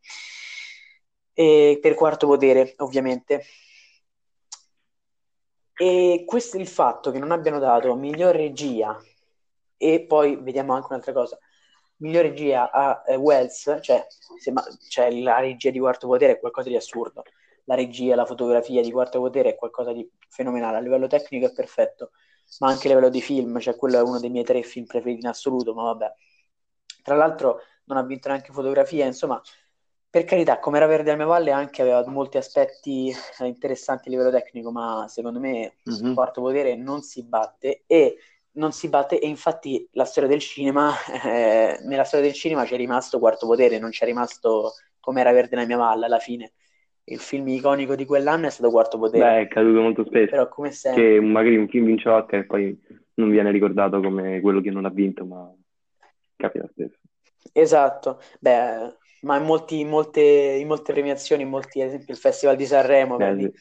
e 1.34 1.80
per 1.82 1.94
quarto 1.94 2.28
potere, 2.28 2.74
ovviamente. 2.78 3.44
E 5.82 6.24
questo 6.26 6.58
il 6.58 6.68
fatto 6.68 7.10
che 7.12 7.20
non 7.20 7.32
abbiano 7.32 7.58
dato 7.60 7.96
miglior 7.96 8.36
regia 8.36 8.98
e 9.78 10.06
poi 10.06 10.36
vediamo 10.38 10.74
anche 10.74 10.88
un'altra 10.90 11.14
cosa. 11.14 11.38
Miglior 11.98 12.24
regia 12.24 12.70
a 12.72 13.04
eh, 13.08 13.16
Wells, 13.16 13.78
cioè, 13.82 14.06
sembra- 14.40 14.66
cioè 14.90 15.10
la 15.22 15.40
regia 15.40 15.70
di 15.72 15.80
Quarto 15.80 16.08
Potere 16.08 16.34
è 16.34 16.40
qualcosa 16.40 16.70
di 16.70 16.76
assurdo. 16.76 17.24
la 17.66 17.76
regia, 17.76 18.16
la 18.16 18.26
fotografia 18.26 18.82
di 18.82 18.92
Quarto 18.92 19.20
Potere 19.20 19.50
è 19.52 19.56
qualcosa 19.56 19.94
di 19.94 20.08
fenomenale, 20.30 20.78
a 20.78 20.80
livello 20.82 21.08
tecnico 21.08 21.46
è 21.48 21.52
perfetto, 21.54 22.12
ma 22.60 22.70
anche 22.70 22.88
a 22.88 22.90
livello 22.90 23.10
di 23.10 23.22
film, 23.22 23.60
cioè 23.60 23.76
quello 23.76 24.00
è 24.00 24.02
uno 24.02 24.20
dei 24.20 24.30
miei 24.32 24.44
tre 24.44 24.64
film 24.64 24.86
preferiti 24.86 25.22
in 25.22 25.28
assoluto, 25.28 25.74
ma 25.76 25.84
vabbè. 25.84 26.14
Tra 27.04 27.16
l'altro 27.16 27.62
non 27.86 27.98
ha 27.98 28.04
vinto 28.04 28.28
neanche 28.30 28.52
fotografia, 28.54 29.06
insomma, 29.06 29.42
per 30.10 30.24
carità, 30.24 30.60
come 30.60 30.78
era 30.78 30.88
Verde 30.88 31.12
al 31.12 31.18
mia 31.18 31.28
valle 31.28 31.52
anche 31.52 31.84
aveva 31.84 32.04
molti 32.08 32.38
aspetti 32.38 33.10
eh, 33.40 33.46
interessanti 33.46 34.08
a 34.08 34.12
livello 34.12 34.32
tecnico, 34.32 34.72
ma 34.72 35.06
secondo 35.08 35.40
me 35.40 35.76
mm-hmm. 35.88 36.14
Quarto 36.14 36.42
Potere 36.42 36.76
non 36.76 37.02
si 37.02 37.24
batte 37.24 37.84
e 37.86 38.18
non 38.54 38.72
si 38.72 38.90
batte 38.90 39.20
e 39.20 39.28
infatti 39.28 39.88
la 39.92 40.06
storia 40.06 40.28
del 40.28 40.40
cinema, 40.40 40.94
eh, 41.24 41.80
nella 41.84 42.04
storia 42.04 42.26
del 42.26 42.36
cinema 42.36 42.66
c'è 42.66 42.76
rimasto 42.76 43.20
Quarto 43.20 43.46
Potere, 43.46 43.78
non 43.78 43.92
c'è 43.92 44.06
rimasto 44.06 44.74
come 45.00 45.22
era 45.22 45.32
Verde 45.32 45.56
nella 45.56 45.68
mia 45.68 45.78
valle 45.78 46.06
alla 46.06 46.20
fine. 46.20 46.54
Il 47.04 47.20
film 47.20 47.48
iconico 47.48 47.96
di 47.96 48.06
quell'anno 48.06 48.48
è 48.48 48.52
stato 48.52 48.72
Quarto 48.72 48.98
Potere. 48.98 49.24
Beh, 49.24 49.42
è 49.42 49.48
caduto 49.48 49.82
molto 49.82 50.06
spesso. 50.06 50.32
Però 50.32 50.48
come 50.48 50.72
sempre... 50.72 51.04
Che 51.04 51.22
magari 51.22 51.58
un 51.58 51.68
film 51.68 51.86
vince 51.86 52.10
Oscar 52.10 52.40
e 52.40 52.46
poi 52.46 52.80
non 53.16 53.30
viene 53.30 53.52
ricordato 53.52 54.00
come 54.00 54.40
quello 54.42 54.62
che 54.62 54.70
non 54.70 54.86
ha 54.86 54.90
vinto, 54.90 55.26
ma 55.26 55.52
capita 56.36 56.68
spesso. 56.72 56.98
Esatto. 57.52 58.20
Beh, 58.40 58.98
ma 59.22 59.38
in, 59.38 59.44
molti, 59.44 59.80
in, 59.80 59.90
molte, 59.90 60.22
in 60.22 60.68
molte 60.68 60.94
premiazioni, 60.94 61.44
in 61.44 61.50
molti, 61.50 61.82
ad 61.82 61.88
esempio 61.88 62.14
il 62.14 62.20
Festival 62.20 62.56
di 62.56 62.66
Sanremo, 62.66 63.18
vedi, 63.18 63.52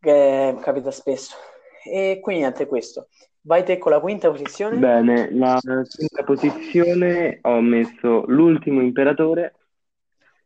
eh, 0.00 0.56
capita 0.60 0.90
spesso. 0.90 1.36
E 1.84 2.18
quindi 2.20 2.42
niente 2.42 2.66
questo. 2.66 3.08
Vai 3.42 3.64
te 3.64 3.78
con 3.78 3.92
la 3.92 4.00
quinta 4.00 4.30
posizione? 4.30 4.76
Bene, 4.76 5.32
la 5.32 5.58
quinta 5.60 6.24
posizione 6.24 7.38
ho 7.42 7.60
messo 7.60 8.24
L'ultimo 8.26 8.80
imperatore 8.80 9.54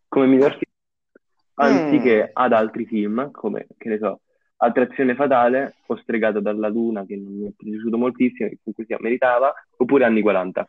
come 0.07 0.26
miglior 0.26 0.51
film, 0.53 0.72
anziché 1.55 2.24
mm. 2.24 2.31
ad 2.33 2.53
altri 2.53 2.85
film, 2.85 3.31
come, 3.31 3.66
che 3.78 3.89
ne 3.89 3.99
so, 3.99 4.20
Attrazione 4.62 5.14
fatale 5.14 5.76
o 5.87 5.97
Stregato 5.97 6.41
dalla 6.41 6.68
luna, 6.68 7.07
che 7.07 7.16
non 7.16 7.33
mi 7.33 7.47
è 7.47 7.53
piaciuto 7.57 7.97
moltissimo, 7.97 8.51
che 8.51 8.59
comunque 8.62 8.85
si 8.85 9.03
meritava, 9.03 9.55
oppure 9.78 10.05
Anni 10.05 10.20
40. 10.20 10.68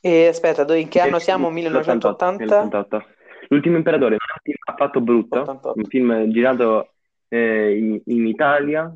E 0.00 0.28
aspetta, 0.28 0.76
in 0.76 0.88
che 0.88 1.00
anno 1.00 1.18
siamo? 1.18 1.50
1980? 1.50 3.06
L'ultimo 3.48 3.76
imperatore 3.76 4.14
è 4.14 4.18
un 4.18 4.40
film 4.42 4.56
affatto 4.64 5.00
brutto, 5.00 5.40
88. 5.40 5.72
un 5.76 5.84
film 5.84 6.30
girato 6.30 6.94
eh, 7.28 7.76
in, 7.76 8.00
in, 8.06 8.26
Italia. 8.26 8.90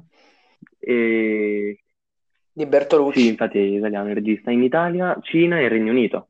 E... 0.79 1.83
Di 2.53 2.67
Bertolucci. 2.67 3.21
Sì, 3.21 3.29
infatti 3.29 3.59
è 3.59 3.63
italiano, 3.63 4.09
il 4.09 4.15
regista 4.15 4.51
in 4.51 4.63
Italia, 4.63 5.19
Cina 5.21 5.59
e 5.59 5.69
Regno 5.69 5.91
Unito. 5.91 6.29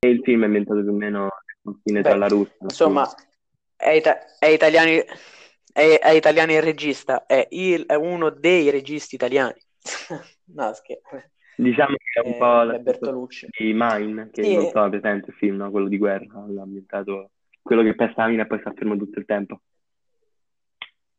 E 0.00 0.08
il 0.08 0.20
film 0.22 0.42
è 0.42 0.46
ambientato 0.46 0.80
più 0.80 0.90
o 0.90 0.94
meno 0.94 1.22
al 1.24 1.30
confine 1.62 2.02
tra 2.02 2.16
la 2.16 2.26
Russia. 2.26 2.56
Insomma, 2.60 3.08
è, 3.76 3.90
ita- 3.90 4.36
è, 4.38 4.46
italiani, 4.46 5.02
è, 5.72 5.98
è 6.02 6.10
italiano 6.10 6.52
il 6.52 6.62
regista, 6.62 7.24
è, 7.24 7.46
il, 7.50 7.86
è 7.86 7.94
uno 7.94 8.30
dei 8.30 8.68
registi 8.70 9.14
italiani. 9.14 9.58
no, 10.52 10.74
scherzo. 10.74 11.32
Diciamo 11.56 11.96
che 11.96 12.20
è 12.20 12.26
un 12.26 12.34
eh, 12.34 12.36
po' 12.36 12.62
la 12.62 12.78
Bertolucci. 12.78 13.46
di 13.50 13.72
Mine, 13.74 14.30
che 14.30 14.42
sì. 14.42 14.54
non 14.54 14.66
so, 14.68 14.88
presente 14.88 15.30
il 15.30 15.36
film, 15.36 15.56
no? 15.56 15.70
quello 15.70 15.88
di 15.88 15.98
guerra, 15.98 16.44
l'ha 16.48 16.62
ambientato 16.62 17.30
quello 17.62 17.82
che 17.82 17.94
pesta 17.94 18.26
mina 18.26 18.42
e 18.42 18.46
poi 18.46 18.58
sta 18.60 18.72
fermo 18.72 18.96
tutto 18.96 19.18
il 19.18 19.24
tempo. 19.24 19.60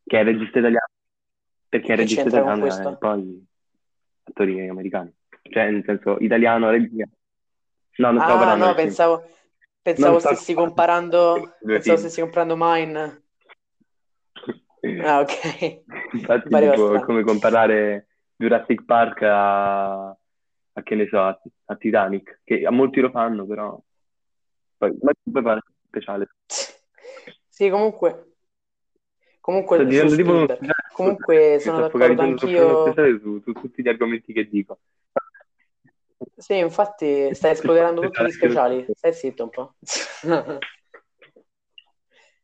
Che 0.04 0.20
è 0.20 0.24
regista 0.24 0.58
italiano. 0.58 0.88
Perché 1.68 1.92
è 1.92 1.96
regista 1.96 2.28
italiano 2.28 2.66
e 2.66 2.96
poi 2.98 3.46
attori 4.24 4.68
americani. 4.68 5.12
Cioè, 5.42 5.70
nel 5.70 5.84
senso, 5.84 6.16
italiano, 6.20 6.70
regia. 6.70 7.06
No, 7.96 8.10
non 8.10 8.20
stavo 8.20 8.34
ah, 8.34 8.38
parlando 8.38 8.66
no, 8.66 8.74
pensavo, 8.74 9.24
pensavo 9.80 10.18
stessi 10.18 10.52
comparando 10.52 11.56
pensavo 11.64 11.96
stessi 11.96 12.20
comparando 12.20 12.56
Mine. 12.58 13.22
Ah, 15.02 15.20
ok. 15.20 15.82
Infatti, 16.12 16.48
tipo, 16.48 17.00
come 17.00 17.22
comparare 17.22 18.08
Jurassic 18.36 18.84
Park 18.84 19.22
a 19.22 20.16
a 20.78 20.82
che 20.82 20.94
ne 20.94 21.06
so, 21.08 21.20
a, 21.20 21.40
a 21.66 21.76
Titanic, 21.76 22.40
che 22.44 22.64
a 22.64 22.70
molti 22.70 23.00
lo 23.00 23.10
fanno, 23.10 23.46
però 23.46 23.80
poi, 24.76 24.96
ma 25.00 25.12
poi 25.32 25.42
fa 25.42 25.62
speciale. 25.88 26.28
Sì, 27.48 27.70
comunque 27.70 28.32
comunque 29.40 29.76
Sto 29.76 29.86
dicendo 29.86 30.16
tipo 30.16 30.32
un... 30.32 30.46
comunque 30.92 31.58
sono 31.60 31.78
d'accordo 31.78 32.20
anch'io 32.20 32.92
su, 33.20 33.40
su 33.40 33.52
tutti 33.52 33.80
gli 33.80 33.88
argomenti 33.88 34.32
che 34.32 34.48
dico. 34.48 34.80
Sì, 36.36 36.58
infatti 36.58 37.32
stai 37.32 37.54
spoilerando 37.54 38.00
tutti 38.00 38.24
gli 38.24 38.30
speciali. 38.30 38.84
Stai 38.92 39.12
zitto 39.14 39.44
un 39.44 39.50
po'. 39.50 39.74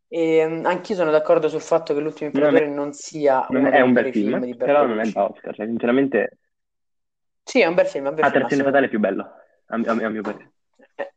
e 0.08 0.46
mm, 0.46 0.64
anch'io 0.64 0.94
sono 0.94 1.10
d'accordo 1.10 1.48
sul 1.48 1.60
fatto 1.60 1.92
che 1.92 2.00
l'ultimo 2.00 2.30
imperatore 2.30 2.66
non, 2.66 2.74
non 2.76 2.92
sia 2.92 3.46
non 3.50 3.66
è 3.66 3.80
un 3.80 3.92
bel 3.92 4.12
film, 4.12 4.38
film 4.38 4.44
di 4.44 4.54
però 4.56 4.86
non 4.86 5.00
è 5.00 5.10
da 5.10 5.24
Oscar. 5.28 5.54
Cioè, 5.56 5.66
sinceramente 5.66 6.38
sì, 7.44 7.60
è 7.60 7.66
un 7.66 7.74
bel 7.74 7.86
film. 7.86 8.06
Un 8.06 8.14
bel 8.14 8.24
ah, 8.24 8.48
film, 8.48 8.62
Fatale 8.62 8.86
è 8.86 8.88
più 8.88 8.98
bello, 8.98 9.22
a, 9.66 9.80
a, 9.84 9.90
a 9.90 10.08
mio 10.08 10.22
parere. 10.22 10.52
Eh. 10.94 11.12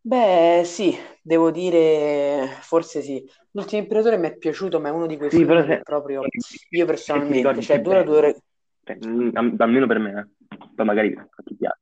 Beh, 0.00 0.62
sì, 0.64 0.94
devo 1.22 1.50
dire, 1.50 2.46
forse 2.60 3.00
sì. 3.00 3.26
L'ultimo 3.52 3.82
imperatore 3.82 4.18
mi 4.18 4.28
è 4.28 4.36
piaciuto, 4.36 4.80
ma 4.80 4.88
è 4.88 4.92
uno 4.92 5.06
di 5.06 5.16
quei 5.16 5.30
sì, 5.30 5.38
film 5.38 5.64
se... 5.66 5.80
proprio 5.82 6.22
io 6.70 6.86
personalmente, 6.86 7.62
cioè 7.62 7.80
dura 7.80 8.02
due 8.02 8.16
ore... 8.16 8.42
Cioè, 8.82 8.98
mm, 9.06 9.30
almeno 9.58 9.86
per 9.86 9.98
me, 9.98 10.28
eh. 10.48 10.58
poi 10.74 10.84
magari 10.84 11.14
a 11.16 11.42
chi 11.42 11.56
piace. 11.56 11.80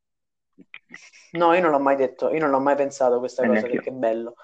No, 1.33 1.55
io 1.55 1.63
non 1.63 1.71
l'ho 1.71 1.81
mai 1.81 1.97
detto, 1.97 2.31
io 2.31 2.39
non 2.39 2.51
l'ho 2.51 2.61
mai 2.61 2.77
pensato 2.77 3.19
questa 3.19 3.43
eh, 3.43 3.49
cosa 3.49 3.63
perché 3.63 3.89
è 3.89 3.93
bello. 3.93 4.35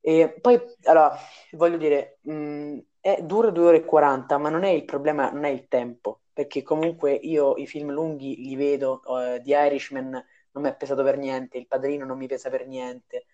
E 0.00 0.38
poi, 0.40 0.58
allora, 0.84 1.14
voglio 1.52 1.76
dire, 1.76 2.18
mh, 2.22 2.32
mm, 2.32 2.78
è, 3.00 3.18
dura 3.22 3.50
due 3.50 3.66
ore 3.66 3.76
e 3.78 3.84
40, 3.84 4.38
ma 4.38 4.48
non 4.48 4.62
è 4.62 4.70
il 4.70 4.84
problema, 4.84 5.30
non 5.30 5.44
è 5.44 5.48
il 5.48 5.66
tempo 5.68 6.20
perché 6.36 6.62
comunque 6.62 7.14
io 7.14 7.56
i 7.56 7.66
film 7.66 7.92
lunghi 7.92 8.36
li 8.36 8.56
vedo, 8.56 9.00
uh, 9.06 9.40
The 9.42 9.56
Irishman 9.56 10.10
non 10.10 10.62
mi 10.62 10.68
è 10.68 10.76
pesato 10.76 11.02
per 11.02 11.16
niente, 11.16 11.56
Il 11.56 11.66
Padrino 11.66 12.04
non 12.04 12.18
mi 12.18 12.26
pesa 12.26 12.50
per 12.50 12.66
niente, 12.66 13.24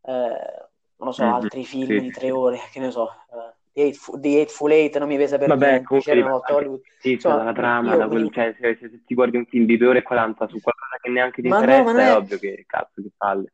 uh, 0.00 0.10
non 0.10 1.06
lo 1.06 1.12
so, 1.12 1.22
mm-hmm, 1.22 1.34
altri 1.34 1.64
film 1.64 1.86
sì. 1.86 2.00
di 2.00 2.10
tre 2.10 2.32
ore, 2.32 2.58
che 2.72 2.80
ne 2.80 2.90
so, 2.90 3.02
uh, 3.04 3.54
The, 3.72 3.82
Eightful, 3.82 4.18
The 4.18 4.38
Eightful 4.38 4.72
Eight 4.72 4.98
non 4.98 5.06
mi 5.06 5.16
pesa 5.16 5.38
per 5.38 5.46
Vabbè, 5.46 5.68
niente, 5.68 5.84
comunque 5.84 6.12
c'erano 6.12 6.42
Hollywood. 6.48 6.80
Sì, 6.98 7.12
Insomma, 7.12 7.44
la 7.44 7.52
trama, 7.52 7.94
io, 7.94 8.08
quel, 8.08 8.32
cioè, 8.32 8.56
se, 8.58 8.76
se, 8.80 9.04
ti 9.06 9.14
guardi 9.14 9.36
un 9.36 9.46
film 9.46 9.64
di 9.64 9.76
due 9.76 9.88
ore 9.90 9.98
e 10.00 10.02
40 10.02 10.48
su 10.48 10.60
qualcosa 10.60 10.96
che 11.00 11.10
neanche 11.10 11.40
ti 11.40 11.46
interessa, 11.46 11.92
no, 11.92 11.96
è... 11.96 12.06
è 12.06 12.16
ovvio 12.16 12.38
che 12.38 12.64
cazzo 12.66 13.00
che 13.00 13.10
palle. 13.16 13.52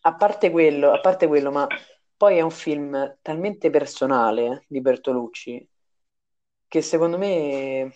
A 0.00 0.14
parte 0.16 0.50
quello, 0.50 0.90
a 0.90 0.98
parte 0.98 1.28
quello, 1.28 1.52
ma 1.52 1.64
poi 2.16 2.38
è 2.38 2.40
un 2.40 2.50
film 2.50 3.18
talmente 3.22 3.70
personale 3.70 4.64
di 4.66 4.80
Bertolucci 4.80 5.69
che 6.70 6.82
secondo 6.82 7.18
me 7.18 7.90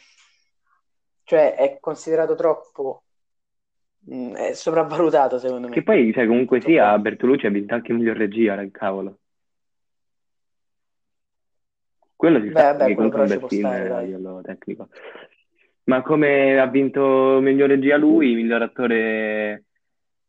cioè, 1.23 1.55
è 1.55 1.79
considerato 1.79 2.35
troppo 2.35 3.05
mh, 4.01 4.17
mm, 4.17 4.35
è 4.35 4.53
sopravvalutato 4.53 5.39
secondo 5.39 5.69
me. 5.69 5.73
Che 5.73 5.85
poi 5.85 6.13
cioè, 6.13 6.27
comunque 6.27 6.61
sia 6.61 6.99
Bertolucci 6.99 7.47
ha 7.47 7.51
vinto 7.51 7.75
anche 7.75 7.93
miglior 7.93 8.17
regia 8.17 8.61
il 8.61 8.73
cavolo. 8.73 9.19
Quello 12.17 12.41
si 12.41 12.49
Beh, 12.49 12.61
sa 12.61 12.73
vabbè, 12.73 12.87
che 12.87 12.95
è 12.95 12.99
un 12.99 13.09
bel 13.11 13.45
film 13.47 13.65
a 13.67 14.01
livello 14.01 14.41
tecnico. 14.43 14.89
Ma 15.85 16.03
come 16.03 16.59
ha 16.59 16.67
vinto 16.67 17.39
miglior 17.41 17.69
regia 17.69 17.97
lui 17.97 18.35
miglior 18.35 18.63
attore 18.63 19.67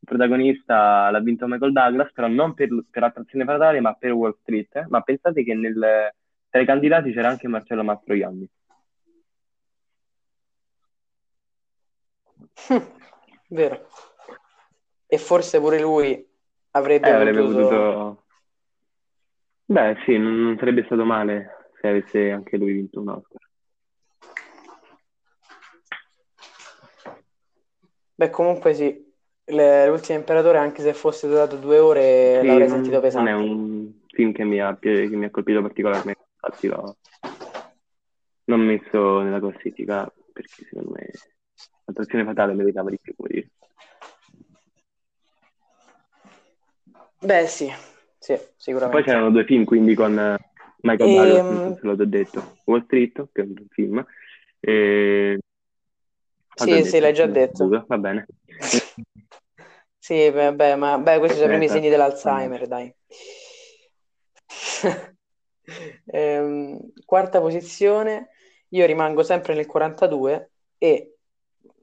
protagonista 0.05 1.09
l'ha 1.09 1.19
vinto 1.19 1.47
Michael 1.47 1.71
Douglas 1.71 2.11
però 2.11 2.27
non 2.27 2.53
per, 2.53 2.69
per 2.91 3.05
Attrazione 3.05 3.43
Fatale 3.43 3.79
ma 3.79 3.95
per 3.95 4.11
Wall 4.11 4.37
Street. 4.41 4.85
Ma 4.87 5.01
pensate 5.01 5.43
che 5.43 5.55
nel 5.55 6.13
tra 6.55 6.63
i 6.63 6.65
candidati 6.65 7.11
c'era 7.11 7.27
anche 7.27 7.49
Marcello 7.49 7.83
Mastroianni. 7.83 8.49
Vero. 13.49 13.89
E 15.05 15.17
forse 15.17 15.59
pure 15.59 15.81
lui 15.81 16.25
avrebbe, 16.71 17.09
eh, 17.09 17.11
avrebbe 17.11 17.41
potuto... 17.41 18.23
Beh, 19.65 19.97
sì, 20.05 20.17
non, 20.17 20.55
sarebbe 20.57 20.85
stato 20.85 21.03
male 21.03 21.71
se 21.81 21.89
avesse 21.89 22.31
anche 22.31 22.55
lui 22.55 22.71
vinto 22.71 23.01
un 23.01 23.09
Oscar. 23.09 23.41
Beh, 28.15 28.29
comunque 28.29 28.73
sì, 28.73 29.13
l'ultimo 29.47 30.19
imperatore, 30.19 30.59
anche 30.59 30.81
se 30.81 30.93
fosse 30.93 31.27
durato 31.27 31.57
due 31.57 31.79
ore, 31.79 32.39
sì, 32.39 32.47
l'avrei 32.47 32.69
sentito 32.69 33.01
pesante. 33.01 33.29
Non 33.29 33.39
è 33.41 33.43
un 33.43 33.93
film 34.07 34.31
che 34.31 34.45
mi 34.45 34.61
ha, 34.61 34.77
che 34.79 35.05
mi 35.07 35.25
ha 35.25 35.29
colpito 35.29 35.61
particolarmente 35.61 36.23
infatti 36.45 36.67
l'ho, 36.67 36.97
l'ho 38.45 38.57
messo 38.57 39.21
nella 39.21 39.39
classifica 39.39 40.11
perché 40.31 40.65
secondo 40.69 40.91
me 40.91 41.09
l'attrazione 41.85 42.25
fatale 42.25 42.53
meritava 42.53 42.89
di 42.89 42.99
più, 42.99 43.15
come 43.15 43.29
dire. 43.31 43.49
Beh, 47.19 47.47
sì, 47.47 47.71
sì, 48.19 48.37
sicuramente. 48.55 49.01
Poi 49.01 49.03
c'erano 49.03 49.31
due 49.31 49.45
film, 49.45 49.63
quindi 49.63 49.95
con 49.95 50.37
Michael 50.81 51.09
e... 51.09 51.13
Douglas, 51.13 51.47
non 51.47 51.63
so 51.63 51.79
se 51.79 51.87
l'ho 51.87 52.05
detto, 52.05 52.57
Wall 52.65 52.83
Street, 52.83 53.27
che 53.31 53.41
è 53.41 53.45
un 53.45 53.65
film, 53.69 54.05
e... 54.59 55.39
Sì, 56.53 56.83
sì, 56.85 56.99
l'hai 56.99 57.13
già 57.13 57.25
detto. 57.25 57.67
Va 57.87 57.97
bene. 57.97 58.27
Sì, 59.97 60.31
beh, 60.31 60.75
ma 60.75 60.97
beh, 60.99 61.17
questi 61.17 61.37
sono 61.37 61.47
i 61.47 61.57
primi 61.57 61.67
segni 61.67 61.89
dell'Alzheimer, 61.89 62.67
dai. 62.67 62.95
Ehm, 66.05 66.91
quarta 67.05 67.39
posizione, 67.41 68.29
io 68.69 68.85
rimango 68.85 69.23
sempre 69.23 69.53
nel 69.53 69.65
42 69.65 70.51
e 70.77 71.17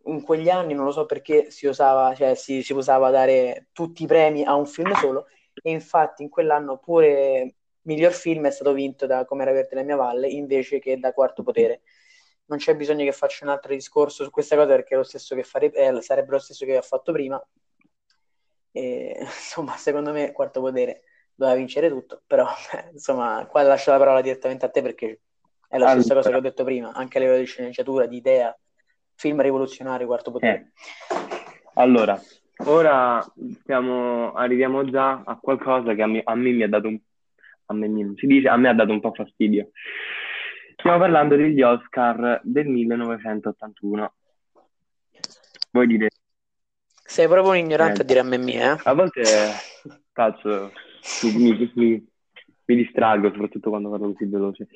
in 0.06 0.22
quegli 0.22 0.48
anni 0.48 0.74
non 0.74 0.84
lo 0.84 0.90
so 0.92 1.06
perché 1.06 1.50
si 1.50 1.66
usava, 1.66 2.14
cioè, 2.14 2.34
si, 2.34 2.62
si 2.62 2.72
usava 2.72 3.10
dare 3.10 3.68
tutti 3.72 4.02
i 4.04 4.06
premi 4.06 4.44
a 4.44 4.54
un 4.54 4.66
film 4.66 4.92
solo 4.94 5.26
e 5.62 5.70
infatti 5.70 6.22
in 6.22 6.28
quell'anno 6.28 6.78
pure 6.78 7.54
miglior 7.82 8.12
film 8.12 8.46
è 8.46 8.50
stato 8.50 8.72
vinto 8.72 9.06
da 9.06 9.24
Come 9.24 9.42
era 9.42 9.52
verde 9.52 9.74
la 9.76 9.82
mia 9.82 9.96
valle 9.96 10.28
invece 10.28 10.78
che 10.78 10.98
da 10.98 11.12
Quarto 11.12 11.42
Potere. 11.42 11.82
Non 12.46 12.58
c'è 12.58 12.74
bisogno 12.76 13.04
che 13.04 13.12
faccia 13.12 13.44
un 13.44 13.50
altro 13.50 13.72
discorso 13.72 14.24
su 14.24 14.30
questa 14.30 14.56
cosa 14.56 14.68
perché 14.68 14.96
lo 14.96 15.04
fare, 15.42 15.72
eh, 15.72 16.02
sarebbe 16.02 16.32
lo 16.32 16.38
stesso 16.38 16.64
che 16.66 16.76
ho 16.76 16.82
fatto 16.82 17.12
prima. 17.12 17.42
E, 18.72 19.16
insomma, 19.20 19.76
secondo 19.76 20.12
me 20.12 20.32
Quarto 20.32 20.60
Potere 20.60 21.02
doveva 21.42 21.58
vincere 21.58 21.88
tutto, 21.88 22.22
però 22.26 22.46
insomma, 22.92 23.46
qua 23.50 23.62
lascio 23.62 23.90
la 23.90 23.98
parola 23.98 24.20
direttamente 24.20 24.64
a 24.64 24.70
te 24.70 24.80
perché 24.82 25.20
è 25.68 25.78
la 25.78 25.88
stessa 25.90 26.12
Allora. 26.12 26.20
cosa 26.20 26.30
che 26.30 26.36
ho 26.36 26.40
detto 26.40 26.64
prima, 26.64 26.92
anche 26.92 27.18
a 27.18 27.20
livello 27.20 27.40
di 27.40 27.46
sceneggiatura, 27.46 28.06
di 28.06 28.16
idea, 28.16 28.56
film 29.14 29.40
rivoluzionario, 29.40 30.06
Quarto 30.06 30.30
Potere. 30.30 30.72
Allora, 31.74 32.20
ora 32.66 33.24
stiamo, 33.60 34.32
arriviamo 34.34 34.88
già 34.88 35.22
a 35.24 35.38
qualcosa 35.40 35.94
che 35.94 36.02
a 36.02 36.06
me, 36.06 36.20
a 36.22 36.34
me 36.34 36.50
mi 36.50 36.62
ha 36.62 36.68
dato 36.68 36.88
un, 36.88 36.98
a 37.66 37.74
me 37.74 38.14
si 38.16 38.26
dice, 38.26 38.48
a 38.48 38.56
me 38.56 38.68
ha 38.68 38.74
dato 38.74 38.92
un 38.92 39.00
po' 39.00 39.12
fastidio. 39.12 39.70
Stiamo 40.76 40.98
parlando 40.98 41.36
degli 41.36 41.62
Oscar 41.62 42.40
del 42.42 42.66
1981. 42.66 44.12
Voi 45.70 45.86
dite, 45.86 46.08
Sei 47.12 47.26
proprio 47.28 47.52
un 47.52 47.58
ignorante 47.58 48.00
Eh. 48.00 48.02
a 48.02 48.06
dire 48.06 48.20
a 48.20 48.24
me 48.24 48.36
mia, 48.36 48.74
eh? 48.74 48.80
a 48.84 48.92
volte 48.94 49.22
faccio, 50.12 50.70
mi, 51.22 51.70
mi- 51.74 52.06
mi- 52.66 52.76
distraggo, 52.76 53.30
soprattutto 53.30 53.68
quando 53.70 53.90
parlo 53.90 54.12
così 54.12 54.24
veloce. 54.26 54.68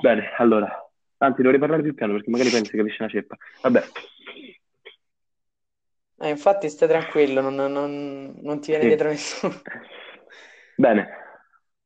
Bene, 0.00 0.30
allora, 0.38 0.70
anzi, 1.18 1.42
dovrei 1.42 1.58
parlare 1.60 1.82
più 1.82 1.94
piano 1.94 2.12
perché 2.12 2.30
magari 2.30 2.50
pensi 2.50 2.70
che 2.70 2.76
capisci 2.76 3.02
una 3.02 3.10
ceppa. 3.10 3.36
Vabbè, 3.62 3.82
Eh, 6.22 6.28
infatti 6.28 6.68
stai 6.68 6.86
tranquillo, 6.86 7.40
non, 7.40 7.54
non- 7.54 8.34
non 8.42 8.60
ti 8.60 8.70
viene 8.70 8.82
Sì. 8.82 8.88
dietro 8.88 9.08
nessuno. 9.08 9.54
bene, 10.76 11.08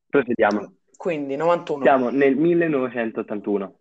procediamo. 0.09 0.73
Quindi 0.97 1.35
91. 1.37 1.83
Siamo 1.83 2.09
nel 2.09 2.35
1981, 2.35 3.79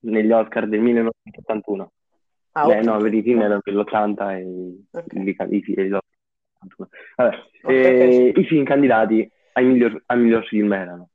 negli 0.00 0.30
Oscar 0.30 0.68
del 0.68 0.80
1981. 0.80 1.92
Ah, 2.52 2.66
Beh, 2.66 2.80
81. 2.80 2.92
no, 2.96 3.02
per 3.02 3.14
i 3.14 3.22
film 3.22 3.40
erano 3.40 3.60
dell'80 3.62 4.36
e 4.36 4.44
Ok. 4.90 5.12
i, 5.14 5.20
i, 5.20 5.64
i, 5.66 5.92
81. 5.92 6.88
Vabbè, 7.16 7.36
Ok, 7.62 7.72
eh, 7.72 8.32
i 8.36 8.44
film 8.44 8.64
candidati 8.64 9.30
ai 9.58 9.64
miglior, 9.64 10.02
al 10.06 10.20
miglior 10.20 10.46
film 10.46 10.72
erano 10.72 11.10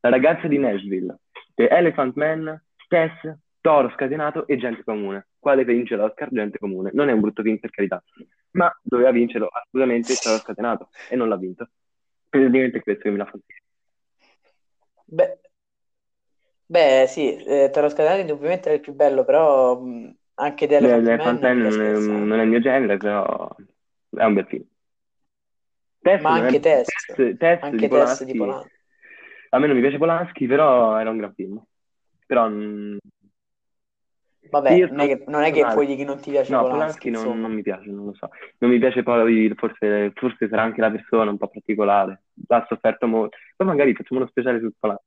La 0.00 0.08
ragazza 0.08 0.48
di 0.48 0.58
Nashville, 0.58 1.18
The 1.54 1.68
Elephant 1.68 2.14
Man, 2.16 2.62
Tess, 2.88 3.36
Toro 3.60 3.90
scatenato 3.90 4.46
e 4.46 4.56
Gente 4.56 4.82
comune. 4.84 5.26
Quale 5.38 5.64
vince 5.64 5.96
l'Oscar? 5.96 6.28
Gente 6.30 6.58
comune. 6.58 6.90
Non 6.92 7.08
è 7.08 7.12
un 7.12 7.20
brutto 7.20 7.42
film 7.42 7.58
per 7.58 7.70
carità, 7.70 8.02
ma 8.52 8.72
doveva 8.82 9.10
vincerlo 9.10 9.48
assolutamente 9.48 10.14
Toro 10.14 10.38
scatenato 10.38 10.88
e 11.10 11.16
non 11.16 11.28
l'ha 11.28 11.36
vinto. 11.36 11.68
Praticamente 12.28 12.80
questo 12.80 13.02
che 13.02 13.10
mi 13.10 13.16
dà 13.16 13.24
fastidio. 13.24 13.62
Beh, 15.08 15.38
beh, 16.66 17.04
sì, 17.08 17.36
eh, 17.36 17.70
Toro 17.72 17.88
Scatenato 17.88 18.20
indubbiamente 18.20 18.70
è 18.70 18.74
il 18.74 18.80
più 18.80 18.92
bello, 18.92 19.24
però 19.24 19.78
mh, 19.80 20.16
anche 20.34 20.66
The 20.66 20.76
Elephant 20.76 21.06
Elephant 21.06 21.40
Man 21.42 21.58
Man 21.58 21.68
non 21.68 21.80
è, 21.80 21.98
non 22.24 22.38
è 22.40 22.42
il 22.42 22.48
mio 22.48 22.60
genere, 22.60 22.96
però 22.96 23.54
è 24.10 24.24
un 24.24 24.34
bel 24.34 24.46
film. 24.46 24.64
Tess 26.06 26.20
Ma 26.22 26.30
anche 26.34 26.60
Tess, 26.60 26.86
Tess- 27.06 27.36
Tess 27.36 27.62
anche 27.62 27.76
di 27.76 27.88
Tess 27.88 27.88
Polanski. 27.88 28.24
di 28.24 28.38
Polanski. 28.38 28.70
A 29.50 29.58
me 29.58 29.66
non 29.66 29.74
mi 29.74 29.82
piace 29.82 29.98
Polanski, 29.98 30.46
però 30.46 30.96
era 30.98 31.10
un 31.10 31.16
gran 31.16 31.34
film. 31.34 31.60
Però 32.26 32.48
Vabbè, 34.48 34.86
non 34.86 35.00
è 35.00 35.06
che, 35.08 35.24
non 35.26 35.42
è 35.42 35.50
che 35.50 35.66
puoi 35.72 35.86
dire 35.86 35.98
che 35.98 36.04
non 36.04 36.20
ti 36.20 36.30
piace 36.30 36.52
No, 36.52 36.60
Polanski, 36.62 37.10
Polanski 37.10 37.28
non, 37.28 37.40
non 37.40 37.52
mi 37.52 37.62
piace, 37.62 37.90
non 37.90 38.04
lo 38.06 38.14
so. 38.14 38.28
Non 38.58 38.70
mi 38.70 38.78
piace 38.78 39.02
poi, 39.02 39.52
forse, 39.56 40.12
forse 40.14 40.48
sarà 40.48 40.62
anche 40.62 40.80
la 40.80 40.90
persona 40.92 41.30
un 41.30 41.36
po' 41.36 41.48
particolare. 41.48 42.22
Ha 42.46 42.64
sofferto 42.68 43.08
molto. 43.08 43.36
Poi 43.56 43.66
magari 43.66 43.92
facciamo 43.94 44.20
uno 44.20 44.28
speciale 44.28 44.60
su 44.60 44.70
Polanski. 44.78 45.04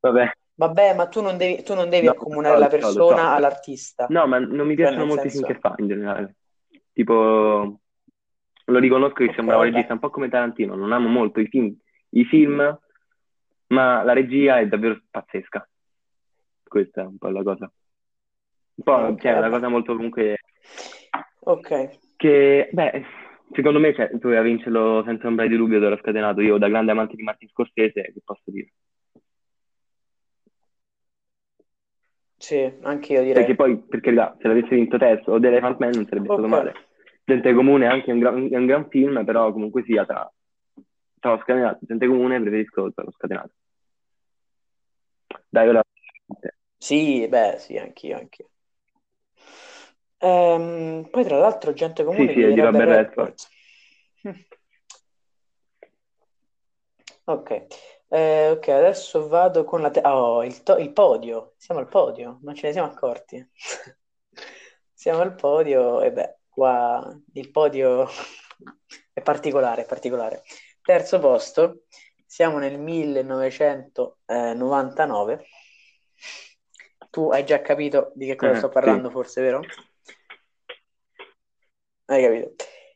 Vabbè. 0.00 0.32
Vabbè, 0.54 0.94
ma 0.94 1.06
tu 1.08 1.20
non 1.20 1.36
devi, 1.36 1.62
tu 1.64 1.74
non 1.74 1.88
devi 1.88 2.06
No, 2.06 2.12
accomunare 2.12 2.54
lo 2.54 2.60
la 2.60 2.68
so, 2.68 2.76
lo 2.76 2.82
so. 2.82 3.06
persona 3.08 3.32
all'artista. 3.32 4.06
No, 4.10 4.26
ma 4.28 4.38
non 4.38 4.66
mi 4.66 4.76
Cioè, 4.76 4.84
piacciono 4.84 4.98
nel 4.98 5.06
molto 5.08 5.26
i 5.26 5.30
senso- 5.30 5.46
film 5.46 5.52
che 5.54 5.60
fa 5.60 5.74
in 5.78 5.88
generale. 5.88 6.34
Tipo, 6.92 7.80
lo 8.66 8.78
riconosco 8.78 9.24
che 9.24 9.32
sia 9.32 9.42
un 9.42 9.60
regista, 9.60 9.92
un 9.92 9.98
po' 9.98 10.10
come 10.10 10.28
Tarantino. 10.28 10.74
Non 10.74 10.92
amo 10.92 11.08
molto 11.08 11.40
i 11.40 11.46
film, 11.46 11.74
i 12.10 12.24
film, 12.24 12.78
ma 13.68 14.02
la 14.02 14.12
regia 14.12 14.58
è 14.58 14.66
davvero 14.66 15.00
pazzesca. 15.10 15.68
Questa 16.62 17.02
è 17.02 17.04
un 17.04 17.18
po' 17.18 17.28
la 17.28 17.42
cosa. 17.42 17.70
Un 18.74 18.84
po', 18.84 18.92
Ok, 18.92 19.20
cioè, 19.20 19.36
una 19.36 19.50
cosa 19.50 19.68
molto 19.68 19.94
comunque 19.94 20.38
Ok, 21.44 21.98
che, 22.16 22.68
beh, 22.72 23.04
secondo 23.52 23.78
me 23.80 23.94
cioè, 23.94 24.10
doveva 24.14 24.42
vincerlo 24.42 25.02
senza 25.04 25.26
ombra 25.26 25.46
di 25.46 25.56
dubbio 25.56 25.80
d'ora 25.80 25.98
scatenato. 25.98 26.40
Io, 26.40 26.56
da 26.56 26.68
grande 26.68 26.92
amante 26.92 27.16
di 27.16 27.22
Martin 27.22 27.48
Scorsese, 27.48 28.02
che 28.02 28.20
posso 28.24 28.50
dire? 28.50 28.72
sì, 32.36 32.72
anche 32.82 33.12
io 33.12 33.22
direi. 33.22 33.34
Perché 33.34 33.54
poi, 33.54 33.76
per 33.78 34.00
carità, 34.00 34.36
se 34.40 34.48
l'avesse 34.48 34.74
vinto 34.74 34.98
Tess 34.98 35.26
o 35.26 35.38
The 35.38 35.48
Elephant 35.48 35.78
Man 35.78 35.94
non 35.94 36.06
sarebbe 36.06 36.26
stato 36.26 36.42
Ok. 36.42 36.48
male. 36.48 36.74
Gente 37.32 37.54
Comune 37.54 37.86
è 37.86 37.88
anche 37.88 38.12
un 38.12 38.18
gran, 38.18 38.48
un 38.50 38.66
gran 38.66 38.88
film, 38.88 39.24
però 39.24 39.52
comunque 39.52 39.82
sia 39.84 40.04
tra, 40.04 40.30
tra 41.18 41.30
lo 41.32 41.38
scatenato 41.38 41.78
Gente 41.82 42.06
Comune 42.06 42.40
preferisco 42.40 42.92
tra 42.92 43.04
lo 43.04 43.10
scatenato. 43.12 43.52
Dai, 45.48 45.68
ora... 45.68 45.82
Sì, 46.76 47.26
beh, 47.28 47.56
sì, 47.58 47.76
anch'io, 47.78 48.18
anch'io. 48.18 48.48
Ehm, 50.18 51.08
poi 51.10 51.24
tra 51.24 51.38
l'altro 51.38 51.72
gente 51.72 52.04
comune 52.04 52.32
Sì, 52.32 52.40
sì, 52.40 52.52
di 52.52 52.60
Robert 52.60 52.88
Redford. 52.88 53.34
Hm. 54.22 54.30
Ok, 57.24 57.66
Eh, 58.08 58.50
ok, 58.50 58.68
adesso 58.68 59.26
vado 59.26 59.64
con 59.64 59.80
la... 59.80 59.90
Te- 59.90 60.02
oh, 60.04 60.44
il, 60.44 60.62
to- 60.62 60.76
il 60.76 60.92
podio. 60.92 61.54
Siamo 61.56 61.80
al 61.80 61.88
podio, 61.88 62.38
non 62.42 62.54
ce 62.54 62.66
ne 62.66 62.72
siamo 62.72 62.88
accorti. 62.88 63.42
Siamo 64.92 65.20
al 65.20 65.34
podio 65.34 66.00
e 66.02 66.12
beh, 66.12 66.38
qua 66.52 67.12
il 67.34 67.50
podio 67.50 68.08
è 69.12 69.20
particolare, 69.22 69.84
particolare. 69.84 70.42
Terzo 70.84 71.18
posto, 71.18 71.84
siamo 72.26 72.58
nel 72.58 72.78
1999. 72.78 75.44
Tu 77.10 77.30
hai 77.30 77.44
già 77.44 77.60
capito 77.60 78.12
di 78.14 78.24
che 78.26 78.36
cosa 78.36 78.52
Eh, 78.52 78.54
sto 78.54 78.70
sì. 78.70 78.70
parlando, 78.70 79.10
forse, 79.10 79.42
vero? 79.42 79.60
Hai 82.06 82.22
capito? 82.22 82.54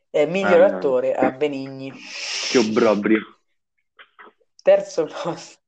È 0.09 0.25
miglior 0.25 0.59
Ah, 0.59 0.67
no. 0.67 0.73
attore 0.73 1.13
a 1.13 1.31
Benigni. 1.31 1.91
Che 2.49 2.57
obbrobrio. 2.57 3.19
Terzo 4.63 5.05
posto, 5.05 5.59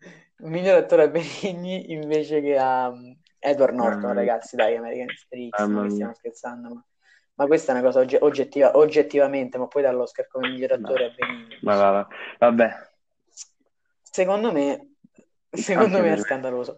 miglior 0.52 0.76
attore 0.78 1.04
a 1.04 1.08
Benigni 1.08 1.92
invece 1.92 2.40
che 2.42 2.58
a 2.58 2.88
um, 2.88 3.16
Edward 3.38 3.74
Norton, 3.74 4.12
mia. 4.12 4.14
ragazzi, 4.14 4.56
dai, 4.56 4.76
American 4.76 5.10
History 5.10 5.50
X, 5.52 5.58
Mamma 5.58 5.70
non 5.70 5.82
che 5.84 5.90
mia. 5.90 5.92
stiamo 5.94 6.14
scherzando, 6.14 6.74
ma, 6.74 6.84
ma 7.38 7.46
questa 7.46 7.70
è 7.72 7.76
una 7.76 7.84
cosa 7.84 8.00
ogge- 8.00 8.18
oggettiva, 8.20 8.76
oggettivamente, 8.76 9.58
ma 9.58 9.68
poi 9.68 9.82
dall'Oscar 9.82 10.26
come 10.26 10.48
miglior 10.48 10.72
attore 10.72 11.04
a 11.06 11.10
Benigni. 11.10 11.58
Ma 11.62 11.76
va, 11.76 11.90
va. 11.90 12.08
Vabbè, 12.40 12.86
Secondo 14.02 14.50
me, 14.50 14.94
secondo 15.48 16.00
me 16.00 16.14
è 16.14 16.16
scandaloso. 16.16 16.76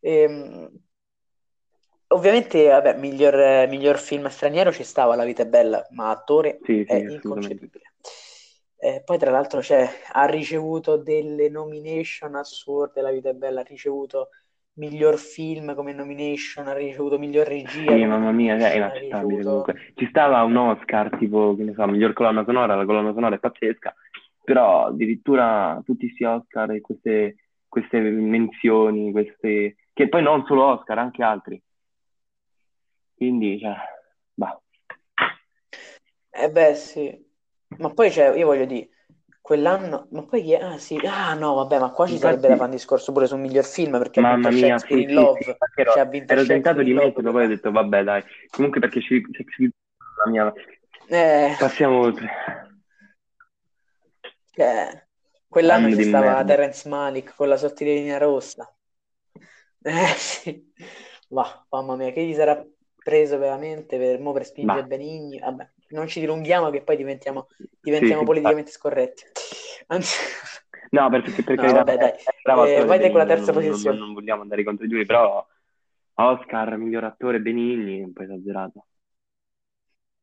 Ehm, 0.00 0.70
ovviamente, 2.08 2.68
vabbè, 2.68 2.98
miglior, 2.98 3.66
miglior 3.68 3.98
film 3.98 4.28
straniero 4.28 4.70
ci 4.70 4.84
stava 4.84 5.14
La 5.16 5.24
vita 5.24 5.42
è 5.42 5.46
bella, 5.46 5.86
ma 5.92 6.10
attore 6.10 6.58
sì, 6.62 6.84
sì, 6.86 6.92
è 6.92 6.96
inconcepibile. 6.96 7.94
Eh, 8.76 9.02
poi, 9.02 9.16
tra 9.16 9.30
l'altro, 9.30 9.60
c'è- 9.60 9.88
ha 10.12 10.26
ricevuto 10.26 10.98
delle 10.98 11.48
nomination 11.48 12.34
assurde. 12.34 13.00
La 13.00 13.10
vita 13.10 13.30
è 13.30 13.34
bella, 13.34 13.60
ha 13.60 13.64
ricevuto 13.64 14.28
miglior 14.74 15.18
film 15.18 15.74
come 15.74 15.92
nomination, 15.92 16.66
ha 16.66 16.72
ricevuto 16.72 17.18
miglior 17.18 17.46
regia 17.46 17.92
Sì, 17.92 18.04
mamma 18.04 18.32
mia, 18.32 18.58
cioè, 18.58 18.72
è 18.72 18.76
inaccettabile 18.76 19.42
comunque. 19.42 19.92
Ci 19.94 20.06
stava 20.08 20.42
un 20.42 20.56
Oscar, 20.56 21.16
tipo, 21.16 21.54
che 21.56 21.64
ne 21.64 21.74
so, 21.74 21.86
miglior 21.86 22.12
colonna 22.12 22.44
sonora, 22.44 22.74
la 22.74 22.84
colonna 22.84 23.12
sonora 23.12 23.36
è 23.36 23.38
pazzesca, 23.38 23.94
però 24.42 24.86
addirittura 24.86 25.80
tutti 25.84 26.06
questi 26.06 26.24
Oscar 26.24 26.70
e 26.72 26.80
queste, 26.80 27.36
queste 27.68 28.00
menzioni, 28.00 29.12
queste... 29.12 29.76
che 29.92 30.08
poi 30.08 30.22
non 30.22 30.44
solo 30.46 30.64
Oscar, 30.64 30.98
anche 30.98 31.22
altri. 31.22 31.62
Quindi, 33.14 33.58
cioè, 33.58 33.74
bah. 34.34 34.60
Eh 36.30 36.50
beh, 36.50 36.74
sì. 36.74 37.32
Ma 37.78 37.90
poi 37.90 38.10
c'è, 38.10 38.36
io 38.36 38.46
voglio 38.46 38.64
dire, 38.64 38.88
quell'anno, 39.44 40.06
ma 40.12 40.22
poi 40.24 40.42
chi 40.42 40.52
è? 40.52 40.60
Ah 40.62 40.78
sì, 40.78 40.96
ah 41.04 41.34
no, 41.34 41.54
vabbè, 41.54 41.78
ma 41.78 41.90
qua 41.90 42.06
ci 42.06 42.16
Infatti- 42.16 42.18
sarebbe 42.18 42.48
da 42.48 42.56
fare 42.56 42.70
un 42.70 42.76
discorso 42.76 43.12
pure 43.12 43.26
su 43.26 43.36
miglior 43.36 43.64
film 43.64 43.98
perché 43.98 44.20
ha 44.20 44.22
Mamma 44.22 44.24
vinto 44.24 44.50
mia, 44.50 44.78
Shakespeare 44.78 45.02
sì, 45.04 45.04
in 45.04 45.12
sì, 45.12 45.14
Love, 45.14 45.40
sì, 45.42 45.56
ero, 45.74 45.92
cioè 45.92 46.02
ha 46.02 46.06
vinto 46.06 46.34
ero 46.34 46.46
tentato 46.46 46.82
di 46.82 46.92
metterlo, 46.94 47.32
poi 47.32 47.44
ho 47.44 47.48
detto, 47.48 47.70
vabbè, 47.72 48.04
dai, 48.04 48.22
comunque 48.50 48.80
perché 48.80 49.00
ci, 49.00 49.20
la 50.24 50.30
mia, 50.30 50.52
Eh, 51.08 51.56
Passiamo 51.58 51.98
oltre. 52.00 52.28
eh, 54.56 55.06
quell'anno 55.48 55.88
Anno 55.88 55.90
ci 55.90 56.02
stava 56.02 56.42
merda. 56.42 56.44
Terence 56.44 56.88
Malik 56.88 57.34
con 57.34 57.48
la 57.48 57.56
sottigliina 57.56 58.18
rossa. 58.18 58.74
Eh 59.84 60.14
sì, 60.16 60.72
ma 61.28 61.66
mamma 61.70 61.96
mia, 61.96 62.10
che 62.12 62.24
gli 62.24 62.34
sarà 62.34 62.64
preso 63.02 63.38
veramente 63.38 63.98
per, 63.98 64.18
mo 64.20 64.32
per 64.32 64.44
spingere 64.46 64.84
Ma 64.84 64.86
Benigni? 64.86 65.38
Vabbè, 65.38 65.70
non 65.94 66.08
ci 66.08 66.20
dilunghiamo 66.20 66.70
che 66.70 66.82
poi 66.82 66.96
diventiamo, 66.96 67.48
sì, 67.98 68.14
diventiamo 68.14 68.24
sì, 68.24 68.24
politicamente 68.24 68.70
scorretti. 68.70 69.24
Anzi, 69.88 70.16
No, 70.92 71.08
perché 71.10 71.42
per 71.42 71.56
no, 71.56 71.58
carità 71.58 71.82
vabbè, 71.84 71.98
dai. 71.98 72.12
è 72.22 72.30
bravo 72.42 72.72
Eh, 72.72 72.84
vai 72.84 73.00
te 73.00 73.10
con 73.10 73.18
la 73.20 73.26
terza 73.26 73.52
non, 73.52 73.80
non- 73.80 73.80
posizione. 73.80 73.98
non 73.98 74.12
vogliamo 74.14 74.42
andare 74.42 74.62
contro 74.64 74.84
i 74.86 74.88
giuri, 74.88 75.04
però 75.06 75.46
Oscar, 76.14 76.76
miglior 76.76 77.04
attore 77.04 77.40
Benigni, 77.40 78.02
un 78.02 78.12
po' 78.12 78.22
esagerato. 78.22 78.86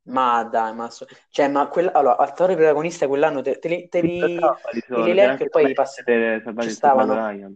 Ma 0.04 0.44
dai, 0.44 0.74
ma, 0.74 0.90
so- 0.90 1.06
cioè, 1.30 1.48
ma 1.48 1.68
quella, 1.68 1.92
allora, 1.94 2.18
attore 2.18 2.56
protagonista 2.56 3.08
quell'anno 3.08 3.42
te, 3.42 3.60
te 3.60 3.68
li, 3.70 3.88
te 3.88 4.02
Sì, 4.02 4.08
li- 4.72 4.84
sono? 4.88 5.04
li 5.04 5.10
C'era 5.16 5.32
elenco 5.32 5.44
anche 5.44 5.46
e 5.46 5.50
poi 5.50 5.72
Tom 5.72 5.74
passi. 5.74 6.02
Hanks 6.02 6.04
per 6.04 6.42
Ci 6.58 6.70
salvare 6.70 6.72
il 6.72 6.80
soldato 6.80 7.14
stavano, 7.14 7.14
Ryan. 7.14 7.56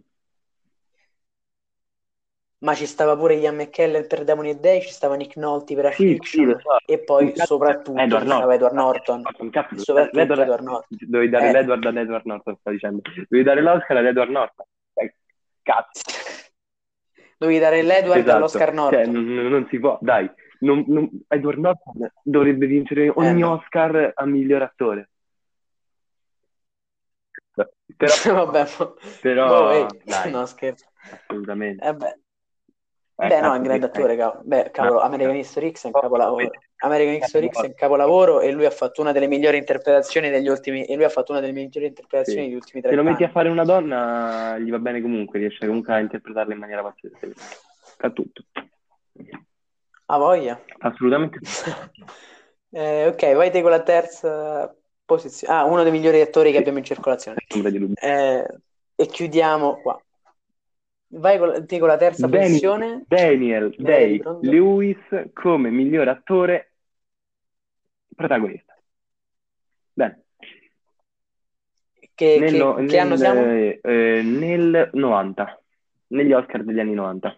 Ma 2.58 2.74
ci 2.74 2.86
stava 2.86 3.16
pure 3.16 3.34
Ian 3.34 3.56
McKellen 3.56 4.06
per 4.06 4.24
Demoni 4.24 4.50
e 4.50 4.54
Dei, 4.56 4.80
ci 4.80 4.90
stava 4.90 5.14
Nick 5.14 5.36
Nolte 5.36 5.74
per 5.74 5.92
Sì, 5.92 6.02
sì, 6.02 6.12
Affliction 6.12 6.60
so. 6.60 6.76
e 6.86 6.98
poi 7.00 7.32
Cazzo, 7.32 7.44
soprattutto 7.46 8.00
Edward 8.00 8.26
Norton. 8.26 8.52
Edward 8.52 8.74
Norton. 8.74 9.20
E 9.20 9.30
dovevi 9.36 9.50
dare 9.50 9.76
soprattutto 9.76 10.18
l'Edward, 10.18 10.40
Edward 10.40 10.62
Norton. 10.62 10.98
dovevi 11.00 11.30
dare 11.30 11.48
Eh, 11.48 11.52
l'Edward 11.52 11.84
ad 11.86 11.96
Edward 11.96 12.26
Norton, 12.26 12.56
sto 12.56 12.70
dicendo. 12.70 13.00
Dovevi 13.28 13.42
dare 13.42 13.60
l'Oscar 13.60 13.96
ad 13.98 14.06
Edward 14.06 14.30
Norton. 14.30 14.66
Eh, 14.94 15.14
Cazzo. 15.62 16.02
dovevi 17.38 17.58
dare 17.58 17.82
l'Edward 17.82 18.20
Esatto, 18.20 18.36
all'Oscar 18.36 18.68
cioè 18.68 18.74
Norton. 18.74 19.12
non, 19.12 19.46
non 19.48 19.66
si 19.68 19.78
può, 19.78 19.98
dai, 20.00 20.30
non- 20.60 20.84
non- 20.86 21.10
Edward 21.28 21.58
Norton 21.58 22.10
dovrebbe 22.22 22.66
vincere 22.66 23.04
Eh 23.06 23.12
ogni 23.16 23.40
no. 23.40 23.52
Oscar 23.52 24.12
a 24.14 24.24
miglior 24.24 24.62
attore. 24.62 25.10
Però, 27.96 28.44
Vabbè, 28.44 28.66
mo- 28.78 28.94
però, 29.22 29.86
boh, 29.86 29.96
no 30.30 30.46
scherzo. 30.46 30.84
assolutamente. 31.10 31.82
Eh 31.86 31.94
beh. 33.16 33.24
Eh, 33.24 33.28
Beh, 33.28 33.40
no, 33.40 33.54
è 33.54 33.56
un 33.56 33.62
grande 33.62 33.86
attore, 33.86 34.16
cavolo. 34.16 34.42
Beh, 34.44 34.70
cavolo, 34.70 34.98
Ma- 34.98 35.04
American 35.04 35.36
History 35.36 35.72
X 35.72 35.84
è 35.84 35.86
un 35.86 35.92
capolavoro. 35.92 36.50
American 36.78 37.14
Eh, 37.14 37.16
History 37.16 37.48
X 37.50 37.62
è 37.62 37.66
un 37.66 37.74
capolavoro 37.74 38.40
e 38.40 38.50
lui 38.52 38.66
ha 38.66 38.70
fatto 38.70 39.00
una 39.00 39.12
delle 39.12 39.26
migliori 39.26 39.56
interpretazioni 39.56 40.28
degli 40.28 40.48
ultimi 40.48 40.84
e 40.84 40.94
lui 40.94 41.04
ha 41.04 41.08
fatto 41.08 41.32
una 41.32 41.40
delle 41.40 41.52
migliori 41.54 41.86
interpretazioni 41.86 42.40
Sì. 42.42 42.44
degli 42.46 42.54
ultimi 42.54 42.82
Se 42.82 42.88
lo 42.88 43.02
30 43.02 43.10
metti 43.10 43.22
a 43.22 43.26
anni. 43.26 43.34
fare 43.34 43.48
una 43.48 43.64
donna, 43.64 44.58
gli 44.58 44.70
va 44.70 44.78
bene 44.78 45.00
comunque, 45.00 45.38
riesce 45.38 45.66
comunque 45.66 45.94
a 45.94 46.00
interpretarla 46.00 46.52
in 46.52 46.58
maniera 46.60 46.82
pazzesca. 46.82 47.28
Fa 47.96 48.10
tutto. 48.10 48.42
Ha 50.08 50.18
voglia. 50.18 50.60
Assolutamente. 50.78 51.38
Eh, 52.68 53.06
ok, 53.06 53.34
vai 53.34 53.50
te 53.50 53.62
con 53.62 53.70
la 53.70 53.80
terza 53.82 54.74
posizione. 55.04 55.54
Ah, 55.54 55.64
uno 55.64 55.82
dei 55.82 55.92
migliori 55.92 56.20
attori 56.20 56.52
che 56.52 56.58
abbiamo 56.58 56.76
in 56.76 56.84
circolazione. 56.84 57.38
Eh, 57.94 58.46
e 58.96 59.06
chiudiamo 59.06 59.80
qua. 59.80 59.98
Vai 61.08 61.38
con, 61.38 61.66
te 61.66 61.78
con 61.78 61.88
la 61.88 61.96
terza 61.96 62.26
Daniel, 62.26 62.48
posizione. 62.48 63.04
Daniel 63.06 63.74
Day. 63.76 64.20
Lewis 64.40 64.98
come 65.32 65.70
miglior 65.70 66.08
attore 66.08 66.72
protagonista. 68.14 68.76
Bene. 69.92 70.24
Che, 72.14 72.38
Nel, 72.40 72.50
che- 72.50 72.58
no- 72.58 72.74
che 72.86 72.98
anno 72.98 73.10
nel, 73.10 73.18
siamo? 73.18 73.44
eh, 73.44 74.22
nel 74.24 74.90
90, 74.92 75.62
negli 76.08 76.32
Oscar 76.32 76.64
degli 76.64 76.80
anni 76.80 76.94
90. 76.94 77.36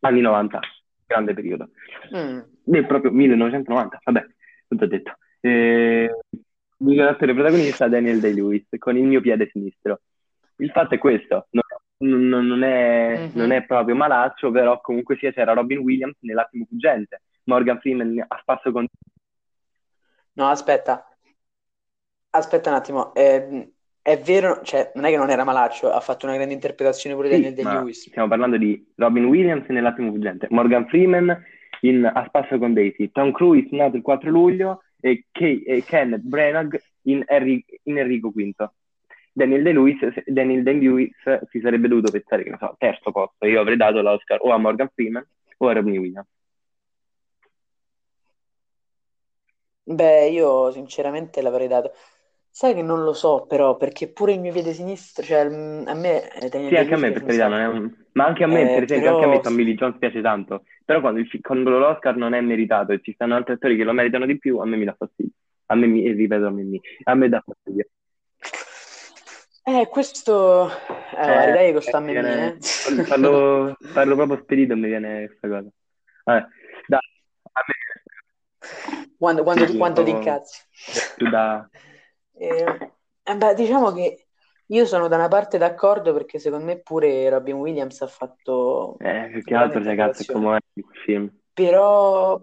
Anni 0.00 0.20
90, 0.20 0.60
grande 1.06 1.34
periodo. 1.34 1.70
Mm. 2.16 2.40
Nel 2.64 2.86
proprio 2.86 3.10
1990, 3.10 4.00
vabbè, 4.04 4.26
tutto 4.68 4.86
detto. 4.86 5.16
Eh, 5.40 6.10
miglior 6.78 7.08
attore 7.08 7.34
protagonista 7.34 7.88
Daniel 7.88 8.20
Day-Lewis 8.20 8.66
con 8.78 8.96
il 8.96 9.04
mio 9.04 9.20
piede 9.20 9.48
sinistro. 9.50 10.00
Il 10.56 10.70
fatto 10.70 10.94
è 10.94 10.98
questo, 10.98 11.46
non, 11.50 11.62
non- 11.98 12.46
non 12.46 12.62
è, 12.62 13.18
Mhm. 13.18 13.30
non 13.34 13.52
è 13.52 13.64
proprio 13.64 13.94
malaccio, 13.94 14.50
però 14.50 14.80
comunque 14.80 15.16
sia 15.16 15.32
c'era 15.32 15.52
Robin 15.52 15.78
Williams 15.78 16.16
nell'attimo 16.20 16.64
fuggente, 16.68 17.22
Morgan 17.44 17.78
Freeman 17.80 18.24
a 18.26 18.38
spasso 18.40 18.72
con... 18.72 18.86
No, 20.34 20.48
aspetta. 20.48 21.06
Aspetta 22.30 22.70
un 22.70 22.76
attimo. 22.76 23.14
Eh, 23.14 23.70
è 24.02 24.18
vero, 24.18 24.60
cioè, 24.62 24.90
non 24.96 25.04
è 25.04 25.10
che 25.10 25.16
non 25.16 25.30
era 25.30 25.44
malaccio, 25.44 25.90
ha 25.92 26.00
fatto 26.00 26.26
una 26.26 26.34
grande 26.34 26.52
interpretazione 26.54 27.14
pure 27.14 27.28
Sì, 27.28 27.34
Daniel 27.34 27.54
Day-Lewis. 27.54 28.08
stiamo 28.08 28.28
parlando 28.28 28.56
di 28.56 28.92
Robin 28.96 29.24
Williams 29.26 29.66
nell'attimo 29.68 30.10
fuggente, 30.10 30.48
Morgan 30.50 30.86
Freeman 30.88 31.42
in 31.82 32.04
A 32.04 32.24
spasso 32.26 32.58
con 32.58 32.72
Daisy, 32.74 33.10
Tom 33.12 33.30
Cruise 33.32 33.68
nato 33.76 33.96
il 33.96 34.02
4 34.02 34.30
luglio 34.30 34.82
e, 35.00 35.26
Kay- 35.30 35.62
e 35.64 35.84
Kenneth 35.84 36.22
Branagh 36.22 36.76
in, 37.02 37.22
Harry- 37.26 37.64
in 37.84 37.98
Enrico 37.98 38.30
V. 38.30 38.50
Daniel 39.34 39.62
Day-Lewis, 39.62 39.98
Daniel 40.26 40.62
Day-Lewis 40.62 41.12
si 41.50 41.60
sarebbe 41.60 41.88
dovuto 41.88 42.10
pensare, 42.10 42.42
che 42.44 42.50
ne 42.50 42.56
so, 42.58 42.74
terzo 42.78 43.10
posto. 43.12 43.46
Io 43.46 43.60
avrei 43.60 43.76
dato 43.76 44.00
l'Oscar 44.00 44.38
o 44.42 44.52
a 44.52 44.58
Morgan 44.58 44.88
Freeman 44.94 45.26
o 45.58 45.68
a 45.68 45.72
Robin 45.72 45.98
Williams. 45.98 46.28
Beh, 49.86 50.28
io 50.30 50.70
sinceramente 50.72 51.40
l'avrei 51.42 51.68
dato. 51.68 51.92
Sai 52.50 52.74
che 52.74 52.82
non 52.82 53.02
lo 53.04 53.12
so, 53.12 53.46
però, 53.46 53.76
perché 53.76 54.08
pure 54.10 54.32
il 54.32 54.40
mio 54.40 54.52
piede 54.52 54.72
sinistro, 54.72 55.24
cioè, 55.24 55.48
mm, 55.48 55.86
a 55.88 55.94
me 55.94 56.30
eh, 56.32 56.48
Daniel 56.48 56.72
Sì, 56.72 56.76
anche 56.76 56.94
a 56.94 56.96
me, 56.96 57.12
per 57.12 57.22
carità, 57.22 57.48
non 57.48 57.74
un... 57.74 57.94
Ma 58.12 58.26
anche 58.26 58.44
a 58.44 58.46
me, 58.46 58.70
Eh, 58.70 58.70
per 58.70 58.84
esempio, 58.84 59.10
anche 59.10 59.24
a 59.24 59.26
me 59.26 59.40
però 59.40 59.40
Tommy 59.40 59.64
Lee 59.64 59.74
Jones 59.74 59.98
piace 59.98 60.20
tanto. 60.22 60.64
Però 60.84 61.00
quando, 61.00 61.20
il 61.20 61.28
quando 61.40 61.78
l'Oscar 61.78 62.16
non 62.16 62.32
è 62.34 62.40
meritato 62.40 62.92
e 62.92 63.00
ci 63.02 63.12
stanno 63.12 63.34
altri 63.34 63.54
attori 63.54 63.76
che 63.76 63.84
lo 63.84 63.92
meritano 63.92 64.24
di 64.26 64.38
più, 64.38 64.58
a 64.58 64.64
me 64.66 64.76
mi 64.76 64.84
dà 64.84 64.94
fastidio. 64.96 65.32
A 65.66 65.74
me, 65.74 65.86
mi, 65.86 66.10
ripeto, 66.12 66.46
a 66.46 66.50
me, 66.50 66.62
mi- 66.62 66.80
a 67.04 67.14
me 67.14 67.28
dà 67.28 67.42
fastidio. 67.44 67.88
Eh, 69.66 69.88
questo... 69.90 70.68
Eh, 71.26 71.26
Eh, 71.26 71.52
è 71.68 71.72
che 71.72 71.72
questo 71.72 71.96
a 71.96 72.00
mi 72.00 72.12
me, 72.12 72.14
viene- 72.14 72.58
parlo, 73.06 73.76
parlo 73.92 74.14
proprio 74.16 74.42
spedito 74.42 74.76
mi 74.76 74.86
viene 74.88 75.26
questa 75.26 75.48
cosa. 75.48 75.68
Vabbè, 76.24 76.46
dai, 76.86 77.00
a 77.52 77.60
me... 77.66 77.74
Quando, 79.18 79.42
quando, 79.42 79.66
Sì, 79.66 79.76
quanto 79.76 80.02
ti 80.02 80.10
incazzi. 80.10 80.60
più 81.16 81.28
da... 81.28 81.68
Eh, 82.36 82.92
eh, 83.22 83.36
beh, 83.36 83.54
diciamo 83.54 83.92
che 83.92 84.28
io 84.66 84.86
sono 84.86 85.08
da 85.08 85.16
una 85.16 85.28
parte 85.28 85.58
d'accordo 85.58 86.12
perché 86.12 86.38
secondo 86.38 86.64
me 86.66 86.80
pure 86.80 87.28
Robin 87.28 87.56
Williams 87.56 88.00
ha 88.02 88.06
fatto 88.06 88.96
Eh, 88.98 89.28
più 89.32 89.44
che 89.44 89.54
altro, 89.54 89.80
cazzo, 89.94 90.54
è 90.54 90.58
il 90.74 90.84
film. 91.04 91.30
Però, 91.54 92.38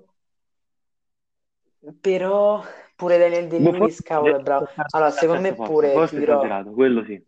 però 2.01 2.63
pure 3.01 3.17
Daniel 3.17 3.47
Day-Lewis, 3.47 3.95
forse 3.95 4.03
cavolo, 4.03 4.35
è 4.35 4.39
bravo. 4.41 4.67
Allora, 4.91 5.09
secondo 5.09 5.41
me 5.41 5.55
pure 5.55 5.91
forse 5.93 6.17
dirò... 6.17 6.35
esagerato, 6.35 6.71
quello 6.71 7.03
sì. 7.03 7.19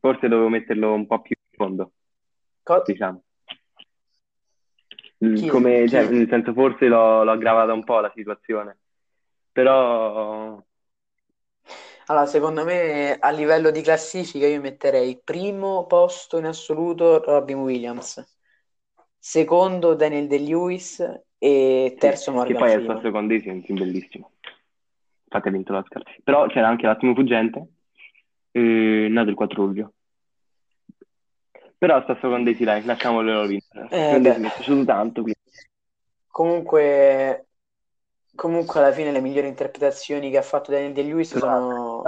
Forse 0.00 0.26
dovevo 0.26 0.48
metterlo 0.48 0.92
un 0.92 1.06
po' 1.06 1.20
più 1.20 1.36
in 1.38 1.56
fondo, 1.56 1.92
co- 2.64 2.82
diciamo. 2.84 3.22
Chi? 5.36 5.46
Come, 5.48 5.88
cioè, 5.88 6.08
nel 6.08 6.28
senso, 6.28 6.52
forse 6.52 6.88
l'ho 6.88 7.22
l'ho 7.22 7.30
aggravata 7.30 7.72
un 7.72 7.84
po' 7.84 8.00
la 8.00 8.10
situazione. 8.12 8.76
Però, 9.52 10.60
Allora, 12.06 12.26
secondo 12.26 12.64
me 12.64 13.16
a 13.18 13.30
livello 13.30 13.70
di 13.70 13.80
classifica 13.82 14.46
io 14.46 14.60
metterei 14.60 15.20
primo 15.22 15.86
posto 15.86 16.38
in 16.38 16.44
assoluto 16.46 17.22
Robin 17.22 17.58
Williams, 17.58 18.22
secondo 19.18 19.94
Daniel 19.94 20.26
Day-Lewis 20.26 21.00
e 21.38 21.94
sì, 21.98 21.98
terzo 21.98 22.30
che 22.30 22.36
Morgan 22.36 22.56
poi 22.56 22.70
è 22.72 22.74
il 22.74 22.82
Freeman. 22.82 23.30
È 23.42 23.50
un 23.50 23.62
film 23.62 23.78
bellissimo. 23.78 24.32
Infatti 25.34 25.48
ha 25.48 25.50
vinto 25.50 25.72
l'Oscar. 25.72 26.02
Però 26.22 26.46
c'era 26.46 26.68
anche 26.68 26.86
L'attimo 26.86 27.12
fuggente, 27.12 27.66
eh, 28.52 29.08
nato 29.10 29.30
il 29.30 29.34
4 29.34 29.64
luglio. 29.64 29.92
Però 31.76 32.04
Sasso 32.06 32.28
con 32.28 32.44
Daisy, 32.44 32.64
dai, 32.64 32.84
lasciamolo 32.84 33.44
vincere. 33.44 33.88
Eh, 33.90 34.18
mi 34.20 34.28
è 34.28 34.38
piaciuto 34.38 34.84
tanto, 34.84 35.22
quindi... 35.22 35.40
Comunque, 36.28 37.46
comunque 38.34 38.80
alla 38.80 38.92
fine 38.92 39.10
le 39.10 39.20
migliori 39.20 39.48
interpretazioni 39.48 40.30
che 40.30 40.38
ha 40.38 40.42
fatto 40.42 40.70
Daniel 40.70 40.92
Day-Lewis 40.92 41.32
Però- 41.32 41.46
sono 41.46 42.02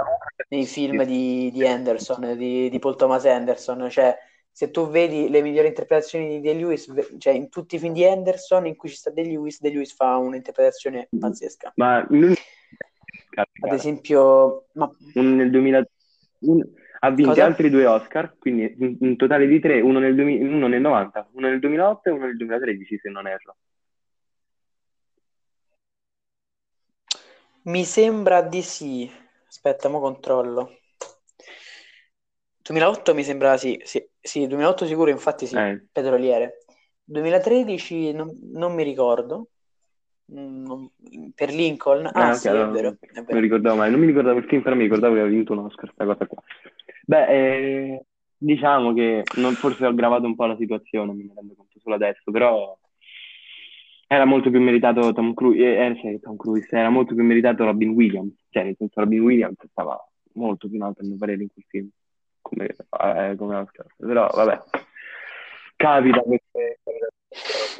nei 0.47 0.65
film 0.65 1.03
di, 1.03 1.51
di 1.51 1.67
Anderson, 1.67 2.37
di, 2.37 2.69
di 2.69 2.79
Paul 2.79 2.95
Thomas 2.95 3.25
Anderson. 3.25 3.89
Cioè, 3.89 4.17
se 4.49 4.71
tu 4.71 4.87
vedi 4.87 5.29
le 5.29 5.41
migliori 5.41 5.67
interpretazioni 5.67 6.27
di 6.29 6.41
Day-Lewis, 6.41 6.91
ve- 6.91 7.15
cioè 7.17 7.33
in 7.33 7.49
tutti 7.49 7.75
i 7.75 7.79
film 7.79 7.93
di 7.93 8.05
Anderson 8.05 8.65
in 8.65 8.75
cui 8.77 8.89
ci 8.89 8.95
sta 8.95 9.11
Day-Lewis, 9.11 9.59
Day-Lewis 9.59 9.93
fa 9.93 10.15
un'interpretazione 10.15 11.09
pazzesca. 11.17 11.73
Ma 11.75 12.05
lui... 12.09 12.33
Ad 13.59 13.73
esempio, 13.73 14.67
ma 14.73 14.89
uno 15.13 15.35
nel 15.35 15.49
2000 15.51 15.85
un- 16.39 16.63
ha 16.99 17.11
vinto 17.11 17.41
Cosa? 17.41 17.45
altri 17.45 17.69
due 17.69 17.85
Oscar, 17.85 18.35
quindi 18.39 18.75
in, 18.79 18.97
in 19.01 19.15
totale 19.17 19.47
di 19.47 19.59
tre, 19.59 19.81
uno 19.81 19.99
nel, 19.99 20.15
2000 20.15 20.47
uno 20.49 20.67
nel 20.67 20.81
90, 20.81 21.29
uno 21.33 21.47
nel 21.47 21.59
2008 21.59 22.09
e 22.09 22.11
uno 22.13 22.25
nel 22.25 22.37
2013, 22.37 22.97
se 22.97 23.09
non 23.09 23.27
erro. 23.27 23.57
mi 27.65 27.85
sembra 27.85 28.41
di 28.41 28.61
sì. 28.63 29.09
Aspetta, 29.47 29.89
mo 29.89 29.99
controllo. 29.99 30.79
2008 32.63 33.13
mi 33.13 33.23
sembra 33.23 33.57
sì, 33.57 33.79
sì, 33.83 34.05
sì, 34.19 34.47
2008 34.47 34.85
sicuro, 34.85 35.09
infatti 35.11 35.45
sì, 35.47 35.55
Eh, 35.57 35.81
petroliere. 35.91 36.59
2013 37.03 38.11
non, 38.13 38.29
non 38.53 38.73
mi 38.73 38.83
ricordo. 38.83 39.49
Mm, 40.31 40.85
per 41.35 41.51
Lincoln. 41.51 42.05
Eh, 42.05 42.11
Ah, 42.13 42.29
ok, 42.31 42.35
sì, 42.35 42.47
è 42.47 42.49
allora 42.51 42.71
vero, 42.71 42.87
non 42.89 42.97
è 43.01 43.13
non 43.15 43.23
mi 43.23 43.25
vero. 43.27 43.39
ricordavo 43.41 43.75
mai, 43.75 43.91
non 43.91 43.99
mi 43.99 44.05
ricordavo 44.07 44.37
il 44.39 44.45
film, 44.45 44.61
però 44.61 44.75
mi 44.75 44.83
ricordavo 44.83 45.13
che 45.13 45.19
aveva 45.21 45.35
vinto 45.35 45.53
un 45.53 45.59
Oscar, 45.59 45.93
questa 45.93 46.05
cosa 46.05 46.25
qua. 46.27 46.43
Beh, 47.05 47.27
eh, 47.27 48.05
diciamo 48.37 48.93
che 48.93 49.23
non- 49.37 49.55
forse 49.55 49.85
ho 49.85 49.89
aggravato 49.89 50.25
un 50.25 50.35
po' 50.35 50.45
la 50.45 50.57
situazione, 50.57 51.13
me 51.13 51.23
ne 51.23 51.33
rendo 51.35 51.53
conto 51.55 51.79
solo 51.79 51.95
adesso, 51.95 52.31
però 52.31 52.77
era 54.09 54.25
molto 54.25 54.49
più 54.49 54.61
meritato 54.61 55.11
Tom 55.13 55.33
Cruise, 55.33 55.61
eh, 55.61 55.99
eh, 56.03 56.19
Tom 56.19 56.37
Cruise, 56.37 56.67
era 56.75 56.89
molto 56.89 57.13
più 57.13 57.23
meritato 57.23 57.65
Robin 57.65 57.89
Williams, 57.89 58.35
cioè 58.49 58.63
nel 58.63 58.75
senso 58.77 59.01
Robin 59.01 59.21
Williams 59.21 59.57
stava 59.69 59.97
molto 60.33 60.67
più 60.67 60.77
in 60.77 60.83
alto 60.83 61.01
a 61.01 61.05
mio 61.05 61.17
parere 61.17 61.41
in 61.43 61.49
quel 61.51 61.65
film, 61.67 61.89
come, 62.41 62.67
eh, 62.67 63.35
come 63.37 63.55
Oscar, 63.55 63.85
però 63.97 64.27
vabbè, 64.27 64.61
capita 65.75 66.19
queste... 66.21 66.79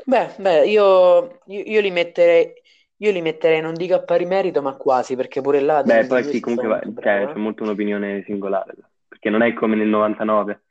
Beh, 0.06 0.36
beh, 0.39 0.66
io, 0.68 1.39
io- 1.45 1.64
io 1.66 1.82
li 1.82 1.91
metterei, 1.91 2.54
io 2.98 3.12
li 3.12 3.22
metterei, 3.22 3.62
non 3.62 3.74
dico 3.74 3.95
a 3.95 4.04
pari 4.04 4.26
merito, 4.26 4.62
ma 4.62 4.76
quasi, 4.76 5.16
perché 5.16 5.41
pure 5.41 5.60
là 5.60 5.82
Beh, 5.82 6.06
Daniel 6.06 6.06
poi 6.06 6.24
sì, 6.24 6.39
è 6.39 6.39
comunque 6.39 6.68
va- 6.68 6.82
cioè, 7.00 7.22
bravo, 7.22 7.28
c'è 7.28 7.38
eh. 7.38 7.39
molto 7.39 7.64
un'opinione 7.64 8.24
singolare, 8.26 8.76
perché 9.08 9.30
non 9.30 9.41
è 9.41 9.54
come 9.54 9.76
nel 9.76 9.88
99, 9.88 10.64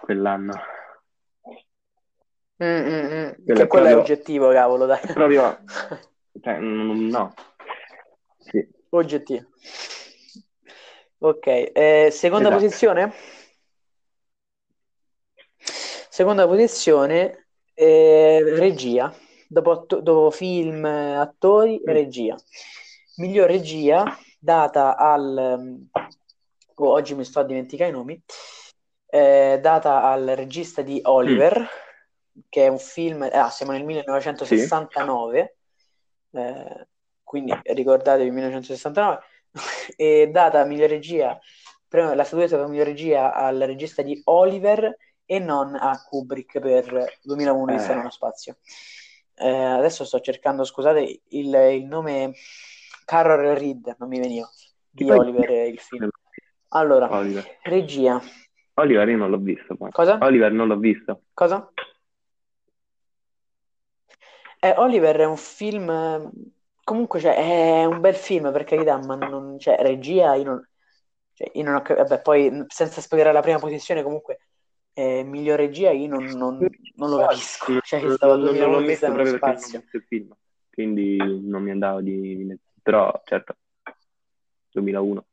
quell'anno. 0.00 0.54
Mm, 2.60 2.66
mm, 2.66 3.12
mm. 3.12 3.32
Quello 3.44 3.62
Che 3.62 3.62
è 3.62 3.66
quello 3.66 3.86
è 3.88 3.92
proprio, 3.92 3.96
oggettivo, 3.96 4.50
cavolo, 4.52 4.86
dai. 4.86 5.00
è 5.00 5.08
proprio, 5.12 5.64
cioè, 6.42 6.58
n- 6.60 7.08
no, 7.10 7.34
sì, 8.38 8.66
Oggettivo. 8.90 9.46
Ok, 11.18 11.46
eh, 11.46 12.08
seconda 12.12 12.50
esatto. 12.50 12.52
posizione? 12.52 13.12
Seconda 16.10 16.46
posizione, 16.46 17.43
eh, 17.74 18.42
regia. 18.56 19.12
Dopo, 19.46 19.70
atto- 19.70 20.00
dopo 20.00 20.30
film, 20.30 20.84
attori, 20.84 21.80
Mm, 21.80 21.92
regia. 21.92 22.36
Miglior 23.16 23.48
regia 23.48 24.04
data 24.38 24.96
al... 24.96 25.56
um, 25.58 25.88
oh, 26.74 26.90
oggi 26.90 27.14
mi 27.14 27.24
sto 27.24 27.40
a 27.40 27.44
dimenticare 27.44 27.90
i 27.90 27.92
nomi. 27.92 28.20
eh, 29.06 29.58
data 29.60 30.02
al 30.02 30.26
regista 30.34 30.82
di 30.82 30.96
mm, 30.96 31.04
Oliver, 31.04 31.68
che 32.48 32.64
è 32.64 32.68
un 32.68 32.78
film... 32.78 33.28
Ah, 33.30 33.50
siamo 33.50 33.72
nel 33.72 33.82
sì, 33.82 33.86
1969, 33.86 35.56
eh, 36.32 36.88
quindi 37.22 37.56
ricordatevi 37.62 38.30
1969, 38.30 39.20
e 39.96 40.28
data 40.32 40.64
miglior 40.64 40.88
regia, 40.88 41.38
la 41.90 42.24
statuetta 42.24 42.56
per 42.56 42.66
miglior 42.66 42.86
regia 42.86 43.32
al 43.32 43.58
regista 43.60 44.02
di 44.02 44.20
Oliver 44.24 44.96
e 45.26 45.38
non 45.38 45.74
a 45.74 46.02
Kubrick 46.02 46.58
per 46.58 47.18
2001 47.22 47.72
Odissea 47.72 47.92
eh, 47.92 47.96
nello 47.96 48.10
spazio. 48.10 48.56
Eh, 49.36 49.48
adesso 49.48 50.04
sto 50.04 50.20
cercando, 50.20 50.64
scusate, 50.64 51.22
il, 51.28 51.54
il 51.54 51.84
nome 51.84 52.34
Carroll 53.04 53.56
Reed, 53.56 53.96
non 53.98 54.08
mi 54.08 54.20
veniva, 54.20 54.48
di 54.90 55.04
poi 55.04 55.18
Oliver, 55.18 55.50
il 55.68 55.78
film. 55.78 56.08
Allora, 56.68 57.10
Oliver, 57.10 57.58
regia, 57.62 58.20
Oliver 58.74 59.08
io 59.08 59.16
non 59.16 59.30
l'ho 59.30 59.38
visto 59.38 59.76
poi, 59.76 59.90
cosa? 59.90 60.18
Oliver 60.20 60.52
non 60.52 60.68
l'ho 60.68 60.78
visto, 60.78 61.22
Cosa? 61.34 61.70
Eh, 64.60 64.74
Oliver 64.78 65.16
è 65.16 65.26
un 65.26 65.36
film, 65.36 66.30
comunque 66.82 67.20
cioè, 67.20 67.34
è 67.36 67.84
un 67.84 68.00
bel 68.00 68.14
film 68.14 68.50
per 68.50 68.64
carità, 68.64 68.96
ma 68.98 69.14
non, 69.14 69.58
cioè, 69.58 69.76
regia 69.80 70.34
io 70.34 70.44
non, 70.44 70.68
cioè, 71.34 71.50
io 71.52 71.62
non 71.64 71.74
ho 71.74 71.82
cap- 71.82 71.98
vabbè, 71.98 72.22
poi 72.22 72.64
senza 72.68 73.00
spoilerare 73.00 73.36
la 73.36 73.42
prima 73.42 73.58
posizione 73.58 74.02
comunque 74.02 74.38
eh, 74.94 75.22
miglior 75.24 75.58
regia 75.58 75.90
io 75.90 76.08
non, 76.08 76.24
non- 76.36 76.58
non 76.96 77.10
lo 77.10 77.18
capisco, 77.18 77.80
cioè 77.82 78.00
che 78.00 78.06
non- 78.06 78.16
stava 78.16 78.36
non- 78.36 78.42
non 78.42 78.52
2001 78.56 78.70
l'ho 78.70 78.78
nello 78.78 78.96
proprio 78.96 79.24
perché 79.32 79.50
non 79.50 79.56
ho 79.56 79.58
spazio. 79.58 79.80
visto 79.80 79.96
il 79.96 80.04
film, 80.08 80.36
quindi 80.70 81.16
non 81.48 81.62
mi 81.62 81.70
andavo 81.70 82.00
di, 82.00 82.56
però 82.82 83.20
certo, 83.24 83.56
2001. 84.70 85.24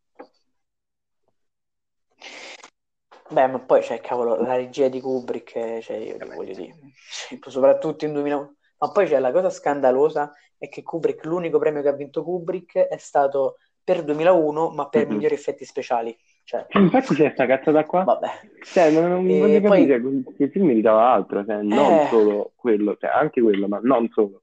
Beh, 3.30 3.48
ma 3.48 3.60
poi 3.60 3.82
c'è, 3.82 4.02
cavolo, 4.02 4.36
la 4.42 4.56
regia 4.56 4.90
di 4.90 5.00
Kubrick, 5.00 5.56
eh, 5.56 5.80
cioè, 5.82 5.96
io 5.98 6.18
Vabbè, 6.18 6.36
voglio 6.36 6.54
dire, 6.54 6.76
cioè, 7.10 7.40
soprattutto 7.50 8.04
in 8.06 8.12
2001. 8.14 8.56
Ma 8.80 8.92
poi 8.92 9.06
c'è 9.08 9.20
la 9.20 9.32
cosa 9.32 9.50
scandalosa, 9.50 10.34
è 10.58 10.68
che 10.68 10.82
Kubrick, 10.84 11.24
l'unico 11.26 11.58
premio 11.58 11.82
che 11.82 11.88
ha 11.88 11.94
vinto 11.94 12.24
Kubrick 12.24 12.78
è 12.78 12.98
stato 12.98 13.58
per 13.84 14.04
2001, 14.04 14.70
ma 14.72 14.90
per 14.90 15.06
Mhm. 15.08 15.14
migliori 15.14 15.34
effetti 15.36 15.64
speciali. 15.64 16.16
Cioè, 16.52 16.66
Sì, 16.68 16.80
infatti 16.80 17.16
c'è 17.16 17.32
sta 17.32 17.46
cazzata 17.46 17.86
qua, 17.86 18.04
vabbè. 18.04 18.28
cioè 18.74 18.92
non, 18.92 19.10
non 19.10 19.26
voglio 19.40 19.62
poi, 19.62 19.88
capire 19.88 20.02
che 20.36 20.44
il 20.44 20.52
film 20.52 20.66
meritava 20.66 21.10
altro, 21.10 21.46
cioè 21.46 21.62
non 21.62 21.94
eh, 21.94 22.08
solo 22.10 22.52
quello, 22.58 22.98
cioè 23.00 23.10
anche 23.10 23.40
quello, 23.42 23.70
ma 23.70 23.80
non 23.82 24.10
solo, 24.10 24.42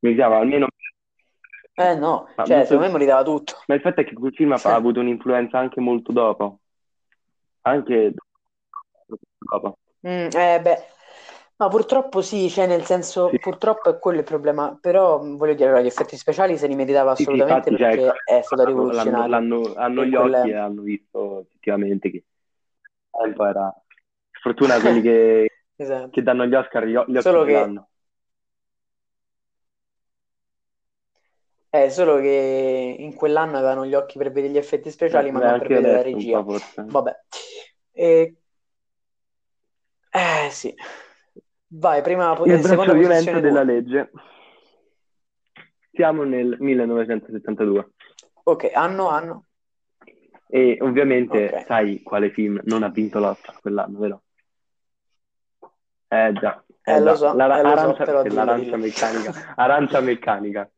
meritava 0.00 0.38
almeno... 0.38 0.66
eh 1.76 1.94
no, 1.94 2.26
Ma, 2.34 2.44
cioè, 2.44 2.56
molto- 2.56 2.64
secondo 2.64 2.86
me 2.86 2.92
meritava 2.92 3.22
tutto. 3.22 3.54
ma 3.68 3.74
il 3.76 3.80
fatto 3.82 4.00
è 4.00 4.04
che 4.04 4.14
quel 4.14 4.34
film 4.34 4.50
ha, 4.50 4.60
ha 4.60 4.74
avuto 4.74 4.98
un'influenza 4.98 5.60
anche 5.60 5.80
molto 5.80 6.10
dopo, 6.10 6.58
anche 7.60 8.12
dopo. 9.38 9.78
Mm, 10.04 10.28
eh, 10.34 10.60
beh, 10.60 10.78
ma 11.62 11.68
purtroppo 11.68 12.22
sì, 12.22 12.48
cioè 12.50 12.66
nel 12.66 12.84
senso, 12.84 13.30
Sì, 13.30 13.38
purtroppo 13.38 13.88
è 13.90 13.98
quello 13.98 14.18
il 14.18 14.24
problema, 14.24 14.76
però 14.80 15.18
voglio 15.18 15.54
dire, 15.54 15.66
allora, 15.68 15.82
gli 15.82 15.86
effetti 15.86 16.16
speciali 16.16 16.58
se 16.58 16.66
li 16.66 16.74
meritava 16.74 17.12
sì, 17.14 17.24
sì, 17.24 17.36
assolutamente 17.36 17.38
infatti 17.38 17.76
cioè, 17.76 17.90
perché 17.90 18.22
è 18.24 18.40
stato 18.42 18.64
hanno, 18.64 18.90
l'hanno- 18.92 19.24
rivoluzionario. 19.24 19.26
l'hanno- 19.26 19.74
hanno 19.74 20.04
gli 20.04 20.14
occhi 20.14 20.48
e 20.48 20.54
hanno 20.56 20.82
visto 20.82 21.40
effettivamente 21.40 22.10
che 22.10 22.24
era... 23.48 23.74
Fortuna 24.40 24.80
quelli 24.80 25.00
che, 25.02 25.48
Esatto. 25.76 26.10
che 26.10 26.22
danno 26.22 26.46
gli 26.46 26.54
Oscar, 26.54 26.84
gli, 26.84 26.98
gli 27.06 27.16
occhi 27.16 27.20
Solo 27.22 27.44
che, 27.44 27.52
l'hanno. 27.52 27.88
eh, 31.70 31.90
solo 31.90 32.16
che 32.20 32.96
in 32.98 33.14
quell'anno 33.14 33.56
avevano 33.56 33.86
gli 33.86 33.94
occhi 33.94 34.18
per 34.18 34.30
vedere 34.30 34.52
gli 34.52 34.56
effetti 34.58 34.90
Eh, 34.90 34.92
speciali, 34.92 35.30
ma 35.30 35.40
beh, 35.40 35.40
non 35.40 35.56
per 35.56 35.70
vedere 35.70 35.94
la 35.96 36.02
regia. 36.02 36.44
Vabbè. 36.88 37.12
E... 37.92 38.36
Eh 40.12 40.48
sì. 40.50 40.74
Vai, 41.74 42.02
prima, 42.02 42.38
Il 42.44 42.60
braccio 42.60 42.92
violento 42.92 43.40
della 43.40 43.62
tua. 43.62 43.72
legge. 43.72 44.10
Siamo 45.90 46.22
nel 46.24 46.56
1972 46.58 47.90
Ok, 48.44 48.70
anno, 48.74 49.08
anno. 49.08 49.44
e 50.48 50.76
ovviamente 50.80 51.50
Ok. 51.54 51.66
sai 51.66 52.02
quale 52.02 52.30
film 52.30 52.60
non 52.64 52.82
ha 52.82 52.88
vinto 52.88 53.18
l'Oscar 53.20 53.58
quell'anno, 53.60 53.98
vero? 53.98 54.22
Eh 56.08 56.32
già, 56.34 56.62
eh 56.84 56.92
Eh, 56.96 57.00
lo 57.00 57.14
so, 57.14 57.32
La- 57.34 57.46
eh, 57.46 57.62
so, 57.62 57.66
arancia, 57.68 58.04
dillo, 58.22 58.34
l'arancia 58.34 58.64
dillo. 58.64 58.76
meccanica, 58.76 59.54
arancia 59.56 60.00
meccanica, 60.00 60.70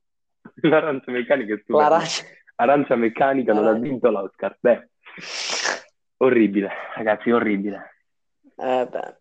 l'arancia 0.63 1.11
meccanica 1.11 1.55
è 1.55 1.59
stupenda. 1.59 1.89
L'arancia. 1.89 2.23
Arancia 2.57 2.95
meccanica 2.95 3.53
non 3.53 3.63
ha 3.65 3.67
L'arancia. 3.67 3.89
vinto 3.91 4.11
l'Oscar, 4.11 4.57
beh, 4.61 4.89
orribile, 6.19 6.71
ragazzi, 6.95 7.31
orribile, 7.33 7.97
Eh 8.57 8.87
beh. 8.89 9.17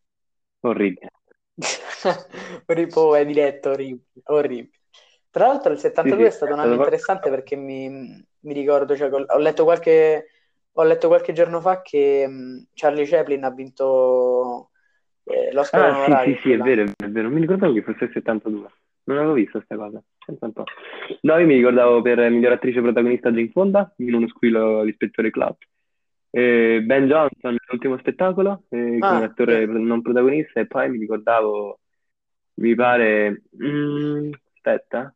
orribile. 0.61 1.09
Ripo 2.65 3.15
è 3.15 3.25
diretto, 3.25 3.71
orribile, 3.71 4.03
orribile. 4.25 4.69
Tra 5.29 5.47
l'altro 5.47 5.71
il 5.71 5.77
Sì, 5.77 5.87
72 5.87 6.23
sì, 6.23 6.27
è 6.29 6.31
stato 6.31 6.53
un 6.53 6.59
anno 6.59 6.73
interessante 6.75 7.29
perché 7.29 7.55
mi, 7.55 7.89
mi 7.89 8.53
ricordo, 8.53 8.95
cioè, 8.95 9.09
ho 9.11 9.37
letto 9.37 9.63
qualche, 9.63 10.27
ho 10.71 10.83
letto 10.83 11.07
qualche 11.07 11.33
giorno 11.33 11.59
fa 11.59 11.81
che 11.81 12.27
mh, 12.27 12.67
Charlie 12.73 13.05
Chaplin 13.05 13.43
ha 13.43 13.49
vinto 13.51 14.69
eh, 15.23 15.51
l'Oscar 15.53 15.81
Ah, 15.81 15.93
sì, 15.93 16.11
onorario 16.11 16.35
sì, 16.35 16.41
sì, 16.41 16.51
è 16.51 16.57
vero, 16.57 16.83
è 16.83 17.07
vero. 17.07 17.29
Mi 17.29 17.41
ricordavo 17.41 17.73
che 17.73 17.81
fosse 17.83 18.03
il 18.05 18.11
72. 18.13 18.67
Non 19.05 19.17
avevo 19.17 19.33
visto 19.33 19.61
questa 19.61 19.75
cosa. 19.75 20.01
No, 21.21 21.37
io 21.37 21.45
mi 21.45 21.55
ricordavo 21.55 22.01
per 22.01 22.29
miglior 22.29 22.53
attrice 22.53 22.81
protagonista 22.81 23.31
Jane 23.31 23.49
Fonda, 23.49 23.93
in 23.97 24.13
uno 24.13 24.27
squillo 24.27 24.81
l'ispettore 24.83 25.31
Clark. 25.31 25.67
E 26.35 26.81
Ben 26.83 27.05
Johnson, 27.07 27.55
l'ultimo 27.67 27.97
spettacolo, 27.99 28.63
eh, 28.69 29.03
come 29.05 29.25
Ah, 29.25 29.25
attore 29.25 29.65
sì. 29.65 29.71
non 29.83 30.01
protagonista, 30.01 30.59
e 30.59 30.67
poi 30.67 30.89
mi 30.89 30.97
ricordavo, 30.97 31.79
mi 32.55 32.73
pare, 32.75 33.43
mm, 33.63 34.31
aspetta, 34.55 35.13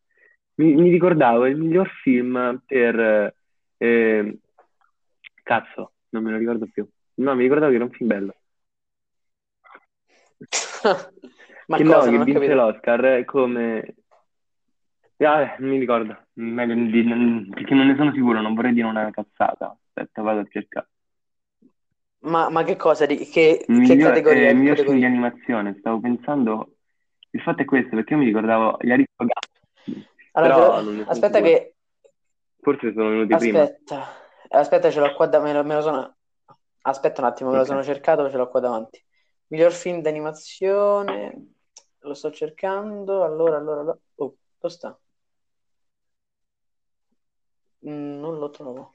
mi, 0.55 0.75
mi 0.75 0.89
ricordavo 0.91 1.47
il 1.47 1.57
miglior 1.57 1.89
film 2.03 2.61
per, 2.65 3.33
eh, 3.77 4.39
cazzo, 5.43 5.93
non 6.09 6.23
me 6.23 6.31
lo 6.31 6.37
ricordo 6.37 6.67
più. 6.71 6.87
No, 7.15 7.35
mi 7.35 7.43
ricordavo 7.43 7.69
che 7.71 7.75
era 7.77 7.85
un 7.85 7.91
film 7.91 8.09
bello. 8.09 8.35
Ma 11.67 11.77
Che 11.77 11.83
no, 11.83 11.93
cosa? 11.95 12.09
che 12.11 12.11
Non 12.11 12.21
ho 12.21 12.25
vinse 12.25 12.33
capito. 12.33 12.53
l'Oscar 12.53 13.25
come... 13.25 13.95
Ah, 15.19 15.55
non 15.59 15.69
mi 15.71 15.79
ricordo, 15.79 16.15
perché 16.33 17.73
non 17.73 17.87
ne 17.87 17.95
sono 17.95 18.13
sicuro, 18.13 18.39
non 18.41 18.53
vorrei 18.53 18.73
dire 18.73 18.85
una 18.87 19.09
cazzata. 19.09 19.75
Aspetta, 19.93 20.21
vado 20.21 20.41
a 20.41 20.47
cercare. 20.49 20.87
Ma, 22.19 22.49
ma 22.49 22.63
che 22.63 22.75
cosa? 22.75 23.05
Di, 23.07 23.25
che, 23.27 23.77
che 23.81 23.95
Miglior, 23.95 23.97
categoria? 23.97 24.49
eh, 24.49 24.53
Che 24.53 24.59
miglior 24.59 24.77
film 24.83 24.97
di 24.99 25.05
categoria? 25.05 25.05
animazione, 25.05 25.75
stavo 25.79 25.99
pensando... 25.99 26.71
Il 27.31 27.41
fatto 27.41 27.61
è 27.61 27.65
questo, 27.65 27.89
perché 27.89 28.13
io 28.13 28.19
mi 28.19 28.25
ricordavo 28.25 28.77
gli 28.81 28.89
Aristogatti, 28.91 29.49
Allora, 30.33 30.53
però 30.53 30.81
lo- 30.81 31.05
aspetta 31.07 31.41
che... 31.41 31.75
Forse 32.61 32.93
sono 32.93 33.09
venuti 33.09 33.37
prima. 33.37 33.59
Aspetta, 33.59 34.07
aspetta, 34.49 34.89
ce 34.91 34.99
l'ho 34.99 35.13
qua 35.15 35.27
da... 35.27 35.39
Me 35.39 35.53
lo, 35.53 35.63
me 35.63 35.75
lo 35.75 35.81
sono... 35.81 36.15
Aspetta 36.81 37.21
un 37.21 37.27
attimo, 37.27 37.51
me 37.51 37.57
lo 37.57 37.63
Ok. 37.63 37.65
sono 37.65 37.83
cercato, 37.83 38.29
ce 38.29 38.37
l'ho 38.37 38.47
qua 38.49 38.59
davanti. 38.61 39.03
Miglior 39.47 39.71
film 39.73 40.01
d'animazione, 40.01 41.53
lo 41.99 42.13
sto 42.13 42.31
cercando. 42.31 43.23
Allora, 43.23 43.57
allora, 43.57 43.81
allora. 43.81 43.99
Oh, 44.15 44.37
Dove 44.59 44.73
sta? 44.73 44.97
Mm, 47.85 48.19
non 48.19 48.37
lo 48.39 48.49
trovo. 48.51 48.91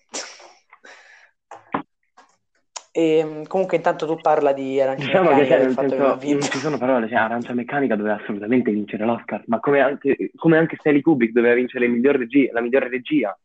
E, 2.93 3.25
mm, 3.25 3.43
comunque 3.45 3.77
intanto 3.79 4.07
tu 4.07 4.21
parla 4.21 4.53
di 4.53 4.81
Arancia 4.81 5.07
Diciamo 5.07 5.29
che 5.31 5.35
Meccanica, 5.35 5.49
cioè, 5.49 5.59
del 5.59 5.67
nel 5.67 5.75
fatto 5.75 5.97
che 5.97 5.97
senso, 5.97 6.35
non 6.37 6.49
ci 6.51 6.59
sono 6.61 6.79
parole, 6.79 7.09
cioè 7.09 7.17
Arancia 7.19 7.55
Meccanica 7.55 7.97
doveva 7.97 8.17
assolutamente 8.17 8.71
vincere 8.71 9.05
l'Oscar, 9.07 9.43
ma 9.47 9.59
come 9.61 9.81
anche, 9.81 10.31
come 10.37 10.59
anche 10.59 10.77
Stanley 10.77 11.01
Kubrick 11.01 11.33
doveva 11.33 11.55
vincere 11.55 11.89
miglior 11.89 12.17
regia, 12.17 12.53
la 12.53 12.61
migliore 12.61 12.89
regia. 12.89 13.37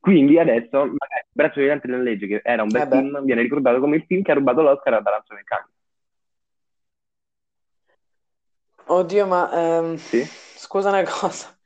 Quindi 0.00 0.38
adesso, 0.38 0.78
magari 0.78 1.24
braccio 1.32 1.60
gigante 1.60 1.86
della 1.88 2.02
legge, 2.02 2.26
che 2.26 2.40
era 2.44 2.62
un 2.62 2.70
bel 2.70 2.82
Eh 2.82 2.86
film, 2.88 3.24
viene 3.24 3.42
ricordato 3.42 3.80
come 3.80 3.96
il 3.96 4.04
film 4.06 4.22
che 4.22 4.30
ha 4.30 4.34
rubato 4.34 4.62
l'Oscar 4.62 4.94
ad 4.94 5.06
Arancia 5.06 5.34
Meccanica. 5.34 5.70
Oddio, 8.88 9.26
ma 9.26 9.50
ehm, 9.52 9.96
Sì? 9.96 10.22
scusa 10.54 10.88
una 10.90 11.02
cosa, 11.04 11.58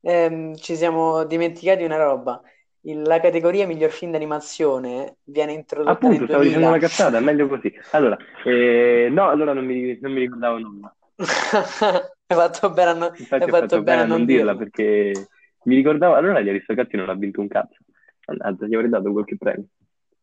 Ehm, 0.00 0.54
ci 0.56 0.76
siamo 0.76 1.24
dimenticati 1.24 1.82
una 1.84 1.96
roba. 1.96 2.40
Il- 2.88 3.02
la 3.02 3.20
categoria 3.20 3.66
miglior 3.66 3.90
film 3.90 4.10
d'animazione 4.12 5.18
viene 5.24 5.52
introdotta 5.52 5.98
Appunto, 6.00 6.26
stavo 6.26 6.42
dicendo 6.44 6.66
2000. 6.66 6.68
una 6.68 6.78
cazzata, 6.78 7.16
è 7.16 7.20
meglio 7.20 7.48
così. 7.48 7.72
Allora, 7.92 8.16
eh, 8.44 9.08
no, 9.10 9.28
allora 9.28 9.52
non 9.54 9.64
mi, 9.64 9.98
non 10.00 10.12
mi 10.12 10.20
ricordavo 10.20 10.58
nulla. 10.58 10.94
Hai 12.30 12.36
fatto 12.36 12.70
bene 12.70 12.90
a 12.90 12.94
non, 12.94 13.12
Infatti 13.16 13.50
fatto 13.50 13.58
fatto 13.58 13.82
bene 13.82 14.02
a 14.02 14.04
non 14.06 14.24
dirla 14.24 14.54
dirlo. 14.54 14.56
perché 14.56 15.26
mi 15.64 15.74
ricordavo, 15.74 16.14
allora 16.14 16.40
gli 16.40 16.48
Aristocrati 16.48 16.96
non 16.96 17.08
ha 17.08 17.14
vinto 17.14 17.40
un 17.40 17.48
cazzo. 17.48 17.78
Mannaggia, 18.26 18.66
gli 18.66 18.74
avrei 18.74 18.90
dato 18.90 19.10
qualche 19.12 19.36
premio. 19.36 19.66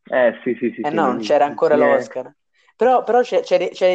Eh 0.08 0.38
sì, 0.42 0.56
sì, 0.58 0.72
sì, 0.74 0.86
Eh 0.86 0.88
sì, 0.88 0.98
no, 0.98 1.16
non- 1.16 1.18
c'era 1.18 1.44
ancora 1.44 1.76
è- 1.76 1.76
l'Oscar. 1.76 2.32
Però, 2.76 3.02
però 3.02 3.20
c'è- 3.22 3.42
c'eri- 3.42 3.74
cioè, 3.74 3.90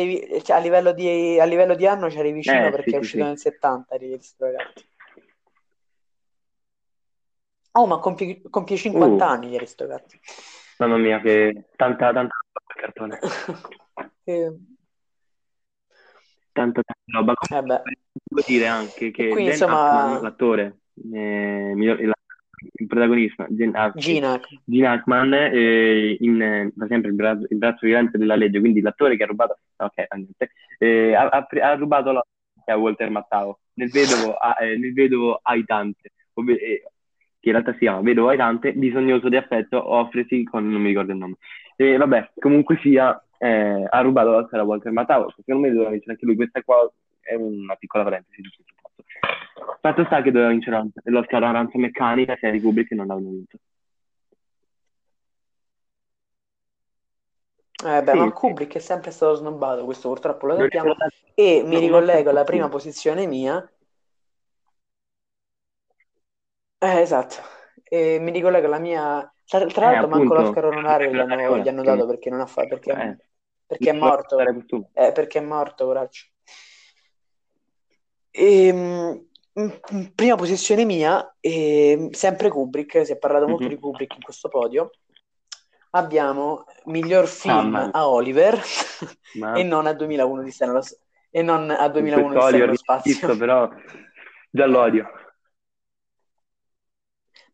a 0.55 0.59
livello 0.59 0.91
di, 0.93 1.39
a 1.39 1.45
livello 1.45 1.75
di 1.75 1.85
anno 1.87 2.07
c'eri 2.09 2.31
vicino 2.31 2.69
Eh, 2.69 2.71
perché 2.71 2.89
sì, 2.89 2.93
è 2.95 2.99
uscito 2.99 3.23
sì. 3.23 3.23
nel 3.23 3.37
70 3.37 3.97
di 3.97 4.11
Aristocrati. 4.13 4.85
Oh, 7.73 7.87
ma 7.87 7.99
compie, 7.99 8.41
compie 8.49 8.75
50 8.77 9.25
Uh. 9.25 9.29
anni 9.29 9.49
di 9.49 9.55
Aristocrati. 9.55 10.19
Mamma 10.77 10.97
mia, 10.97 11.19
che 11.21 11.69
tanta, 11.75 12.11
tanta 12.11 12.33
roba 12.43 12.61
quel 12.63 12.77
cartone. 12.83 13.19
Eh, 14.23 14.53
Tanta, 16.51 16.81
tanta 16.83 17.17
roba. 17.17 17.33
eh 17.55 17.61
beh. 17.63 17.81
Devo 18.23 18.43
dire 18.45 18.67
anche 18.67 19.09
che 19.11 19.27
E 19.27 19.29
qui, 19.29 19.45
insomma- 19.45 19.87
Hackman, 19.87 20.21
l'attore, 20.21 20.77
eh, 21.11 21.71
miglior- 21.75 21.99
il, 22.01 22.11
il 22.75 22.87
protagonista, 22.87 23.47
Gina, 23.49 23.91
Gene 23.95 24.87
Hackman, 24.87 25.33
eh, 25.33 26.17
in, 26.19 26.71
fa 26.77 26.87
sempre 26.87 27.09
il 27.09 27.15
braccio, 27.15 27.45
il 27.49 27.57
braccio 27.57 27.85
gigante 27.87 28.17
della 28.17 28.35
legge, 28.35 28.59
quindi 28.59 28.81
l'attore 28.81 29.15
che 29.17 29.23
ha 29.23 29.27
rubato, 29.27 29.57
ok, 29.77 30.07
niente, 30.15 30.51
eh, 30.77 31.15
ha, 31.15 31.27
ha, 31.29 31.47
ha 31.61 31.75
rubato 31.75 32.11
la 32.11 32.25
a 32.65 32.77
Walter 32.77 33.09
Mattao, 33.09 33.59
nel 33.73 33.89
vedovo, 33.89 34.35
a- 34.35 34.57
eh, 34.63 34.77
nel 34.77 34.93
vedovo 34.93 35.39
aitante, 35.41 36.11
ovve- 36.33 36.59
eh, 36.59 36.83
che 37.41 37.49
in 37.49 37.55
realtà 37.55 37.73
si 37.73 37.79
chiama 37.79 38.01
vedovo 38.01 38.29
aitante, 38.29 38.73
bisognoso 38.73 39.27
di 39.27 39.35
affetto, 39.35 39.93
offresi 39.93 40.43
con, 40.43 40.69
non 40.69 40.81
mi 40.81 40.89
ricordo 40.89 41.11
il 41.11 41.17
nome. 41.17 41.35
E 41.75 41.97
vabbè, 41.97 42.31
comunque 42.39 42.77
sia, 42.81 43.21
eh, 43.39 43.85
ha 43.89 44.01
rubato 44.01 44.29
l'Oscar 44.29 44.59
a 44.59 44.63
Walter 44.63 44.91
Mattao, 44.91 45.33
secondo 45.35 45.67
me 45.67 45.73
doveva 45.73 45.89
vincere 45.89 46.11
anche 46.11 46.25
lui, 46.25 46.35
questa 46.35 46.61
qua 46.61 46.89
è 47.19 47.33
una 47.33 47.75
piccola 47.75 48.03
parentesi 48.03 48.41
di 48.41 48.49
tutto 48.49 48.73
fatto. 48.79 49.03
Fatto 49.81 50.05
sta 50.05 50.21
che 50.21 50.31
doveva 50.31 50.51
vincere 50.51 50.89
l'Oscar 51.05 51.43
Arancia 51.43 51.79
Meccanica, 51.79 52.35
sia 52.37 52.51
di 52.51 52.61
Kubrick 52.61 52.89
che 52.89 52.95
non 52.95 53.07
l'hanno 53.07 53.29
vinto. 53.29 53.57
eh 57.83 58.03
beh, 58.03 58.11
Sì, 58.11 58.17
ma 58.17 58.25
sì. 58.25 58.31
Kubrick 58.33 58.75
è 58.75 58.79
sempre 58.79 59.09
stato 59.09 59.33
snobbato, 59.35 59.85
questo 59.85 60.09
purtroppo 60.09 60.45
lo 60.45 60.55
sappiamo. 60.57 60.95
E 61.33 61.63
mi 61.65 61.79
ricollego 61.79 62.29
alla 62.29 62.43
prima 62.43 62.69
posizione 62.69 63.25
mia. 63.25 63.67
Eh, 66.83 66.99
esatto. 67.01 67.35
E 67.83 68.17
mi 68.19 68.31
ricollego 68.31 68.65
alla 68.65 68.79
mia. 68.79 69.31
Tra, 69.45 69.65
tra 69.67 69.89
Eh, 69.89 69.91
l'altro, 69.91 70.07
manco 70.07 70.23
appunto, 70.33 70.41
l'Oscar 70.41 70.65
onorario 70.65 71.11
gli 71.11 71.19
hanno, 71.19 71.35
Raiola, 71.35 71.61
gli 71.61 71.67
hanno 71.67 71.83
dato 71.83 72.05
perché 72.07 72.29
non 72.29 72.39
ha 72.39 72.45
fatto. 72.47 72.67
Perché, 72.69 72.91
Eh, 72.91 73.17
perché 73.67 73.89
è 73.89 73.93
morto. 73.93 74.39
Eh, 74.93 75.11
perché 75.11 75.39
è 75.39 75.41
morto, 75.41 75.85
coraggio. 75.85 76.25
Ehm, 78.31 79.27
in- 79.53 80.13
prima 80.15 80.35
posizione 80.35 80.85
mia, 80.85 81.35
ehm, 81.39 82.09
sempre 82.11 82.49
Kubrick, 82.49 83.05
si 83.05 83.11
è 83.11 83.17
parlato 83.17 83.47
molto 83.47 83.63
Mhm. 83.65 83.69
di 83.69 83.77
Kubrick 83.79 84.15
in 84.15 84.21
questo 84.23 84.47
podio. 84.47 84.89
Abbiamo 85.91 86.63
miglior 86.85 87.27
film 87.27 87.75
mia. 87.75 87.89
a 87.91 88.07
Oliver 88.07 88.57
Ma 89.35 89.53
e 89.59 89.63
non 89.63 89.85
a 89.87 89.93
2001 89.93 90.41
di 90.41 90.51
nello, 90.51 90.79
e 91.29 91.41
non 91.41 91.69
a 91.69 91.75
con 91.75 91.91
2001 91.91 92.27
questo 92.31 92.51
di 92.51 92.57
nello 92.59 92.75
spazio. 92.77 93.11
rischizzo, 93.11 93.37
però 93.37 93.69
già 94.49 94.65
l'odio. 94.65 95.11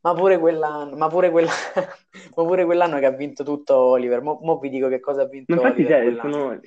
Ma 0.02 0.14
pure 0.14 0.40
quell'anno, 0.40 0.96
ma 0.96 1.08
pure, 1.08 1.30
quella- 1.32 1.52
ma 2.36 2.44
pure 2.46 2.66
quell'anno 2.66 3.00
che 3.00 3.06
ha 3.06 3.12
vinto 3.12 3.44
tutto 3.44 3.76
Oliver. 3.78 4.22
Mo, 4.22 4.40
mo 4.42 4.58
vi 4.60 4.70
dico 4.70 4.88
che 4.90 5.00
cosa 5.00 5.24
ha 5.24 5.28
vinto 5.28 5.50
Ma 5.50 5.56
infatti 5.56 5.86
Oliver 5.86 5.86
cioè, 5.86 6.00
quell'anno. 6.00 6.20
sono, 6.20 6.60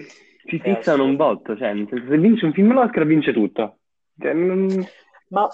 si 0.46 0.58
fissano 0.60 1.04
un 1.04 1.16
botto, 1.16 1.56
cioè, 1.56 1.72
se 1.88 2.18
vince 2.18 2.46
un 2.46 2.52
film 2.52 2.70
all'Oscar 2.70 3.04
vince 3.06 3.32
tutto. 3.32 3.78
Cioè, 4.18 4.32
non- 4.32 4.90
Ma, 5.30 5.48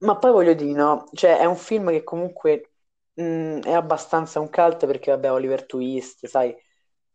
ma 0.00 0.16
poi 0.18 0.32
voglio 0.32 0.54
dire, 0.54 0.72
no, 0.72 1.04
cioè 1.12 1.38
è 1.38 1.44
un 1.44 1.56
film 1.56 1.90
che 1.90 2.02
comunque 2.04 2.72
mh, 3.14 3.60
è 3.60 3.72
abbastanza 3.72 4.40
un 4.40 4.48
cult 4.50 4.86
perché 4.86 5.10
vabbè 5.10 5.30
Oliver 5.32 5.66
Twist, 5.66 6.26
sai, 6.26 6.54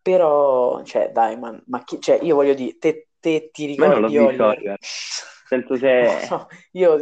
però, 0.02 0.84
cioè 0.84 1.12
dai, 1.12 1.38
man, 1.38 1.62
ma 1.68 1.84
chi, 1.84 2.00
cioè, 2.00 2.20
io 2.22 2.36
voglio 2.36 2.54
dire, 2.54 2.78
te, 2.78 3.10
te 3.20 3.50
ti 3.52 3.66
Ma 3.78 3.86
io 3.86 3.92
non 3.92 4.02
l'ho 4.02 4.10
ricordi 4.10 4.18
visto 4.22 4.44
Oliver? 4.44 4.46
Oliver. 4.46 4.78
Senso 5.50 5.78
se... 5.78 5.94
No, 6.30 6.48
io... 6.74 6.98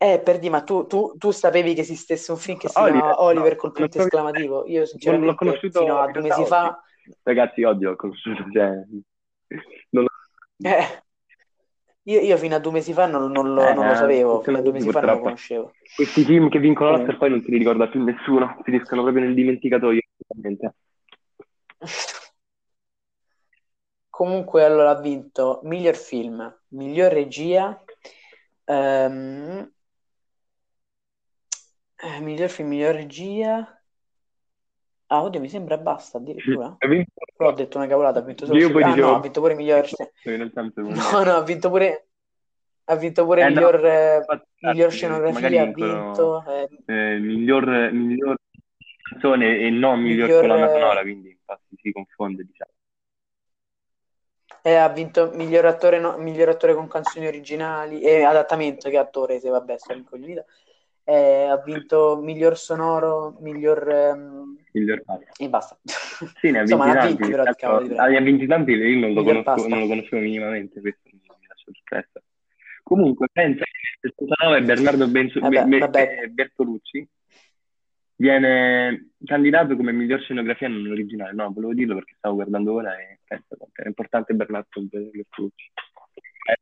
Eh, 0.00 0.20
per 0.20 0.38
dire, 0.38 0.52
ma 0.52 0.62
tu, 0.62 0.86
tu, 0.86 1.16
tu 1.18 1.32
sapevi 1.32 1.74
che 1.74 1.80
esistesse 1.80 2.30
un 2.30 2.38
film 2.38 2.56
che 2.56 2.68
si 2.68 2.78
Oliver, 2.78 3.00
chiamava 3.00 3.22
Oliver 3.22 3.52
no, 3.52 3.58
col 3.58 3.72
punto 3.72 3.98
esclamativo? 3.98 4.64
Io 4.68 4.78
l'ho 4.80 4.86
sinceramente 4.86 5.34
conosciuto 5.34 5.80
fino 5.80 5.98
a 5.98 6.08
due 6.08 6.22
mesi 6.22 6.40
oggi. 6.40 6.48
fa... 6.48 6.82
Ragazzi, 7.24 7.64
oggi 7.64 7.84
l'ho 7.84 7.96
conosciuto, 7.96 8.44
cioè... 8.52 8.70
Non. 9.90 10.06
Eh, 10.60 11.02
io, 12.02 12.20
io 12.20 12.36
fino 12.36 12.54
a 12.54 12.58
due 12.60 12.72
mesi 12.72 12.92
fa 12.92 13.06
non, 13.06 13.32
non 13.32 13.54
lo, 13.54 13.74
non 13.74 13.86
lo 13.86 13.92
Eh, 13.92 13.96
sapevo, 13.96 14.40
fino 14.40 14.58
a 14.58 14.62
due 14.62 14.72
mesi 14.72 14.88
fa 14.90 15.00
non 15.00 15.16
lo 15.16 15.20
conoscevo. 15.20 15.72
Questi 15.96 16.24
film 16.24 16.48
che 16.48 16.60
vincono 16.60 16.90
l'Oscar 16.90 17.16
poi 17.18 17.30
non 17.30 17.42
se 17.42 17.50
li 17.50 17.58
ricorda 17.58 17.88
più 17.88 18.02
nessuno, 18.04 18.56
finiscono 18.62 19.02
proprio 19.02 19.24
nel 19.24 19.34
dimenticatoio. 19.34 20.00
Comunque, 24.08 24.64
allora 24.64 24.90
ha 24.90 25.00
vinto 25.00 25.60
miglior 25.64 25.96
film, 25.96 26.56
miglior 26.68 27.12
regia, 27.12 27.80
ehm, 28.64 29.70
eh, 32.02 32.20
miglior 32.20 32.48
film, 32.50 32.68
miglior 32.68 32.94
regia. 32.94 33.82
Ah, 35.10 35.22
oddio, 35.22 35.40
mi 35.40 35.48
sembra 35.48 35.78
basta 35.78 36.18
addirittura. 36.18 36.76
Però 37.36 37.50
ho 37.50 37.52
detto 37.52 37.78
una 37.78 37.86
cavolata, 37.86 38.18
ha 38.18 38.22
vinto 38.22 38.44
solo 38.46 38.58
Io 38.58 38.70
poi 38.70 38.82
Ah, 38.84 38.88
dicevo- 38.88 39.08
no, 39.10 39.14
ha 39.16 39.20
vinto 39.20 39.40
pure 39.40 39.54
miglior. 39.54 39.88
No, 40.74 40.94
no, 41.24 41.32
ha 41.36 41.42
vinto 41.42 41.68
pure. 41.70 42.08
Ha 42.84 42.94
vinto 42.96 43.24
pure 43.24 43.42
Eh, 43.42 43.50
no, 43.50 43.54
miglior, 43.54 43.84
eh, 43.84 44.16
infatti, 44.18 44.48
miglior 44.60 44.88
eh, 44.88 44.90
scenografia, 44.96 45.62
ha 45.62 45.66
vinto. 45.66 46.44
eh, 46.46 46.68
eh, 46.86 47.18
miglior, 47.18 47.92
miglior 47.92 48.36
canzone 49.10 49.58
e 49.58 49.70
non 49.70 50.00
miglior, 50.00 50.28
Miglior, 50.28 50.44
colonna 50.44 50.66
eh, 50.66 50.72
sonora, 50.72 51.00
quindi 51.02 51.30
infatti 51.30 51.76
si 51.82 51.92
confonde, 51.92 52.44
diciamo. 52.44 52.72
eh, 54.62 54.74
ha 54.74 54.88
vinto 54.88 55.30
miglior 55.34 55.64
attore, 55.66 55.98
no- 56.00 56.16
miglior 56.18 56.48
attore 56.50 56.74
con 56.74 56.88
canzoni 56.88 57.26
originali 57.26 58.00
e 58.00 58.24
adattamento, 58.24 58.88
che 58.90 58.98
attore, 58.98 59.40
se 59.40 59.48
vabbè, 59.48 59.78
sto 59.78 59.92
rincoglionita. 59.92 60.44
Eh, 61.08 61.44
ha 61.48 61.56
vinto 61.62 62.20
miglior 62.22 62.58
sonoro, 62.58 63.38
miglior... 63.40 63.88
ehm, 63.88 64.56
Miglior 64.72 65.02
pasta. 65.04 65.30
e 65.38 65.48
basta. 65.48 65.78
Sì, 66.38 66.50
ne 66.50 66.58
ha 66.58 66.60
Insomma, 66.62 66.84
vinti 66.84 66.98
tanti. 66.98 67.30
però, 67.30 67.42
ti 67.44 67.48
cazzo, 67.48 67.66
cavolo 67.66 67.86
di 67.88 67.96
ah, 67.96 68.06
ne 68.08 68.16
ha 68.18 68.20
vinti 68.20 68.46
tanti, 68.46 68.72
io 68.72 68.98
non 68.98 69.12
lo, 69.14 69.22
conosco, 69.22 69.68
non 69.68 69.78
lo 69.80 69.86
conoscevo 69.86 70.20
minimamente, 70.20 70.80
questo 70.82 71.00
mi 71.10 71.20
lascia 71.24 71.70
sorpresa. 71.72 72.22
Comunque, 72.82 73.28
pensa 73.32 73.64
che 73.64 73.70
nel 74.02 74.12
69 74.16 74.62
Bernardo 74.64 75.08
Benzo- 75.08 75.40
Vabbè, 75.40 75.64
Be- 75.64 75.78
vabbè. 75.78 75.90
Be- 76.20 76.28
Bertolucci 76.28 77.08
viene 78.16 79.12
candidato 79.24 79.76
come 79.76 79.92
miglior 79.92 80.20
scenografia 80.20 80.68
non 80.68 80.86
originale. 80.90 81.32
No, 81.32 81.50
volevo 81.52 81.72
dirlo 81.72 81.94
perché 81.94 82.14
stavo 82.18 82.34
guardando 82.34 82.74
ora 82.74 82.98
e 82.98 83.20
penso 83.24 83.46
che 83.72 83.80
era 83.80 83.88
importante 83.88 84.34
Bernardo 84.34 84.68
Bertolucci. 84.82 85.70
Eh, 86.50 86.56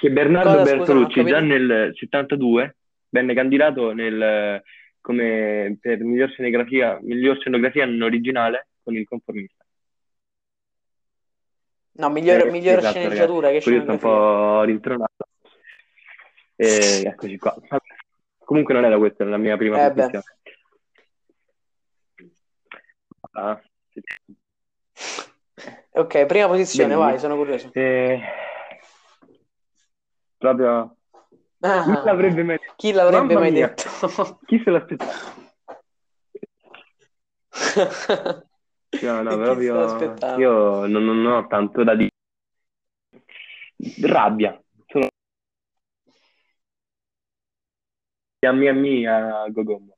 Che 0.00 0.10
Bernardo 0.10 0.50
Cosa, 0.50 0.64
scusa, 0.64 0.76
Bertolucci 0.76 1.24
già 1.24 1.38
capito? 1.38 1.54
nel 1.54 1.92
72 1.94 2.76
venne 3.12 3.34
candidato 3.34 3.92
nel, 3.92 4.62
come 5.00 5.76
per 5.80 5.98
miglior 6.02 6.30
scenografia, 6.30 6.98
miglior 7.02 7.38
scenografia 7.38 7.84
non 7.84 8.00
originale 8.02 8.68
con 8.82 8.94
il 8.96 9.06
conformista. 9.06 9.62
No, 11.94 12.08
miglior, 12.08 12.46
Eh, 12.46 12.50
miglior 12.50 12.78
esatto, 12.78 12.98
sceneggiatura 12.98 13.48
che 13.50 13.60
ragazzi. 13.60 13.64
Poi 13.68 13.74
io 13.74 13.82
sto 13.82 13.92
un 13.92 13.98
scenografia. 13.98 14.54
po' 14.56 14.62
rintronato. 14.62 15.28
E 16.56 17.02
eccoci 17.06 17.36
qua. 17.36 17.54
Comunque 18.38 18.72
non 18.74 18.84
era 18.84 18.96
questa 18.96 19.24
la 19.24 19.36
mia 19.36 19.56
prima 19.58 19.84
Eh 19.84 19.92
posizione. 19.92 20.24
Ah, 23.32 23.60
sì. 23.90 24.00
Ok, 25.94 26.24
prima 26.26 26.46
posizione, 26.46 26.94
Benissimo. 26.94 26.98
vai, 27.10 27.18
sono 27.18 27.36
curioso. 27.36 27.70
Eh, 27.74 28.20
proprio 30.38 30.96
Ah, 31.64 31.84
Chi 31.84 32.00
l'avrebbe 32.04 32.42
mai 32.42 32.58
detto? 32.58 32.72
chi 32.76 32.92
l'avrebbe 32.92 33.34
Mamma 33.34 33.40
mai 33.40 33.52
mia, 33.52 33.68
detto? 33.68 34.38
chi 34.46 34.60
se 34.64 34.70
l'aspettava? 34.70 35.30
No, 39.02 39.22
no, 39.22 39.36
proprio 39.36 40.08
io 40.38 40.86
non, 40.86 41.04
non 41.04 41.26
ho 41.26 41.46
tanto 41.46 41.84
da 41.84 41.94
dire. 41.94 42.10
Rabbia, 44.02 44.60
solo 44.86 45.08
a 48.46 48.52
mia 48.52 48.72
mia 48.72 49.46
Gogombo. 49.50 49.96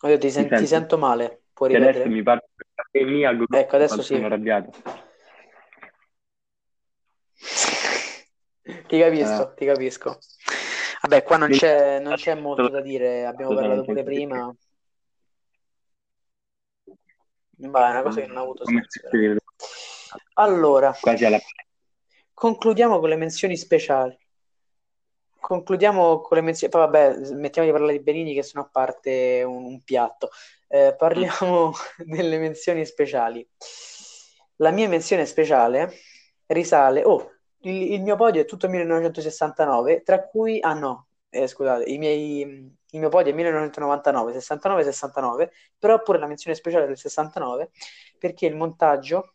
Oddio, 0.00 0.18
ti, 0.18 0.30
sen- 0.30 0.48
ti 0.48 0.66
sento 0.66 0.96
male, 0.98 1.42
puoi 1.52 1.70
Che 1.70 1.76
adesso 1.76 1.98
ripetere? 1.98 2.14
mi 2.14 2.22
mia 3.04 3.32
Gogombo 3.32 3.56
Ecco, 3.58 3.76
adesso 3.76 4.02
sì. 4.02 4.14
sono 4.14 4.26
arrabbiato. 4.26 4.70
Ti 8.88 8.98
capisco, 8.98 9.50
Eh, 9.50 9.54
ti 9.54 9.66
capisco. 9.66 10.18
Vabbè, 11.02 11.22
qua 11.22 11.36
non 11.36 11.50
c'è 11.50 12.00
non 12.00 12.14
c'è 12.14 12.34
molto 12.34 12.68
da 12.68 12.80
dire, 12.80 13.26
abbiamo 13.26 13.52
sono 13.52 13.66
parlato 13.66 13.84
pure 13.84 14.02
prima. 14.02 14.56
Beh, 17.50 17.68
è 17.68 17.90
una 17.90 18.02
cosa 18.02 18.20
che 18.20 18.26
non 18.26 18.36
ha 18.38 18.40
avuto 18.40 18.64
senso. 18.64 19.00
Allora, 20.34 20.94
concludiamo 22.32 22.98
con 22.98 23.08
le 23.08 23.16
menzioni 23.16 23.56
speciali. 23.56 24.18
Concludiamo 25.38 26.20
con 26.20 26.36
le 26.36 26.42
menzioni. 26.42 26.72
Poi 26.72 26.82
vabbè, 26.82 27.34
mettiamo 27.34 27.68
di 27.68 27.74
parlare 27.74 27.98
di 27.98 28.02
Benini 28.02 28.34
che 28.34 28.42
sennò 28.42 28.68
parte 28.70 29.42
un, 29.42 29.64
un 29.64 29.82
piatto. 29.82 30.30
Eh, 30.66 30.94
parliamo 30.96 31.72
delle 31.98 32.38
menzioni 32.38 32.86
speciali. 32.86 33.46
La 34.56 34.70
mia 34.70 34.88
menzione 34.88 35.26
speciale 35.26 35.92
risale. 36.46 37.04
Oh, 37.04 37.37
il, 37.60 37.92
il 37.92 38.02
mio 38.02 38.16
podio 38.16 38.42
è 38.42 38.44
tutto 38.44 38.68
1969, 38.68 40.02
tra 40.02 40.24
cui. 40.24 40.58
Ah 40.60 40.74
no, 40.74 41.08
eh, 41.30 41.46
scusate, 41.46 41.90
i 41.90 41.98
miei, 41.98 42.40
il 42.40 42.98
mio 42.98 43.08
podio 43.08 43.32
è 43.32 43.34
1999, 43.34 44.32
69, 44.32 44.84
69, 44.84 45.52
però 45.78 46.00
pure 46.02 46.18
la 46.18 46.26
menzione 46.26 46.56
speciale 46.56 46.86
del 46.86 46.96
69 46.96 47.70
perché 48.18 48.46
il 48.46 48.56
montaggio, 48.56 49.34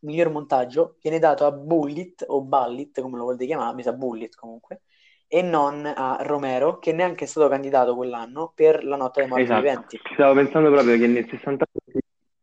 il 0.00 0.08
miglior 0.08 0.30
montaggio, 0.30 0.96
viene 1.00 1.18
dato 1.18 1.46
a 1.46 1.52
Bullitt 1.52 2.24
o 2.26 2.42
Ballit, 2.42 3.00
come 3.00 3.16
lo 3.16 3.24
volete 3.24 3.46
chiamare, 3.46 3.74
mi 3.74 3.82
sa 3.82 3.92
Bullitt 3.92 4.34
comunque, 4.34 4.82
e 5.26 5.42
non 5.42 5.86
a 5.86 6.18
Romero, 6.22 6.78
che 6.78 6.92
neanche 6.92 7.24
è 7.24 7.26
stato 7.26 7.48
candidato 7.48 7.94
quell'anno 7.94 8.52
per 8.54 8.84
La 8.84 8.96
notte 8.96 9.20
dei 9.20 9.28
morti 9.28 9.44
Esatto, 9.44 9.60
viventi. 9.60 10.00
Stavo 10.12 10.34
pensando 10.34 10.70
proprio 10.70 10.98
che 10.98 11.06
nel 11.06 11.26
69 11.28 11.66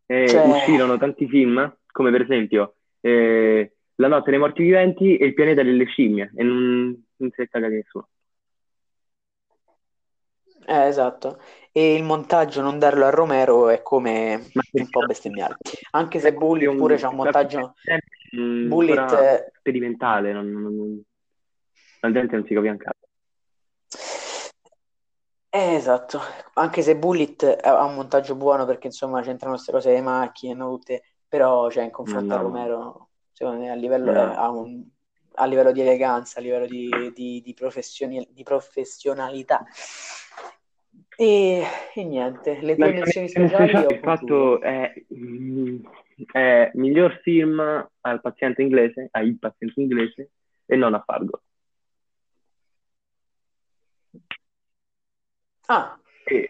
eh, 0.08 0.28
Cioè- 0.28 0.48
uscirono 0.48 0.98
tanti 0.98 1.28
film, 1.28 1.78
come 1.92 2.12
per 2.12 2.22
esempio 2.22 2.76
eh, 3.02 3.77
La 4.00 4.08
notte 4.08 4.30
dei 4.30 4.40
morti 4.40 4.62
viventi 4.64 5.18
e 5.18 5.26
Il 5.26 5.34
pianeta 5.34 5.64
delle 5.64 5.86
scimmie, 5.86 6.32
e 6.36 6.44
non, 6.44 7.06
non 7.18 7.32
si 7.32 7.42
è 7.42 7.48
cagato 7.48 7.74
nessuno. 7.74 8.08
Eh, 10.68 10.88
esatto. 10.88 11.40
E 11.72 11.96
il 11.96 12.04
montaggio 12.04 12.62
non 12.62 12.78
darlo 12.78 13.06
a 13.06 13.10
Romero 13.10 13.70
è 13.70 13.82
come 13.82 14.50
Ma 14.54 14.62
un 14.72 14.90
po' 14.90 15.06
bestemmiare. 15.06 15.58
Anche 15.92 16.20
se 16.20 16.34
Bullitt 16.34 16.70
un- 16.70 16.78
pure 16.78 16.98
c'ha 16.98 17.08
un 17.10 17.16
montaggio... 17.16 17.74
mm, 18.36 18.68
Bullitt... 18.68 18.98
ancora 19.00 19.34
eh, 19.34 19.52
sperimentale, 19.58 20.34
non, 20.34 20.52
non- 20.52 21.02
la 22.02 22.12
gente 22.12 22.36
non 22.36 22.46
si 22.46 22.54
capisce 22.54 22.72
un 22.74 22.78
cazzo. 22.78 22.96
Eh, 25.50 25.74
esatto, 25.76 26.20
anche 26.56 26.82
se 26.82 26.98
Bullitt 26.98 27.44
ha 27.64 27.84
un 27.84 27.96
montaggio 27.96 28.36
buono 28.36 28.66
perché 28.66 28.88
insomma 28.88 29.22
c'entrano 29.22 29.54
queste 29.56 29.72
cose 29.72 29.90
delle 29.90 30.02
macchine, 30.02 30.54
no, 30.54 30.70
tutte, 30.70 31.02
però 31.28 31.72
cioè, 31.72 31.86
in 31.86 31.92
confronto 31.92 32.34
a 32.34 32.36
No, 32.36 32.42
no. 32.44 32.48
Romero, 32.50 33.07
secondo 33.38 33.60
me 33.62 33.70
a 33.70 33.76
livello, 33.76 34.12
No. 34.12 34.32
eh, 34.32 34.36
ha 34.36 34.50
un- 34.50 34.84
a 35.36 35.46
livello 35.46 35.72
di 35.72 35.82
eleganza, 35.82 36.40
a 36.40 36.42
livello 36.42 36.66
di, 36.66 36.90
di- 37.14 37.44
di 37.44 37.54
di 38.34 38.44
professionalità. 38.44 39.64
E, 41.16 41.64
e 41.94 42.04
niente, 42.04 42.60
le 42.62 42.76
tue 42.76 42.92
menzioni 42.92 43.30
speciali 43.30 43.86
ho 43.86 43.90
il 43.92 44.00
fatto 44.00 44.60
è, 44.62 44.92
è 46.32 46.72
miglior 46.74 47.20
film 47.22 47.60
al 48.02 48.22
paziente 48.22 48.64
inglese, 48.64 49.10
a 49.12 49.22
Il 49.22 49.38
paziente 49.38 49.80
inglese, 49.80 50.32
e 50.66 50.76
non 50.76 50.96
a 50.96 51.04
Fargo. 51.06 51.42
Ah, 55.68 56.00
E 56.26 56.50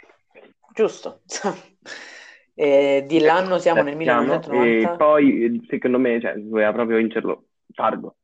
giusto. 0.73 1.21
Eh, 2.59 3.03
di 3.07 3.19
l'anno 3.19 3.59
siamo 3.59 3.83
nel 3.83 3.95
siamo, 4.01 4.45
1990. 4.49 4.89
e 4.89 4.93
poi, 4.95 5.65
secondo 5.69 5.99
me, 5.99 6.19
cioè, 6.21 6.35
doveva 6.35 6.71
proprio 6.73 6.97
vincerlo 6.97 7.47
Fargo. 7.73 8.17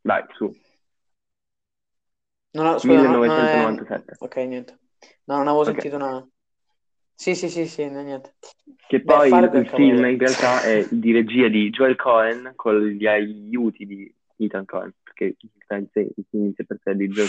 Dai, 0.00 0.24
su. 0.36 0.54
Non 2.54 2.66
ho- 2.66 2.78
scusa, 2.78 3.02
non- 3.02 3.20
non 3.22 3.46
è- 3.48 3.80
1997. 3.80 4.18
Ok, 4.18 4.36
niente. 4.36 4.78
No, 5.24 5.36
non 5.36 5.48
avevo 5.48 5.64
Ok. 5.64 5.64
sentito 5.64 5.96
una... 5.96 6.26
Sì, 7.14 7.34
sì, 7.34 7.48
sì, 7.48 7.66
sì, 7.66 7.88
no, 7.88 8.02
niente. 8.02 8.36
Che 8.86 9.02
Beh, 9.02 9.14
poi 9.14 9.30
il 9.54 9.66
è 9.70 9.72
film 9.74 10.04
in 10.04 10.18
realtà 10.18 10.60
è 10.62 10.86
di 10.90 11.12
regia 11.12 11.48
di 11.48 11.70
Joel 11.70 11.96
Cohen 11.96 12.52
con 12.54 12.84
gli 12.86 13.06
aiuti 13.06 13.86
di 13.86 14.14
Ethan 14.44 14.64
Cohen, 14.64 14.92
perché 15.02 15.36
il 15.38 16.24
film 16.30 16.44
in 16.46 16.54
sé 16.54 16.64
per 16.64 16.78
sé 16.82 16.90
è 16.92 16.94
di 16.94 17.08
Joel 17.08 17.28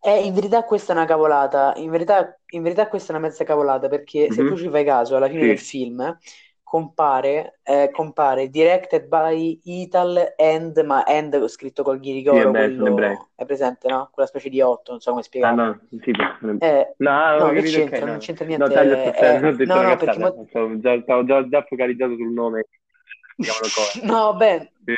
Eh, 0.00 0.24
in 0.26 0.34
verità 0.34 0.64
questa 0.64 0.92
è 0.92 0.96
una 0.96 1.06
cavolata, 1.06 1.72
in 1.76 1.90
verità, 1.90 2.38
in 2.50 2.62
verità 2.62 2.88
questa 2.88 3.12
è 3.12 3.16
una 3.16 3.26
mezza 3.26 3.44
cavolata 3.44 3.88
perché 3.88 4.30
se 4.30 4.44
Mhm. 4.44 4.44
tu 4.44 4.56
ci 4.56 4.68
fai 4.68 4.84
caso 4.84 5.16
alla 5.16 5.28
fine 5.28 5.46
Sì. 5.46 5.46
del 5.46 5.58
film 5.58 6.16
compare, 6.62 7.60
eh, 7.62 7.90
compare 7.90 8.48
directed 8.50 9.06
by 9.06 9.60
Ital 9.64 10.34
and, 10.36 10.78
ma 10.84 11.04
and 11.04 11.46
scritto 11.46 11.82
col 11.82 12.00
Sì, 12.28 12.38
ghirigoro, 12.38 12.52
vabbè, 12.52 12.72
sono 12.76 12.92
quello 12.94 13.28
è 13.34 13.44
presente, 13.46 13.88
no? 13.88 14.10
Quella 14.12 14.28
specie 14.28 14.48
di 14.50 14.60
otto, 14.60 14.90
non 14.92 15.00
so 15.00 15.10
come 15.10 15.22
Ah 15.40 15.50
spiegarlo. 15.52 15.52
no, 15.52 15.80
sì, 16.02 16.10
no, 16.12 16.60
Eh, 16.60 16.96
no, 16.98 17.36
no, 17.38 17.52
che 17.52 17.62
c'entra? 17.62 18.06
no. 18.06 18.12
Non 18.12 18.18
c'entra 18.18 18.46
No, 18.56 18.68
niente. 18.68 18.74
taglio 18.74 18.96
sto 18.96 19.12
eh, 19.12 19.38
ho 19.48 19.52
detto 19.56 19.78
no, 19.78 19.82
no, 19.82 19.96
perché 19.98 20.18
mo- 20.18 20.46
stavo 20.48 20.78
già, 20.80 21.00
stavo 21.02 21.24
già, 21.24 21.48
già 21.48 21.62
focalizzato 21.64 22.14
sul 22.16 22.32
nome. 22.32 22.66
No, 24.02 24.32
vabbè, 24.32 24.70
Eh, 24.86 24.94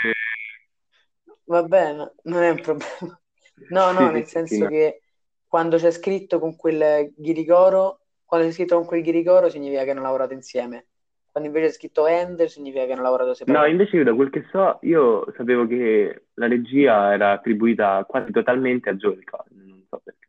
va 1.47 1.62
bene, 1.62 2.14
non 2.24 2.42
è 2.42 2.51
un 2.51 2.61
problema. 2.61 3.20
No, 3.68 3.90
no, 3.92 4.11
nel 4.11 4.26
senso 4.26 4.64
no. 4.64 4.68
che 4.68 5.03
quando 5.47 5.76
c'è 5.78 5.90
scritto 5.90 6.38
con 6.38 6.57
quel 6.57 7.12
ghirigoro, 7.16 8.01
quando 8.24 8.47
c'è 8.47 8.53
scritto 8.53 8.76
con 8.76 8.86
quel 8.86 9.03
ghirigoro 9.03 9.49
significa 9.49 9.84
che 9.84 9.90
hanno 9.90 10.03
lavorato 10.03 10.34
insieme. 10.34 10.88
Quando 11.30 11.49
invece 11.51 11.72
è 11.72 11.76
scritto 11.76 12.07
end 12.07 12.44
significa 12.44 12.84
che 12.86 12.92
hanno 12.92 13.03
lavorato 13.03 13.30
No, 13.30 13.34
separati. 13.36 13.70
invece 13.70 13.97
io 13.97 14.05
da 14.05 14.14
quel 14.14 14.30
che 14.30 14.47
so, 14.51 14.78
io 14.82 15.26
sapevo 15.36 15.66
che 15.66 16.26
la 16.34 16.49
regia 16.49 17.12
era 17.12 17.32
attribuita 17.32 18.05
quasi 18.07 18.30
totalmente 18.32 18.88
a 18.90 18.94
Joel 18.94 19.22
Cohen, 19.24 19.66
non 19.66 19.84
so 19.88 20.01
perché. 20.03 20.28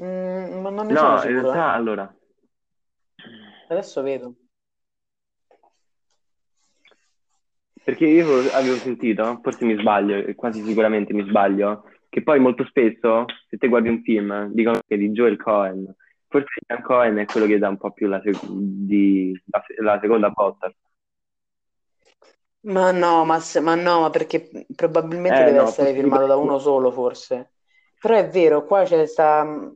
Mm, 0.00 0.60
ma 0.62 0.70
non 0.70 0.86
ne 0.86 0.96
sono 0.96 1.16
No, 1.16 1.22
in 1.22 1.28
sicuro, 1.28 1.52
eh. 1.52 1.52
realtà, 1.52 1.72
allora, 1.72 2.14
Adesso 3.68 4.02
vedo. 4.02 4.34
Perché 7.82 8.06
io 8.06 8.50
avevo 8.50 8.80
sentito, 8.80 9.40
forse 9.42 9.64
mi 9.64 9.76
sbaglio, 9.78 10.34
quasi 10.34 10.62
sicuramente 10.64 11.12
mi 11.12 11.24
sbaglio, 11.28 11.84
che 12.08 12.22
poi 12.22 12.38
molto 12.40 12.64
spesso, 12.66 13.24
se 13.48 13.56
te 13.56 13.68
guardi 13.68 13.88
un 13.88 14.02
film, 14.02 14.48
dicono 14.52 14.78
che 14.86 14.94
è 14.94 14.98
di 14.98 15.10
Joel 15.10 15.36
Cohen, 15.36 15.92
forse 16.28 16.60
Ian 16.68 16.82
Cohen 16.82 17.16
è 17.18 17.24
quello 17.26 17.46
che 17.46 17.58
dà 17.58 17.68
un 17.68 17.76
po' 17.78 17.92
più 17.92 18.08
la, 18.08 18.20
sec- 18.22 18.44
di- 18.46 19.40
la, 19.46 19.62
la 19.94 19.98
seconda 20.00 20.30
botta. 20.30 20.72
Ma 22.62 22.90
no, 22.92 23.24
ma, 23.24 23.40
se- 23.40 23.60
ma 23.60 23.74
no, 23.74 24.00
ma 24.02 24.10
perché 24.10 24.66
probabilmente 24.74 25.42
Eh, 25.42 25.44
deve 25.44 25.58
no, 25.58 25.62
essere 25.62 25.94
firmato 25.94 26.26
da 26.26 26.36
uno 26.36 26.58
solo, 26.58 26.90
forse. 26.92 27.52
Però 27.98 28.16
è 28.16 28.28
vero, 28.28 28.64
qua 28.66 28.84
c'è 28.84 29.06
sta 29.06 29.42
mm, 29.44 29.68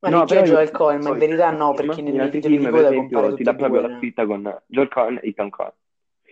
la 0.00 0.10
No, 0.10 0.26
però 0.26 0.42
Joel 0.42 0.70
Cohen, 0.70 1.02
ma 1.02 1.10
in 1.10 1.18
verità 1.18 1.50
no, 1.50 1.74
perché 1.74 2.00
in 2.00 2.28
titoli 2.30 2.58
film, 2.58 2.58
di 2.58 2.68
coda 2.68 2.92
compare 2.92 3.34
ti 3.34 3.42
tutti 3.42 3.42
dà 3.42 3.54
e 3.54 3.54
proprio 3.54 3.80
due. 3.80 3.82
la 3.82 3.90
no? 3.90 3.96
scritta 3.96 4.24
con 4.26 4.62
Joel 4.66 4.88
Cohen 4.88 5.18
e 5.22 5.28
Ethan 5.28 5.50
Cohen. 5.50 5.72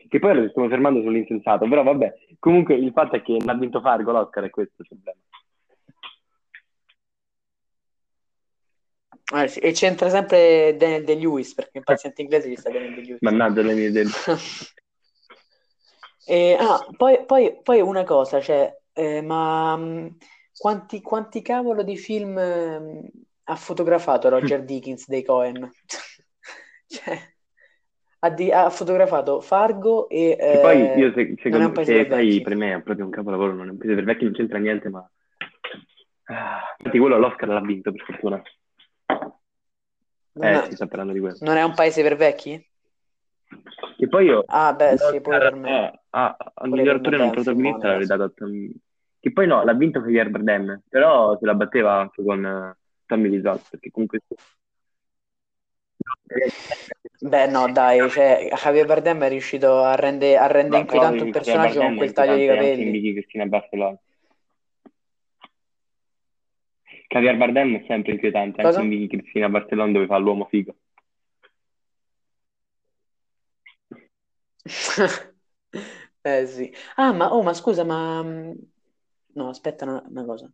Che 0.09 0.19
poi 0.19 0.35
lo 0.35 0.49
stiamo 0.49 0.69
fermando 0.69 1.01
sull'insensato, 1.03 1.69
però 1.69 1.83
vabbè. 1.83 2.15
Comunque 2.39 2.75
il 2.75 2.93
fatto 2.93 3.17
è 3.17 3.23
che 3.23 3.37
non 3.39 3.49
ha 3.49 3.55
vinto 3.59 3.81
Fargo 3.81 4.13
l'Oscar, 4.13 4.45
è 4.45 4.51
questo 4.51 4.83
il 4.83 4.89
problema. 4.89 5.19
Sì, 9.49 9.59
e 9.61 9.73
c'entra 9.73 10.11
sempre 10.11 10.77
Daniel 10.77 11.05
De-Lewis, 11.05 11.55
perché 11.55 11.79
il 11.79 11.85
paziente 11.85 12.23
inglese 12.23 12.49
ci 12.51 12.57
sta 12.57 12.71
Daniel 12.71 12.95
De-Lewis. 12.95 13.21
Mannaggia 13.23 13.63
le 13.63 13.75
mie 13.75 13.89
idee. 13.89 14.05
E, 16.27 16.57
ah, 16.59 16.87
poi, 16.97 17.25
poi- 17.27 17.61
poi 17.63 17.81
una 17.81 18.05
cosa, 18.05 18.41
cioè, 18.41 18.75
eh, 18.93 19.21
ma 19.23 19.77
mh, 19.77 20.17
quanti, 20.57 21.01
quanti 21.03 21.43
cavolo 21.43 21.83
di 21.83 21.97
film 21.97 22.39
ehm, 22.39 23.09
ha 23.45 23.57
fotografato 23.57 24.29
Roger 24.29 24.63
Dickens 24.65 25.07
dei 25.09 25.23
Cohen? 25.23 25.71
Cioè, 26.87 27.34
ha, 28.25 28.31
di- 28.31 28.51
ha 28.53 28.71
fotografato 28.71 29.41
Fargo 29.41 30.09
e 30.09 30.37
Che 30.47 30.59
poi 30.59 30.91
eh, 30.93 30.99
io 30.99 31.13
se- 31.13 31.35
secondo 31.43 31.73
paese 31.73 31.93
che 32.05 32.41
per 32.43 32.55
me 32.57 32.75
è 32.75 32.83
proprio 32.83 33.05
un 33.07 33.11
capolavoro, 33.11 33.53
non 33.55 33.69
è 33.69 33.71
un 33.71 33.79
paese 33.79 33.95
per 33.95 34.05
vecchi, 34.05 34.25
non 34.25 34.33
c'entra 34.33 34.59
niente, 34.59 34.89
ma 34.89 35.09
Ah, 36.27 36.75
infatti 36.79 36.99
quello 36.99 37.19
l'Oscar 37.19 37.49
l'ha 37.49 37.61
vinto 37.61 37.93
per 37.93 38.03
fortuna. 38.05 38.43
Non 40.35 40.55
Eh, 40.55 40.55
è- 40.55 40.69
si 40.69 40.75
sta 40.75 40.87
parlando 40.87 41.13
di 41.13 41.21
quello. 41.21 41.39
non 41.41 41.57
è 41.57 41.63
un 41.63 41.75
paese 41.75 42.03
per 42.03 42.17
vecchi? 42.17 42.71
Che 43.97 44.09
poi 44.09 44.27
io 44.27 44.45
Ah, 44.49 44.73
beh, 44.73 44.97
sì, 44.99 45.21
pure 45.21 45.41
per 45.41 45.55
me. 45.55 45.71
eh, 45.71 46.01
a- 46.11 46.37
al 46.55 46.69
Pure 46.69 46.83
miglior 46.83 46.97
me, 46.97 46.97
attore 46.97 47.17
non 47.19 47.31
protagonista 47.31 47.89
l'avrei 47.89 48.07
questo. 48.07 48.15
dato 48.17 48.23
a 48.25 48.31
Tom... 48.35 48.71
Che 49.21 49.33
poi 49.33 49.47
no, 49.47 49.65
l'ha 49.65 49.73
vinto 49.73 50.01
Javier 50.01 50.29
Bardem, 50.31 50.83
però 50.89 51.37
se 51.39 51.47
la 51.47 51.55
batteva 51.55 51.99
anche 51.99 52.23
con 52.23 52.45
eh, 52.45 52.77
Tommy 53.07 53.29
Wiseau, 53.29 53.59
perché 53.71 53.91
comunque... 53.91 54.21
Beh, 57.25 57.47
no, 57.47 57.73
dai, 57.73 58.11
cioè, 58.11 58.51
Javier 58.55 58.85
Bardem 58.85 59.23
è 59.23 59.29
riuscito 59.31 59.83
a 59.83 59.95
rendere, 59.95 60.37
a 60.37 60.47
rendere 60.47 60.83
inquietante 60.83 61.23
un 61.23 61.31
personaggio 61.31 61.79
con 61.81 61.95
Bardem 61.95 61.95
è 61.95 61.97
quel 61.97 62.13
taglio 62.13 62.37
di 62.37 62.49
anche 62.49 62.55
capelli. 62.55 62.91
Vicky 62.91 63.13
Cristina 63.15 63.47
Barcelona. 63.47 63.99
Javier 67.09 67.37
Bardem 67.39 67.77
è 67.77 67.85
sempre 67.87 68.13
inquietante 68.13 68.61
anche 68.61 68.73
Cosa? 68.75 68.83
in 68.83 68.89
Vicky 68.91 69.17
Cristina 69.17 69.49
Barcelona 69.49 69.93
dove 69.93 70.07
fa 70.07 70.19
l'uomo 70.19 70.45
figo. 70.51 70.75
Eh 76.27 76.47
sì. 76.47 76.73
Ah, 76.97 77.13
ma, 77.13 77.35
oh, 77.35 77.43
ma 77.43 77.53
scusa, 77.53 77.85
ma... 77.85 78.23
mm, 78.23 78.53
No, 79.35 79.49
aspetta 79.49 79.85
una, 79.85 80.03
una 80.09 80.25
cosa. 80.25 80.51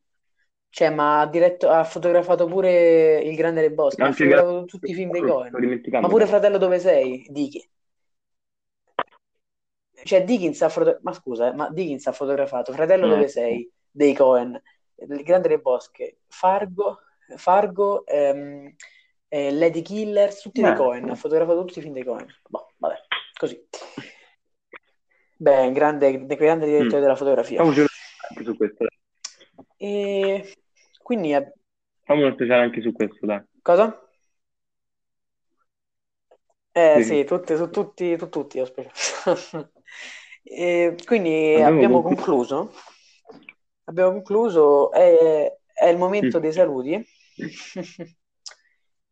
Cioè, 0.72 0.88
ma 0.88 1.20
ha 1.20 1.26
diretto, 1.26 1.68
ha 1.68 1.82
fotografato 1.82 2.46
pure 2.46 3.18
Il 3.18 3.34
Grande 3.34 3.72
Boschi, 3.72 4.00
ha 4.00 4.06
Anche 4.06 4.22
il 4.22 4.30
fotografato 4.30 4.64
tutti 4.66 4.90
i 4.90 4.94
film 4.94 5.10
dei 5.10 5.20
Sto 5.20 5.32
Coen. 5.32 5.80
Ma 6.00 6.08
pure. 6.08 6.26
Fratello 6.26 6.58
dove 6.58 6.78
sei? 6.78 7.26
Dichi. 7.28 7.68
Cioè, 10.02 10.24
Dickens 10.24 10.62
ha 10.62 10.68
fotografato... 10.68 11.04
Ma 11.04 11.12
scusa, 11.12 11.48
eh, 11.48 11.54
ma 11.54 11.68
Dickens 11.70 12.06
ha 12.06 12.12
fotografato 12.12 12.72
Fratello 12.72 13.06
Eh, 13.06 13.08
dove 13.08 13.28
sei? 13.28 13.70
Dei 13.90 14.14
Coen, 14.14 14.60
Il 14.94 15.22
Grande 15.24 15.58
Boschi, 15.58 16.16
Fargo, 16.28 17.00
Fargo, 17.36 18.06
ehm, 18.06 18.72
eh, 19.28 19.52
Lady 19.52 19.82
Killers, 19.82 20.40
tutti 20.40 20.62
dei 20.62 20.70
beh, 20.70 20.76
Coen. 20.76 21.10
Ha 21.10 21.16
fotografato 21.16 21.64
tutti 21.64 21.80
i 21.80 21.82
film 21.82 21.94
dei 21.94 22.04
Coen. 22.04 22.26
Boh, 22.48 22.72
vabbè, 22.78 22.94
così. 23.38 23.60
Beh, 25.36 25.72
grande, 25.72 26.26
grande 26.26 26.66
mm. 26.66 26.68
direttore 26.68 27.00
della 27.00 27.16
fotografia. 27.16 27.60
Speciale 27.64 27.88
anche 28.28 28.44
su 28.44 28.56
questo. 28.56 28.86
E 29.76 30.54
quindi, 31.10 31.32
eh, 31.34 31.52
Facciamo 32.04 32.26
uno 32.26 32.34
speciale 32.34 32.64
anche 32.64 32.82
su 32.82 32.92
questo, 32.92 33.24
dai. 33.24 33.42
cosa? 33.62 34.00
Eh 36.72 37.00
Sì, 37.02 37.02
sì, 37.02 37.24
tutti, 37.24 37.56
su 37.56 37.68
tutti, 37.70 38.16
su 38.18 38.28
tutti 38.28 38.60
ho 38.60 38.64
speciale. 38.64 39.72
E 40.42 40.96
quindi 41.04 41.60
Abbiamo 41.60 41.62
abbiamo 41.62 42.02
concluso. 42.02 42.02
concluso. 42.02 42.72
Abbiamo 43.84 44.12
concluso. 44.12 44.90
È, 44.92 45.54
è 45.74 45.86
il 45.88 45.98
momento 45.98 46.38
dei 46.38 46.52
saluti. 46.52 47.04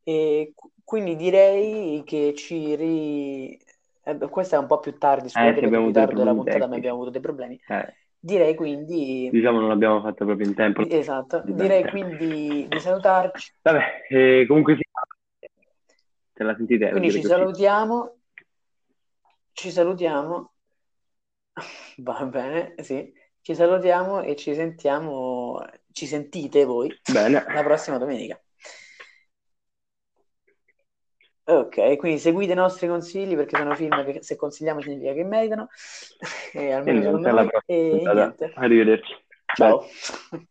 E 0.05 0.53
qu- 0.55 0.73
quindi 0.85 1.17
direi 1.17 2.03
che 2.05 2.35
ci 2.35 2.75
ri... 2.77 3.59
eh, 4.05 4.19
questa 4.31 4.57
è 4.57 4.59
un 4.59 4.67
po' 4.67 4.81
più 4.81 4.97
tardi, 4.99 5.29
Eh, 5.35 5.55
scusate 5.55 5.61
sì, 5.61 5.65
per 5.65 5.75
il 5.75 5.81
abbiamo 5.81 5.85
avuto 5.85 6.01
dei 6.01 6.07
ritardo 6.07 6.19
della 6.19 6.35
puntata, 6.35 6.67
ma 6.67 6.77
abbiamo 6.77 6.97
avuto 6.97 7.11
dei 7.11 7.21
problemi. 7.21 7.61
Eh, 7.69 7.95
Direi 8.21 8.55
quindi, 8.55 9.29
diciamo 9.31 9.61
non 9.61 9.69
l'abbiamo 9.69 10.01
fatto 10.01 10.25
proprio 10.25 10.47
in 10.47 10.55
tempo. 10.55 10.83
esatto, 10.89 11.43
direi 11.47 11.89
quindi 11.89 12.67
di 12.69 12.81
salutarci. 12.81 13.53
Vabbè, 13.63 14.07
eh, 14.09 14.45
comunque 14.47 14.75
sì, 14.77 14.83
te 16.33 16.43
la 16.45 16.55
sentite 16.57 16.87
a 16.87 16.91
Quindi 16.91 17.13
ci 17.13 17.21
così. 17.21 17.29
salutiamo, 17.29 18.17
ci 19.53 19.71
salutiamo, 19.71 20.53
va 21.99 22.25
bene, 22.27 22.75
sì, 22.83 23.13
ci 23.41 23.55
salutiamo 23.55 24.23
e 24.23 24.37
ci 24.37 24.55
sentiamo, 24.55 25.65
ci 25.93 26.07
sentite 26.07 26.65
voi 26.65 26.93
Bene. 27.13 27.45
la 27.47 27.63
prossima 27.63 27.99
domenica. 27.99 28.41
Ok, 31.51 31.97
quindi 31.97 32.19
seguite 32.19 32.53
i 32.53 32.55
nostri 32.55 32.87
consigli 32.87 33.35
perché 33.35 33.57
sono 33.57 33.75
film 33.75 34.05
che 34.05 34.23
se 34.23 34.37
consigliamo 34.37 34.83
significa 34.83 35.15
che 35.15 35.25
meritano, 35.25 35.69
e 36.53 36.59
E 36.69 36.73
almeno 36.73 37.01
niente, 37.01 37.05
secondo 37.07 37.29
alla 37.29 37.43
noi, 37.43 37.51
e 37.65 38.11
niente, 38.13 38.53
Arrivederci. 38.55 39.15
Bye. 39.57 39.69
ciao. 39.69 39.85